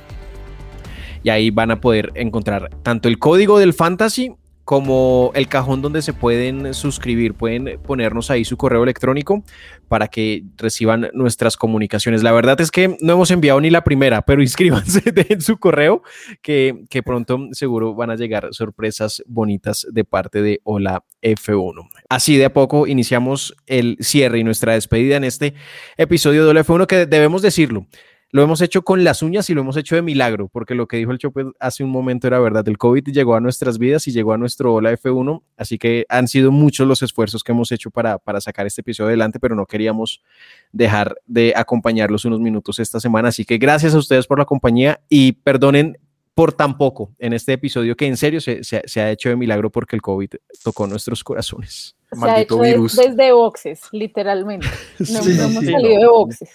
y 1.24 1.28
ahí 1.28 1.50
van 1.50 1.72
a 1.72 1.80
poder 1.80 2.12
encontrar 2.14 2.70
tanto 2.84 3.08
el 3.08 3.18
código 3.18 3.58
del 3.58 3.72
fantasy 3.74 4.32
como 4.70 5.32
el 5.34 5.48
cajón 5.48 5.82
donde 5.82 6.00
se 6.00 6.12
pueden 6.12 6.74
suscribir, 6.74 7.34
pueden 7.34 7.80
ponernos 7.82 8.30
ahí 8.30 8.44
su 8.44 8.56
correo 8.56 8.84
electrónico 8.84 9.42
para 9.88 10.06
que 10.06 10.44
reciban 10.56 11.10
nuestras 11.12 11.56
comunicaciones. 11.56 12.22
La 12.22 12.30
verdad 12.30 12.60
es 12.60 12.70
que 12.70 12.96
no 13.00 13.14
hemos 13.14 13.32
enviado 13.32 13.60
ni 13.60 13.68
la 13.68 13.82
primera, 13.82 14.22
pero 14.22 14.42
inscríbanse 14.42 15.02
en 15.28 15.40
su 15.40 15.58
correo 15.58 16.04
que, 16.40 16.84
que 16.88 17.02
pronto 17.02 17.48
seguro 17.50 17.96
van 17.96 18.10
a 18.10 18.14
llegar 18.14 18.46
sorpresas 18.52 19.24
bonitas 19.26 19.88
de 19.90 20.04
parte 20.04 20.40
de 20.40 20.60
Hola 20.62 21.02
F1. 21.20 21.88
Así 22.08 22.36
de 22.36 22.44
a 22.44 22.52
poco 22.52 22.86
iniciamos 22.86 23.56
el 23.66 23.96
cierre 23.98 24.38
y 24.38 24.44
nuestra 24.44 24.74
despedida 24.74 25.16
en 25.16 25.24
este 25.24 25.54
episodio 25.96 26.44
de 26.44 26.50
Hola 26.50 26.64
F1 26.64 26.86
que 26.86 27.06
debemos 27.06 27.42
decirlo. 27.42 27.88
Lo 28.32 28.42
hemos 28.44 28.60
hecho 28.60 28.82
con 28.82 29.02
las 29.02 29.22
uñas 29.22 29.50
y 29.50 29.54
lo 29.54 29.62
hemos 29.62 29.76
hecho 29.76 29.96
de 29.96 30.02
milagro, 30.02 30.46
porque 30.46 30.76
lo 30.76 30.86
que 30.86 30.96
dijo 30.96 31.10
el 31.10 31.18
Chopper 31.18 31.46
hace 31.58 31.82
un 31.82 31.90
momento 31.90 32.28
era 32.28 32.38
verdad. 32.38 32.66
El 32.68 32.78
COVID 32.78 33.08
llegó 33.08 33.34
a 33.34 33.40
nuestras 33.40 33.78
vidas 33.78 34.06
y 34.06 34.12
llegó 34.12 34.32
a 34.32 34.38
nuestro 34.38 34.72
Hola 34.72 34.92
F1, 34.92 35.42
así 35.56 35.78
que 35.78 36.06
han 36.08 36.28
sido 36.28 36.52
muchos 36.52 36.86
los 36.86 37.02
esfuerzos 37.02 37.42
que 37.42 37.50
hemos 37.50 37.72
hecho 37.72 37.90
para, 37.90 38.18
para 38.18 38.40
sacar 38.40 38.68
este 38.68 38.82
episodio 38.82 39.08
adelante, 39.08 39.40
pero 39.40 39.56
no 39.56 39.66
queríamos 39.66 40.22
dejar 40.70 41.16
de 41.26 41.54
acompañarlos 41.56 42.24
unos 42.24 42.38
minutos 42.38 42.78
esta 42.78 43.00
semana. 43.00 43.30
Así 43.30 43.44
que 43.44 43.58
gracias 43.58 43.96
a 43.96 43.98
ustedes 43.98 44.28
por 44.28 44.38
la 44.38 44.44
compañía 44.44 45.00
y 45.08 45.32
perdonen 45.32 45.98
por 46.32 46.52
tan 46.52 46.78
poco 46.78 47.12
en 47.18 47.32
este 47.32 47.54
episodio 47.54 47.96
que 47.96 48.06
en 48.06 48.16
serio 48.16 48.40
se, 48.40 48.62
se, 48.62 48.82
se 48.86 49.00
ha 49.00 49.10
hecho 49.10 49.28
de 49.28 49.36
milagro 49.36 49.70
porque 49.70 49.96
el 49.96 50.02
COVID 50.02 50.30
tocó 50.62 50.86
nuestros 50.86 51.24
corazones. 51.24 51.96
Se 52.12 52.18
Maldito 52.18 52.60
ha 52.60 52.66
hecho 52.66 52.76
virus. 52.76 52.96
desde 52.96 53.32
boxes, 53.32 53.80
literalmente. 53.92 54.66
No, 54.98 55.22
sí, 55.22 55.34
no 55.34 55.44
hemos 55.44 55.64
sí, 55.64 55.72
salido 55.72 55.94
no. 55.94 56.00
de 56.00 56.06
boxes. 56.06 56.50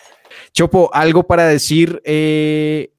Chopo, 0.51 0.89
algo 0.93 1.23
para 1.23 1.47
decir 1.47 2.01
eh, 2.03 2.91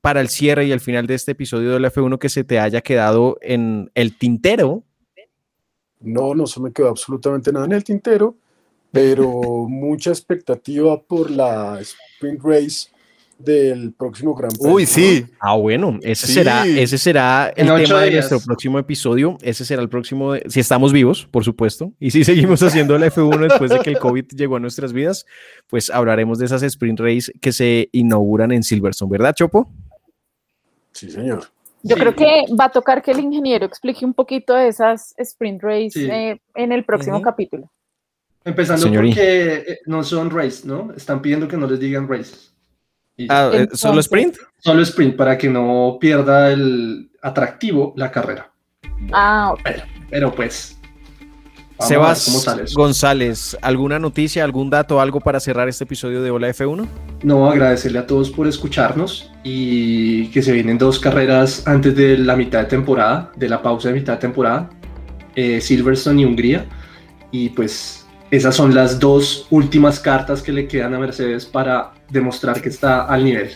para 0.00 0.20
el 0.20 0.28
cierre 0.28 0.66
y 0.66 0.72
al 0.72 0.80
final 0.80 1.06
de 1.06 1.14
este 1.14 1.32
episodio 1.32 1.72
del 1.72 1.84
F1 1.84 2.18
que 2.18 2.28
se 2.28 2.44
te 2.44 2.58
haya 2.58 2.80
quedado 2.80 3.38
en 3.40 3.90
el 3.94 4.18
tintero. 4.18 4.82
No, 6.00 6.34
no 6.34 6.46
se 6.46 6.60
me 6.60 6.72
quedó 6.72 6.88
absolutamente 6.88 7.52
nada 7.52 7.66
en 7.66 7.72
el 7.72 7.84
tintero, 7.84 8.36
pero 8.90 9.28
mucha 9.68 10.10
expectativa 10.10 11.00
por 11.00 11.30
la 11.30 11.80
Sprint 11.80 12.40
Race 12.42 12.88
del 13.44 13.92
próximo 13.92 14.34
Gran 14.34 14.50
Premio. 14.50 14.74
Uy, 14.74 14.86
sí. 14.86 15.26
Ah, 15.40 15.54
bueno, 15.56 15.98
ese 16.02 16.26
sí. 16.26 16.34
será, 16.34 16.66
ese 16.66 16.98
será 16.98 17.52
el 17.56 17.66
tema 17.66 17.78
días. 17.78 18.00
de 18.00 18.10
nuestro 18.12 18.40
próximo 18.40 18.78
episodio. 18.78 19.38
Ese 19.42 19.64
será 19.64 19.82
el 19.82 19.88
próximo, 19.88 20.32
de, 20.32 20.44
si 20.48 20.60
estamos 20.60 20.92
vivos, 20.92 21.26
por 21.30 21.44
supuesto, 21.44 21.92
y 21.98 22.10
si 22.10 22.24
seguimos 22.24 22.62
haciendo 22.62 22.98
la 22.98 23.06
F1 23.06 23.48
después 23.48 23.70
de 23.70 23.80
que 23.80 23.90
el 23.90 23.98
COVID 23.98 24.26
llegó 24.36 24.56
a 24.56 24.60
nuestras 24.60 24.92
vidas, 24.92 25.26
pues 25.68 25.90
hablaremos 25.90 26.38
de 26.38 26.46
esas 26.46 26.62
sprint 26.62 27.00
race 27.00 27.32
que 27.40 27.52
se 27.52 27.88
inauguran 27.92 28.52
en 28.52 28.62
Silverstone, 28.62 29.10
¿verdad, 29.10 29.34
Chopo? 29.34 29.70
Sí, 30.92 31.10
señor. 31.10 31.44
Yo 31.82 31.96
sí. 31.96 32.00
creo 32.00 32.14
que 32.14 32.44
va 32.58 32.66
a 32.66 32.70
tocar 32.70 33.02
que 33.02 33.10
el 33.10 33.20
ingeniero 33.20 33.66
explique 33.66 34.04
un 34.04 34.14
poquito 34.14 34.54
de 34.54 34.68
esas 34.68 35.14
sprint 35.18 35.62
race 35.62 35.90
sí. 35.90 36.08
eh, 36.10 36.40
en 36.54 36.72
el 36.72 36.84
próximo 36.84 37.16
uh 37.16 37.20
-huh. 37.20 37.24
capítulo. 37.24 37.70
Empezando 38.44 38.92
porque 38.92 39.78
no 39.86 40.02
son 40.02 40.30
race, 40.30 40.66
¿no? 40.66 40.92
Están 40.96 41.22
pidiendo 41.22 41.46
que 41.46 41.56
no 41.56 41.66
les 41.66 41.78
digan 41.78 42.08
races. 42.08 42.51
Ah, 43.28 43.50
eh, 43.52 43.68
¿Solo 43.72 44.00
sprint? 44.00 44.36
Solo 44.58 44.82
sprint 44.82 45.16
para 45.16 45.36
que 45.36 45.48
no 45.48 45.98
pierda 46.00 46.50
el 46.50 47.10
atractivo 47.20 47.92
la 47.96 48.10
carrera. 48.10 48.52
Ah, 49.12 49.50
ok. 49.52 49.70
Pero 50.10 50.34
pues. 50.34 50.78
vamos 51.78 51.92
a 51.92 51.98
ver 51.98 52.02
cómo 52.02 52.14
Sebas 52.14 52.42
sale 52.42 52.62
eso. 52.64 52.78
González, 52.78 53.56
¿alguna 53.62 53.98
noticia, 53.98 54.44
algún 54.44 54.70
dato, 54.70 55.00
algo 55.00 55.20
para 55.20 55.40
cerrar 55.40 55.68
este 55.68 55.84
episodio 55.84 56.22
de 56.22 56.30
Hola 56.30 56.48
F1? 56.48 56.86
No, 57.22 57.50
agradecerle 57.50 57.98
a 57.98 58.06
todos 58.06 58.30
por 58.30 58.46
escucharnos 58.46 59.30
y 59.44 60.28
que 60.28 60.42
se 60.42 60.52
vienen 60.52 60.78
dos 60.78 60.98
carreras 60.98 61.66
antes 61.66 61.94
de 61.94 62.18
la 62.18 62.36
mitad 62.36 62.60
de 62.60 62.66
temporada, 62.66 63.32
de 63.36 63.48
la 63.48 63.62
pausa 63.62 63.88
de 63.88 63.94
mitad 63.94 64.14
de 64.14 64.18
temporada, 64.20 64.70
eh, 65.34 65.60
Silverstone 65.60 66.22
y 66.22 66.24
Hungría. 66.24 66.66
Y 67.30 67.48
pues 67.50 68.01
esas 68.32 68.56
son 68.56 68.74
las 68.74 68.98
dos 68.98 69.46
últimas 69.50 70.00
cartas 70.00 70.40
que 70.40 70.52
le 70.52 70.66
quedan 70.66 70.94
a 70.94 70.98
Mercedes 70.98 71.44
para 71.44 71.92
demostrar 72.08 72.62
que 72.62 72.70
está 72.70 73.04
al 73.04 73.24
nivel. 73.24 73.50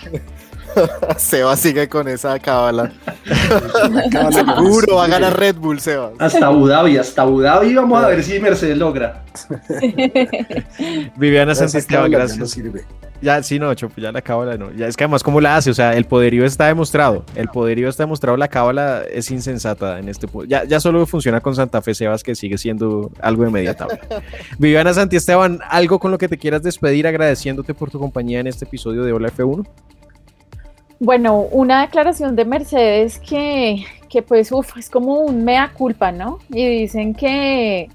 Seba 1.17 1.57
sigue 1.57 1.89
con 1.89 2.07
esa 2.09 2.39
cábala. 2.39 2.93
Seguro 4.33 4.97
va 4.97 5.05
a 5.05 5.09
ganar 5.09 5.39
Red 5.41 5.57
Bull, 5.57 5.81
Seba. 5.81 6.13
Hasta 6.19 6.49
Abu 6.49 6.69
Dhabi, 6.69 6.99
hasta 6.99 7.23
Abu 7.23 7.41
Dhabi 7.41 7.75
vamos 7.75 8.05
a 8.05 8.09
ver 8.09 8.23
si 8.23 8.39
Mercedes 8.39 8.77
logra. 8.77 9.25
Viviana 11.17 11.55
ya 11.55 12.09
gracias. 12.09 12.39
no 12.39 12.47
sirve. 12.47 12.85
Ya, 13.23 13.43
sí, 13.43 13.59
no, 13.59 13.73
Chopo, 13.75 14.01
ya 14.01 14.13
la 14.13 14.21
cábala 14.21 14.57
no. 14.57 14.73
Ya, 14.73 14.87
es 14.87 14.97
que 14.97 15.05
además, 15.05 15.23
¿cómo 15.23 15.41
la 15.41 15.57
hace? 15.57 15.71
O 15.71 15.75
sea, 15.75 15.95
el 15.95 16.05
poderío 16.05 16.45
está 16.45 16.67
demostrado. 16.67 17.25
El 17.35 17.49
poderío 17.49 17.89
está 17.89 18.03
demostrado, 18.03 18.37
la 18.37 18.49
cábala 18.49 19.03
es 19.11 19.31
insensata 19.31 19.99
en 19.99 20.09
este 20.09 20.29
punto. 20.29 20.49
Ya, 20.49 20.65
ya 20.65 20.81
solo 20.81 21.07
funciona 21.07 21.41
con 21.41 21.55
Santa 21.55 21.81
Fe 21.81 21.95
Sebas, 21.95 22.23
que 22.23 22.35
sigue 22.35 22.59
siendo 22.59 23.11
algo 23.21 23.45
de 23.45 23.51
media 23.51 23.75
tabla. 23.75 23.99
Viviana 24.59 24.93
Santiesteban, 24.93 25.61
¿algo 25.69 25.99
con 25.99 26.11
lo 26.11 26.19
que 26.19 26.29
te 26.29 26.37
quieras 26.37 26.63
despedir 26.63 27.07
agradeciéndote 27.07 27.75
por 27.75 27.91
tu 27.91 27.99
compañía 27.99 28.41
en 28.41 28.47
este 28.47 28.65
episodio 28.65 29.05
de 29.05 29.13
Hola 29.13 29.31
F1? 29.31 29.67
Bueno, 30.99 31.41
una 31.41 31.83
declaración 31.83 32.37
de 32.37 32.45
Mercedes 32.45 33.19
que, 33.19 33.85
que 34.09 34.23
pues, 34.23 34.51
uf, 34.53 34.77
es 34.79 34.89
como 34.89 35.21
un 35.21 35.45
mea 35.45 35.73
culpa, 35.75 36.11
¿no? 36.11 36.39
Y 36.49 36.67
dicen 36.81 37.15
que 37.15 37.89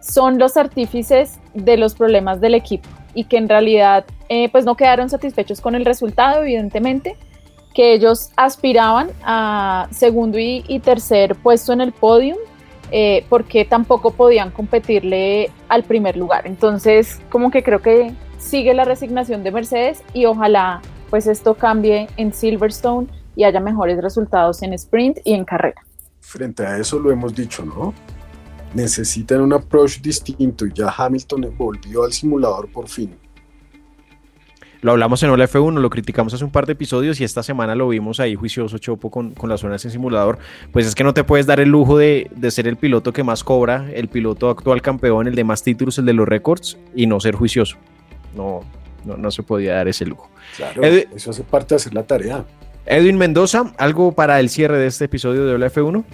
son 0.00 0.38
los 0.38 0.56
artífices 0.56 1.38
de 1.54 1.76
los 1.76 1.94
problemas 1.94 2.40
del 2.40 2.54
equipo 2.54 2.88
y 3.14 3.24
que 3.24 3.36
en 3.36 3.48
realidad, 3.48 4.04
eh, 4.28 4.48
pues, 4.50 4.64
no 4.64 4.76
quedaron 4.76 5.08
satisfechos 5.08 5.60
con 5.60 5.74
el 5.74 5.84
resultado, 5.84 6.42
evidentemente, 6.42 7.16
que 7.74 7.94
ellos 7.94 8.30
aspiraban 8.36 9.10
a 9.24 9.88
segundo 9.90 10.38
y, 10.38 10.80
tercer 10.84 11.36
puesto 11.36 11.72
en 11.72 11.80
el 11.80 11.92
podium, 11.92 12.38
eh, 12.90 13.24
porque 13.28 13.64
tampoco 13.64 14.10
podían 14.10 14.50
competirle 14.50 15.50
al 15.68 15.82
primer 15.84 16.16
lugar. 16.16 16.46
Entonces, 16.46 17.20
como 17.30 17.50
que 17.50 17.62
creo 17.62 17.80
que 17.80 18.12
sigue 18.38 18.74
la 18.74 18.84
resignación 18.84 19.42
de 19.42 19.52
Mercedes 19.52 20.02
y 20.12 20.26
ojalá 20.26 20.82
pues 21.08 21.26
esto 21.26 21.54
cambie 21.54 22.08
en 22.16 22.32
Silverstone 22.32 23.06
y 23.36 23.44
haya 23.44 23.60
mejores 23.60 24.00
resultados 24.00 24.62
en 24.62 24.72
sprint 24.72 25.18
y 25.24 25.34
en 25.34 25.44
carrera. 25.44 25.82
Frente 26.20 26.64
a 26.64 26.78
eso 26.78 26.98
lo 26.98 27.10
hemos 27.10 27.34
dicho, 27.34 27.64
¿no? 27.64 27.92
Necesitan 28.74 29.40
un 29.40 29.52
approach 29.52 30.00
distinto 30.00 30.66
y 30.66 30.72
ya 30.72 30.92
Hamilton 30.96 31.54
volvió 31.56 32.04
al 32.04 32.12
simulador 32.12 32.70
por 32.70 32.88
fin. 32.88 33.14
Lo 34.82 34.90
hablamos 34.90 35.22
en 35.22 35.30
Hola 35.30 35.48
F1, 35.48 35.78
lo 35.78 35.90
criticamos 35.90 36.34
hace 36.34 36.44
un 36.44 36.50
par 36.50 36.66
de 36.66 36.72
episodios 36.72 37.20
y 37.20 37.24
esta 37.24 37.44
semana 37.44 37.76
lo 37.76 37.86
vimos 37.86 38.18
ahí 38.18 38.34
juicioso 38.34 38.78
Chopo 38.78 39.12
con, 39.12 39.30
con 39.32 39.48
las 39.48 39.60
zonas 39.60 39.84
en 39.84 39.92
simulador. 39.92 40.38
Pues 40.72 40.86
es 40.86 40.96
que 40.96 41.04
no 41.04 41.14
te 41.14 41.22
puedes 41.22 41.46
dar 41.46 41.60
el 41.60 41.68
lujo 41.68 41.96
de, 41.96 42.28
de 42.34 42.50
ser 42.50 42.66
el 42.66 42.76
piloto 42.76 43.12
que 43.12 43.22
más 43.22 43.44
cobra, 43.44 43.88
el 43.94 44.08
piloto 44.08 44.50
actual 44.50 44.82
campeón, 44.82 45.28
el 45.28 45.36
de 45.36 45.44
más 45.44 45.62
títulos, 45.62 45.98
el 45.98 46.06
de 46.06 46.14
los 46.14 46.26
récords 46.26 46.78
y 46.96 47.06
no 47.06 47.20
ser 47.20 47.36
juicioso. 47.36 47.76
No, 48.34 48.62
no, 49.04 49.16
no 49.16 49.30
se 49.30 49.44
podía 49.44 49.74
dar 49.74 49.86
ese 49.86 50.04
lujo. 50.04 50.28
Claro, 50.56 50.82
eso 50.82 51.30
hace 51.30 51.44
parte 51.44 51.74
de 51.74 51.76
hacer 51.76 51.94
la 51.94 52.02
tarea. 52.02 52.44
Edwin 52.84 53.16
Mendoza, 53.16 53.72
¿algo 53.78 54.10
para 54.10 54.40
el 54.40 54.48
cierre 54.48 54.78
de 54.78 54.88
este 54.88 55.04
episodio 55.04 55.46
de 55.46 55.54
Hola 55.54 55.70
F1? 55.70 56.04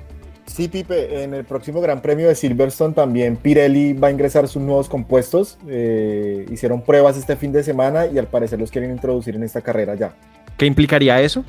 Sí, 0.49 0.67
Pipe, 0.67 1.23
en 1.23 1.35
el 1.35 1.45
próximo 1.45 1.81
Gran 1.81 2.01
Premio 2.01 2.27
de 2.29 2.35
Silverstone 2.35 2.95
también 2.95 3.37
Pirelli 3.37 3.93
va 3.93 4.09
a 4.09 4.11
ingresar 4.11 4.49
sus 4.49 4.63
nuevos 4.63 4.89
compuestos. 4.89 5.59
Eh, 5.69 6.47
hicieron 6.51 6.83
pruebas 6.83 7.17
este 7.17 7.37
fin 7.37 7.53
de 7.53 7.63
semana 7.63 8.07
y 8.07 8.19
al 8.19 8.27
parecer 8.27 8.59
los 8.59 8.71
quieren 8.71 8.91
introducir 8.91 9.37
en 9.37 9.43
esta 9.43 9.61
carrera 9.61 9.95
ya. 9.95 10.13
¿Qué 10.57 10.67
implicaría 10.67 11.21
eso? 11.21 11.45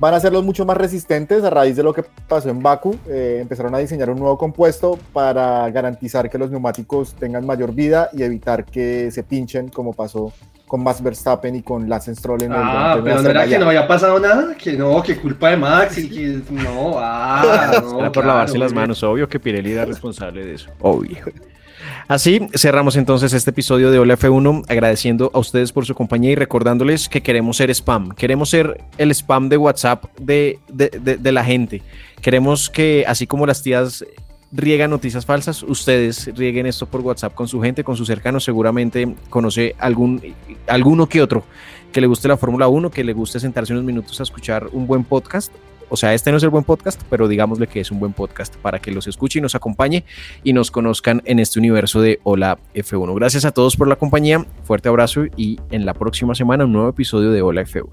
Van 0.00 0.14
a 0.14 0.18
hacerlos 0.18 0.44
mucho 0.44 0.64
más 0.66 0.76
resistentes 0.76 1.42
a 1.42 1.50
raíz 1.50 1.74
de 1.74 1.82
lo 1.82 1.92
que 1.92 2.04
pasó 2.28 2.50
en 2.50 2.62
Baku. 2.62 2.96
Eh, 3.08 3.38
empezaron 3.40 3.74
a 3.74 3.78
diseñar 3.78 4.10
un 4.10 4.18
nuevo 4.18 4.36
compuesto 4.36 4.98
para 5.12 5.68
garantizar 5.70 6.28
que 6.28 6.38
los 6.38 6.50
neumáticos 6.50 7.14
tengan 7.14 7.46
mayor 7.46 7.72
vida 7.72 8.10
y 8.12 8.22
evitar 8.22 8.64
que 8.64 9.10
se 9.10 9.22
pinchen 9.22 9.68
como 9.68 9.92
pasó 9.92 10.32
con 10.68 10.84
Max 10.84 11.02
Verstappen 11.02 11.56
y 11.56 11.62
con 11.62 11.88
Lance 11.88 12.14
Stroll 12.14 12.42
en 12.44 12.52
el 12.52 12.58
Ah, 12.60 13.00
pero 13.02 13.22
no 13.22 13.30
era 13.30 13.46
que 13.46 13.58
no 13.58 13.66
había 13.66 13.88
pasado 13.88 14.20
nada, 14.20 14.54
que 14.56 14.74
no, 14.74 15.02
que 15.02 15.16
culpa 15.16 15.50
de 15.50 15.56
Max 15.56 15.98
y 15.98 16.08
que 16.08 16.40
no, 16.52 16.92
ah, 16.98 17.80
no. 17.82 17.98
Era 18.00 18.12
por 18.12 18.22
claro, 18.22 18.28
lavarse 18.28 18.58
las 18.58 18.72
manos, 18.72 19.02
obvio 19.02 19.28
que 19.28 19.40
Pirelli 19.40 19.72
era 19.72 19.84
responsable 19.84 20.44
de 20.44 20.54
eso. 20.54 20.70
Obvio. 20.80 21.18
Así 22.06 22.48
cerramos 22.54 22.96
entonces 22.96 23.32
este 23.34 23.50
episodio 23.50 23.90
de 23.90 23.98
Hola 23.98 24.16
F1 24.16 24.64
agradeciendo 24.68 25.30
a 25.34 25.38
ustedes 25.38 25.72
por 25.72 25.84
su 25.86 25.94
compañía 25.94 26.30
y 26.32 26.34
recordándoles 26.34 27.08
que 27.08 27.22
queremos 27.22 27.56
ser 27.58 27.70
spam. 27.70 28.10
Queremos 28.14 28.48
ser 28.50 28.80
el 28.96 29.10
spam 29.10 29.48
de 29.48 29.56
WhatsApp 29.58 30.04
de, 30.18 30.58
de- 30.68 30.90
de- 31.00 31.16
de 31.18 31.32
la 31.32 31.44
gente. 31.44 31.82
Queremos 32.22 32.70
que 32.70 33.04
así 33.06 33.26
como 33.26 33.46
las 33.46 33.62
tías 33.62 34.04
riegan 34.52 34.90
noticias 34.90 35.26
falsas, 35.26 35.62
ustedes 35.62 36.34
rieguen 36.34 36.66
esto 36.66 36.86
por 36.86 37.00
WhatsApp 37.00 37.34
con 37.34 37.48
su 37.48 37.60
gente, 37.60 37.84
con 37.84 37.96
sus 37.96 38.06
cercanos. 38.06 38.44
Seguramente 38.44 39.14
conoce 39.30 39.74
algún, 39.78 40.22
alguno 40.66 41.08
que 41.08 41.22
otro 41.22 41.44
que 41.92 42.00
le 42.00 42.06
guste 42.06 42.28
la 42.28 42.36
Fórmula 42.36 42.68
1, 42.68 42.90
que 42.90 43.04
le 43.04 43.12
guste 43.12 43.40
sentarse 43.40 43.72
unos 43.72 43.84
minutos 43.84 44.20
a 44.20 44.22
escuchar 44.22 44.68
un 44.72 44.86
buen 44.86 45.04
podcast. 45.04 45.52
O 45.90 45.96
sea, 45.96 46.12
este 46.12 46.30
no 46.30 46.36
es 46.36 46.42
el 46.42 46.50
buen 46.50 46.64
podcast, 46.64 47.00
pero 47.08 47.28
digámosle 47.28 47.66
que 47.66 47.80
es 47.80 47.90
un 47.90 47.98
buen 47.98 48.12
podcast 48.12 48.54
para 48.56 48.78
que 48.78 48.92
los 48.92 49.06
escuche 49.06 49.38
y 49.38 49.42
nos 49.42 49.54
acompañe 49.54 50.04
y 50.44 50.52
nos 50.52 50.70
conozcan 50.70 51.22
en 51.24 51.38
este 51.38 51.58
universo 51.58 52.02
de 52.02 52.20
Hola 52.24 52.58
F1. 52.74 53.14
Gracias 53.14 53.46
a 53.46 53.52
todos 53.52 53.76
por 53.76 53.88
la 53.88 53.96
compañía, 53.96 54.44
fuerte 54.64 54.90
abrazo 54.90 55.24
y 55.36 55.58
en 55.70 55.86
la 55.86 55.94
próxima 55.94 56.34
semana 56.34 56.66
un 56.66 56.72
nuevo 56.72 56.90
episodio 56.90 57.30
de 57.30 57.40
Hola 57.40 57.62
F1. 57.62 57.88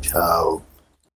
Chao. 0.00 0.71